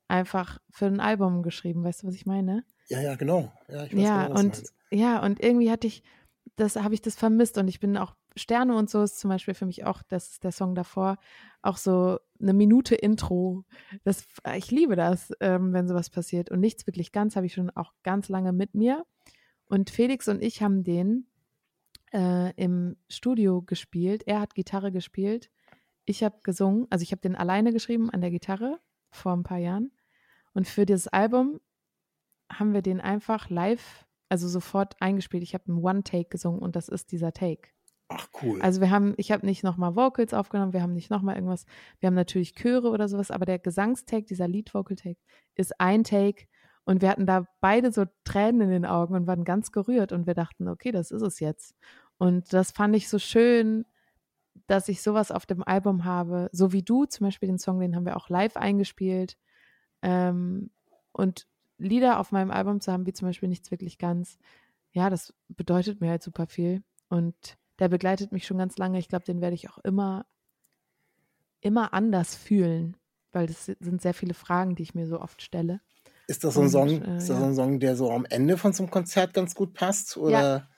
einfach 0.07 0.59
für 0.71 0.87
ein 0.87 1.01
Album 1.01 1.43
geschrieben, 1.43 1.83
weißt 1.83 2.03
du, 2.03 2.07
was 2.09 2.15
ich 2.15 2.27
meine? 2.27 2.65
Ja, 2.89 3.01
ja, 3.01 3.15
genau. 3.17 3.53
Ja, 3.69 3.85
ich 3.85 3.97
weiß 3.97 4.03
Ja, 4.03 4.27
genau, 4.29 4.41
und. 4.41 4.63
Ja, 4.91 5.23
und 5.23 5.43
irgendwie 5.43 5.71
hatte 5.71 5.87
ich, 5.87 6.03
das 6.57 6.77
habe 6.77 6.95
ich 6.95 7.03
das 7.03 7.17
vermisst 7.17 7.59
und 7.59 7.69
ich 7.69 7.81
bin 7.81 7.97
auch, 7.97 8.15
Sterne 8.37 8.77
und 8.77 8.89
so 8.89 9.03
ist 9.03 9.19
zum 9.19 9.31
Beispiel 9.31 9.55
für 9.55 9.67
mich 9.67 9.85
auch, 9.85 10.03
das 10.03 10.39
der 10.41 10.53
Song 10.53 10.75
davor, 10.75 11.19
auch 11.61 11.77
so 11.77 12.19
eine 12.41 12.55
Minute 12.55 12.95
Intro. 12.95 13.65
Das, 14.05 14.27
ich 14.57 14.71
liebe 14.71 14.97
das, 14.97 15.33
ähm, 15.41 15.73
wenn 15.73 15.89
sowas 15.89 16.09
passiert. 16.09 16.51
Und 16.51 16.61
nichts 16.61 16.87
wirklich 16.87 17.13
ganz 17.13 17.37
habe 17.37 17.47
ich 17.47 17.55
schon 17.55 17.71
auch 17.71 17.93
ganz 18.03 18.29
lange 18.29 18.53
mit 18.53 18.75
mir. 18.75 19.05
Und 19.67 19.91
Felix 19.91 20.29
und 20.29 20.43
ich 20.43 20.63
haben 20.63 20.85
den 20.85 21.27
äh, 22.13 22.55
im 22.55 22.97
Studio 23.09 23.63
gespielt. 23.63 24.23
Er 24.27 24.41
hat 24.41 24.55
Gitarre 24.55 24.93
gespielt. 24.93 25.51
Ich 26.05 26.23
habe 26.23 26.39
gesungen, 26.43 26.87
also 26.91 27.03
ich 27.03 27.13
habe 27.13 27.21
den 27.21 27.37
alleine 27.37 27.73
geschrieben 27.73 28.09
an 28.09 28.21
der 28.21 28.31
Gitarre 28.31 28.79
vor 29.11 29.33
ein 29.33 29.43
paar 29.43 29.59
Jahren. 29.59 29.93
Und 30.55 30.67
für 30.67 30.87
dieses 30.87 31.09
Album 31.09 31.61
haben 32.51 32.73
wir 32.73 32.83
den 32.83 33.01
einfach 33.01 33.51
live, 33.51 34.07
also 34.29 34.49
sofort 34.49 34.95
eingespielt. 35.01 35.43
Ich 35.43 35.55
habe 35.55 35.65
einen 35.69 35.83
One-Take 35.83 36.29
gesungen 36.29 36.61
und 36.61 36.77
das 36.77 36.89
ist 36.89 37.13
dieser 37.13 37.33
Take. 37.33 37.69
Ach, 38.09 38.29
cool. 38.43 38.61
Also 38.63 38.81
wir 38.81 38.91
haben, 38.91 39.15
ich 39.19 39.33
habe 39.33 39.45
nicht 39.45 39.63
nochmal 39.63 39.95
Vocals 39.95 40.33
aufgenommen, 40.33 40.73
wir 40.73 40.83
haben 40.83 40.95
nicht 40.95 41.11
nochmal 41.11 41.35
irgendwas, 41.35 41.67
wir 42.01 42.07
haben 42.07 42.15
natürlich 42.15 42.55
Chöre 42.55 42.89
oder 42.89 43.07
sowas, 43.07 43.31
aber 43.31 43.45
der 43.45 43.59
Gesangstake, 43.59 44.25
dieser 44.25 44.49
Lead-Vocal-Take, 44.49 45.21
ist 45.57 45.79
ein 45.79 46.05
Take 46.05 46.47
und 46.85 47.03
wir 47.03 47.11
hatten 47.11 47.27
da 47.27 47.47
beide 47.61 47.93
so 47.93 48.07
Tränen 48.25 48.63
in 48.63 48.71
den 48.71 48.87
Augen 48.87 49.15
und 49.15 49.27
waren 49.27 49.45
ganz 49.45 49.73
gerührt 49.73 50.13
und 50.13 50.27
wir 50.27 50.33
dachten, 50.33 50.69
okay, 50.69 50.91
das 50.91 51.11
ist 51.11 51.21
es 51.21 51.39
jetzt. 51.39 51.75
Und 52.17 52.53
das 52.55 52.71
fand 52.71 52.97
ich 52.97 53.11
so 53.11 53.19
schön, 53.19 53.85
dass 54.67 54.89
ich 54.89 55.03
sowas 55.03 55.31
auf 55.31 55.45
dem 55.45 55.63
Album 55.63 56.07
habe, 56.07 56.49
so 56.51 56.73
wie 56.73 56.83
du 56.83 57.05
zum 57.05 57.27
Beispiel 57.27 57.49
den 57.49 57.59
Song, 57.59 57.79
den 57.79 57.95
haben 57.95 58.07
wir 58.07 58.17
auch 58.17 58.31
live 58.31 58.57
eingespielt. 58.57 59.37
Ähm, 60.01 60.71
und 61.13 61.47
Lieder 61.79 62.19
auf 62.19 62.33
meinem 62.33 62.51
Album 62.51 62.81
zu 62.81 62.93
haben, 62.93 63.07
wie 63.07 63.13
zum 63.13 63.29
Beispiel 63.29 63.49
nichts 63.49 63.71
wirklich 63.71 63.99
ganz, 63.99 64.39
ja, 64.93 65.11
das 65.11 65.33
bedeutet 65.49 66.01
mir 66.01 66.11
halt 66.11 66.23
super 66.23 66.47
viel. 66.47 66.83
Und 67.09 67.35
der 67.79 67.89
begleitet 67.89 68.33
mich 68.33 68.47
schon 68.47 68.59
ganz 68.59 68.77
lange. 68.77 68.99
Ich 68.99 69.09
glaube, 69.09 69.25
den 69.25 69.41
werde 69.41 69.55
ich 69.55 69.71
auch 69.71 69.79
immer, 69.79 70.27
immer 71.61 71.95
anders 71.95 72.35
fühlen, 72.35 72.97
weil 73.33 73.47
das 73.47 73.67
sind 73.67 74.03
sehr 74.03 74.15
viele 74.15 74.35
Fragen, 74.35 74.75
die 74.75 74.83
ich 74.83 74.95
mir 74.95 75.07
so 75.07 75.21
oft 75.21 75.43
stelle. 75.43 75.81
ist 76.27 76.45
das 76.45 76.55
so 76.55 76.61
ein 76.61 76.65
und, 76.65 76.71
Song, 76.71 76.89
äh, 77.03 77.17
ist 77.19 77.31
das 77.31 77.39
ja. 77.39 77.47
ein 77.47 77.55
Song, 77.55 77.81
der 77.81 77.97
so 77.97 78.11
am 78.11 78.27
Ende 78.27 78.59
von 78.59 78.73
so 78.73 78.83
einem 78.83 78.91
Konzert 78.91 79.33
ganz 79.33 79.55
gut 79.55 79.75
passt? 79.75 80.17
Oder? 80.17 80.41
Ja. 80.41 80.69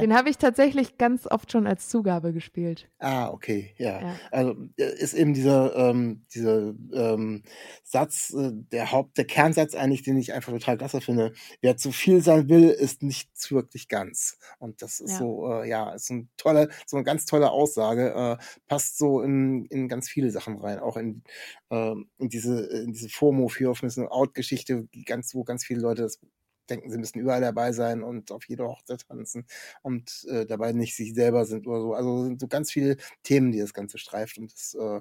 Den 0.00 0.14
habe 0.14 0.28
ich 0.30 0.38
tatsächlich 0.38 0.98
ganz 0.98 1.26
oft 1.26 1.52
schon 1.52 1.66
als 1.66 1.88
Zugabe 1.88 2.32
gespielt. 2.32 2.88
Ah, 2.98 3.28
okay, 3.28 3.74
ja. 3.76 4.00
Ja. 4.00 4.20
Also 4.30 4.56
äh, 4.78 4.84
ist 4.98 5.14
eben 5.14 5.34
dieser, 5.34 5.76
ähm, 5.76 6.24
dieser 6.34 6.74
ähm, 6.92 7.42
Satz, 7.84 8.30
äh, 8.34 8.50
der 8.52 8.90
Haupt, 8.90 9.18
der 9.18 9.26
Kernsatz 9.26 9.74
eigentlich, 9.74 10.02
den 10.02 10.16
ich 10.16 10.32
einfach 10.32 10.52
total 10.52 10.78
klasse 10.78 11.00
finde. 11.00 11.32
Wer 11.60 11.76
zu 11.76 11.92
viel 11.92 12.22
sein 12.22 12.48
will, 12.48 12.70
ist 12.70 13.02
nichts 13.02 13.50
wirklich 13.52 13.88
ganz. 13.88 14.38
Und 14.58 14.82
das 14.82 14.98
ist 14.98 15.10
Ja. 15.12 15.18
so, 15.18 15.52
äh, 15.52 15.68
ja, 15.68 15.90
ist 15.92 16.10
ein 16.10 16.30
toller, 16.36 16.68
so 16.86 16.96
eine 16.96 17.04
ganz 17.04 17.26
tolle 17.26 17.50
Aussage, 17.50 18.12
äh, 18.40 18.44
passt 18.66 18.98
so 18.98 19.20
in, 19.20 19.66
in 19.66 19.88
ganz 19.88 20.08
viele 20.08 20.30
Sachen 20.30 20.56
rein, 20.58 20.78
auch 20.78 20.96
in, 20.96 21.22
ähm, 21.70 22.08
in 22.18 22.28
diese, 22.28 22.66
in 22.66 22.92
diese 22.92 23.08
FOMO, 23.10 23.48
Fear 23.48 23.70
of 23.72 23.82
Missing 23.82 24.08
Out 24.08 24.34
Geschichte, 24.34 24.88
die 24.94 25.04
ganz, 25.04 25.34
wo 25.34 25.44
ganz 25.44 25.64
viele 25.64 25.80
Leute 25.80 26.02
das 26.02 26.18
denken, 26.66 26.90
sie 26.90 26.98
müssen 26.98 27.18
überall 27.18 27.40
dabei 27.40 27.72
sein 27.72 28.02
und 28.02 28.32
auf 28.32 28.48
jeder 28.48 28.68
Hochzeit 28.68 29.06
tanzen 29.08 29.46
und 29.82 30.26
äh, 30.30 30.46
dabei 30.46 30.72
nicht 30.72 30.96
sich 30.96 31.14
selber 31.14 31.44
sind 31.46 31.66
oder 31.66 31.80
so. 31.80 31.94
Also 31.94 32.24
sind 32.24 32.40
so 32.40 32.48
ganz 32.48 32.70
viele 32.72 32.96
Themen, 33.22 33.52
die 33.52 33.60
das 33.60 33.74
Ganze 33.74 33.98
streift 33.98 34.38
und 34.38 34.52
das, 34.52 34.74
äh, 34.74 35.00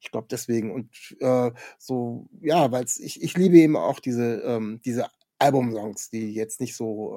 ich 0.00 0.10
glaube 0.10 0.28
deswegen 0.30 0.72
und 0.72 1.16
äh, 1.20 1.50
so, 1.78 2.28
ja, 2.40 2.72
weil 2.72 2.84
ich, 2.84 3.22
ich 3.22 3.36
liebe 3.36 3.58
eben 3.58 3.76
auch 3.76 4.00
diese, 4.00 4.40
ähm, 4.42 4.80
diese 4.84 5.08
Albumsongs, 5.38 6.10
die 6.10 6.32
jetzt 6.34 6.60
nicht 6.60 6.76
so 6.76 7.16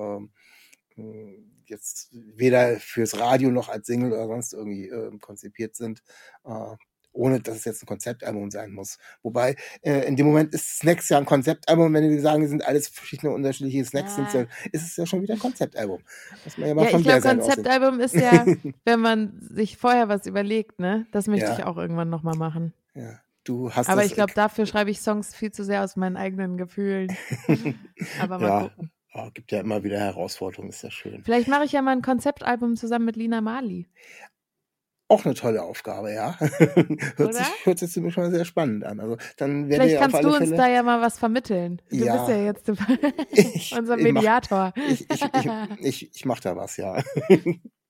ähm, 0.95 1.51
jetzt 1.65 2.09
weder 2.11 2.79
fürs 2.79 3.17
Radio 3.19 3.51
noch 3.51 3.69
als 3.69 3.87
Single 3.87 4.13
oder 4.13 4.27
sonst 4.27 4.53
irgendwie 4.53 4.89
äh, 4.89 5.17
konzipiert 5.19 5.75
sind. 5.75 6.03
Äh, 6.45 6.75
ohne 7.13 7.39
dass 7.39 7.55
es 7.57 7.65
jetzt 7.65 7.83
ein 7.83 7.85
Konzeptalbum 7.85 8.51
sein 8.51 8.71
muss. 8.73 8.97
Wobei, 9.21 9.55
äh, 9.81 10.05
in 10.07 10.15
dem 10.15 10.25
Moment 10.25 10.53
ist 10.53 10.79
Snacks 10.79 11.09
ja 11.09 11.17
ein 11.17 11.25
Konzeptalbum, 11.25 11.93
wenn 11.93 12.09
die 12.09 12.19
sagen, 12.19 12.41
die 12.41 12.47
sind 12.47 12.65
alles 12.67 12.87
verschiedene 12.89 13.31
unterschiedliche 13.33 13.85
Snacks, 13.85 14.17
Ja. 14.17 14.27
sind 14.29 14.49
ist 14.71 14.83
es 14.83 14.97
ja 14.97 15.05
schon 15.05 15.21
wieder 15.21 15.35
ein 15.35 15.39
Konzeptalbum. 15.39 16.01
Muss 16.43 16.57
man 16.57 16.67
ja 16.69 16.75
mal 16.75 16.89
Ja, 16.91 16.97
ich 16.97 17.03
glaube. 17.03 17.21
Konzeptalbum 17.21 17.99
ist 17.99 18.15
ja, 18.15 18.45
wenn 18.85 18.99
man 18.99 19.39
sich 19.39 19.77
vorher 19.77 20.09
was 20.09 20.25
überlegt, 20.25 20.79
ne? 20.79 21.05
Das 21.11 21.27
möchte 21.27 21.45
Ja. 21.45 21.53
ich 21.53 21.63
auch 21.63 21.77
irgendwann 21.77 22.09
nochmal 22.09 22.35
machen. 22.35 22.73
Ja, 22.95 23.19
du 23.43 23.71
hast 23.71 23.89
Aber 23.89 24.03
ich 24.05 24.13
glaube, 24.13 24.33
dafür 24.33 24.65
schreibe 24.65 24.89
ich 24.91 24.99
Songs 25.01 25.33
viel 25.35 25.51
zu 25.51 25.63
sehr 25.63 25.83
aus 25.83 25.95
meinen 25.95 26.17
eigenen 26.17 26.57
Gefühlen. 26.57 27.15
Aber 28.19 28.39
mal 28.39 28.47
Ja. 28.47 28.59
gucken. 28.69 28.91
oh, 29.13 29.29
gibt 29.33 29.51
ja 29.51 29.59
immer 29.59 29.83
wieder 29.83 29.99
Herausforderungen, 29.99 30.69
ist 30.69 30.81
ja 30.83 30.89
schön. 30.91 31.23
Vielleicht 31.23 31.47
mache 31.47 31.65
ich 31.65 31.71
ja 31.71 31.81
mal 31.81 31.91
ein 31.91 32.01
Konzeptalbum 32.01 32.75
zusammen 32.75 33.05
mit 33.05 33.15
Lina 33.15 33.41
Mali. 33.41 33.87
Auch 35.09 35.25
eine 35.25 35.33
tolle 35.35 35.61
Aufgabe, 35.61 36.13
ja. 36.13 36.39
hört, 37.17 37.33
sich, 37.35 37.47
hört 37.65 37.77
sich 37.79 37.91
ziemlich 37.91 38.13
schon 38.13 38.31
sehr 38.31 38.45
spannend 38.45 38.83
an. 38.85 38.99
Also 38.99 39.17
dann 39.37 39.69
werde 39.69 39.83
Vielleicht 39.83 40.01
kannst 40.01 40.23
du 40.23 40.29
uns 40.29 40.37
Fälle. 40.37 40.55
da 40.55 40.67
ja 40.69 40.81
mal 40.81 41.01
was 41.01 41.19
vermitteln. 41.19 41.81
Du 41.89 41.97
Ja. 41.97 42.17
bist 42.25 42.29
ja 42.29 42.43
jetzt 42.45 42.69
Ich- 43.31 43.75
unser 43.77 43.97
Mediator. 43.97 44.73
ich, 44.89 45.01
ich, 45.11 45.21
ich, 45.21 45.49
ich, 45.81 46.15
ich 46.15 46.25
mache 46.25 46.41
da 46.41 46.55
was, 46.55 46.77
ja. 46.77 47.03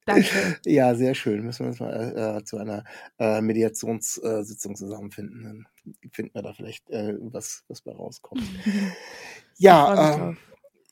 Danke. 0.05 0.27
Ja, 0.65 0.95
sehr 0.95 1.13
schön. 1.15 1.43
Müssen 1.45 1.63
wir 1.65 1.67
uns 1.69 1.79
mal 1.79 2.37
äh, 2.39 2.43
zu 2.43 2.57
einer 2.57 2.83
äh, 3.19 3.39
Mediationssitzung 3.41 4.75
zusammenfinden. 4.75 5.43
Dann 5.43 5.93
finden 6.11 6.33
wir 6.35 6.41
da 6.41 6.51
vielleicht 6.53 6.89
äh, 6.89 7.15
was, 7.21 7.63
was 7.69 7.81
bei 7.83 7.93
rauskommt. 7.93 8.43
Ja, 9.57 9.93
äh, 9.93 10.17
drauf. 10.17 10.35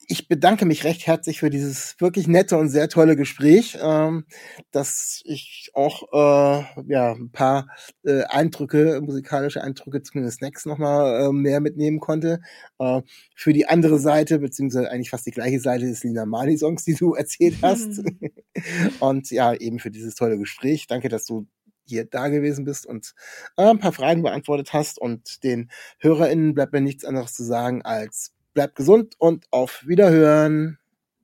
Ich 0.08 0.28
bedanke 0.28 0.66
mich 0.66 0.84
recht 0.84 1.08
herzlich 1.08 1.40
für 1.40 1.50
dieses 1.50 1.96
wirklich 2.00 2.28
nette 2.28 2.58
und 2.58 2.70
sehr 2.70 2.90
tolle 2.90 3.16
Gespräch, 3.16 3.78
ähm, 3.82 4.26
dass 4.72 5.22
ich 5.26 5.72
auch 5.74 6.04
äh, 6.12 6.64
ja 6.88 7.14
ein 7.14 7.32
paar 7.32 7.68
äh, 8.04 8.24
Eindrücke, 8.24 9.02
musikalische 9.02 9.64
Eindrücke, 9.64 10.04
zumindest 10.04 10.38
Snacks 10.38 10.66
nochmal 10.66 11.28
äh, 11.28 11.32
mehr 11.32 11.62
mitnehmen 11.62 12.00
konnte. 12.00 12.42
Äh, 12.80 13.02
für 13.36 13.54
die 13.54 13.68
andere 13.68 14.00
Seite, 14.00 14.40
beziehungsweise 14.40 14.90
eigentlich 14.90 15.10
fast 15.10 15.26
die 15.26 15.32
gleiche 15.32 15.60
Seite 15.60 15.86
des 15.86 16.04
Lina 16.04 16.26
Mali 16.26 16.58
Songs, 16.58 16.84
die 16.84 16.96
du 16.96 17.14
erzählt 17.16 17.58
hast. 17.62 18.02
und 19.00 19.32
ja, 19.32 19.54
eben 19.54 19.80
für 19.80 19.92
dieses 19.92 20.16
tolle 20.16 20.38
Gespräch. 20.38 20.88
Danke, 20.88 21.10
dass 21.10 21.26
du 21.26 21.48
hier 21.86 22.06
da 22.06 22.28
gewesen 22.30 22.66
bist 22.66 22.86
und 22.86 23.14
äh, 23.58 23.64
ein 23.64 23.80
paar 23.80 23.94
Fragen 23.94 24.24
beantwortet 24.24 24.74
hast. 24.74 25.00
Und 25.00 25.44
den 25.44 25.70
HörerInnen 26.00 26.54
bleibt 26.54 26.74
mir 26.74 26.82
nichts 26.82 27.06
anderes 27.06 27.34
zu 27.34 27.44
sagen 27.44 27.82
als 27.84 28.34
bleibt 28.54 28.76
gesund 28.76 29.16
und 29.18 29.46
auf 29.52 29.84
Wiederhören. 29.86 30.78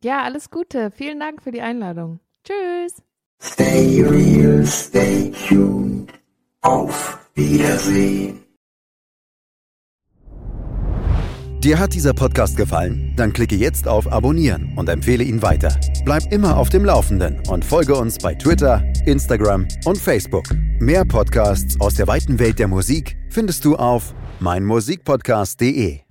Ja, 0.04 0.24
alles 0.24 0.50
Gute. 0.50 0.92
Vielen 0.92 1.20
Dank 1.20 1.42
für 1.42 1.52
die 1.52 1.62
Einladung. 1.62 2.20
Tschüss. 2.44 3.02
Stay 3.42 4.04
real, 4.04 4.66
stay 4.66 5.32
tuned. 5.48 6.12
Auf 6.62 7.20
Wiedersehen. 7.36 8.44
Dir 11.64 11.80
hat 11.80 11.94
dieser 11.94 12.14
Podcast 12.14 12.56
gefallen? 12.56 13.14
Dann 13.18 13.34
klicke 13.34 13.56
jetzt 13.56 13.88
auf 13.88 14.12
Abonnieren 14.12 14.74
und 14.78 14.88
empfehle 14.90 15.24
ihn 15.24 15.42
weiter. 15.42 15.76
Bleib 16.06 16.32
immer 16.32 16.56
auf 16.56 16.70
dem 16.70 16.86
Laufenden 16.86 17.42
und 17.50 17.66
folge 17.66 17.96
uns 17.96 18.18
bei 18.20 18.36
Twitter, 18.36 18.84
Instagram 19.06 19.68
und 19.86 19.98
Facebook. 19.98 20.46
Mehr 20.80 21.04
Podcasts 21.04 21.80
aus 21.82 21.96
der 21.96 22.08
weiten 22.08 22.40
Welt 22.40 22.60
der 22.60 22.68
Musik 22.68 23.18
findest 23.30 23.66
du 23.66 23.76
auf 23.76 24.14
meinmusikpodcast.de. 24.40 26.02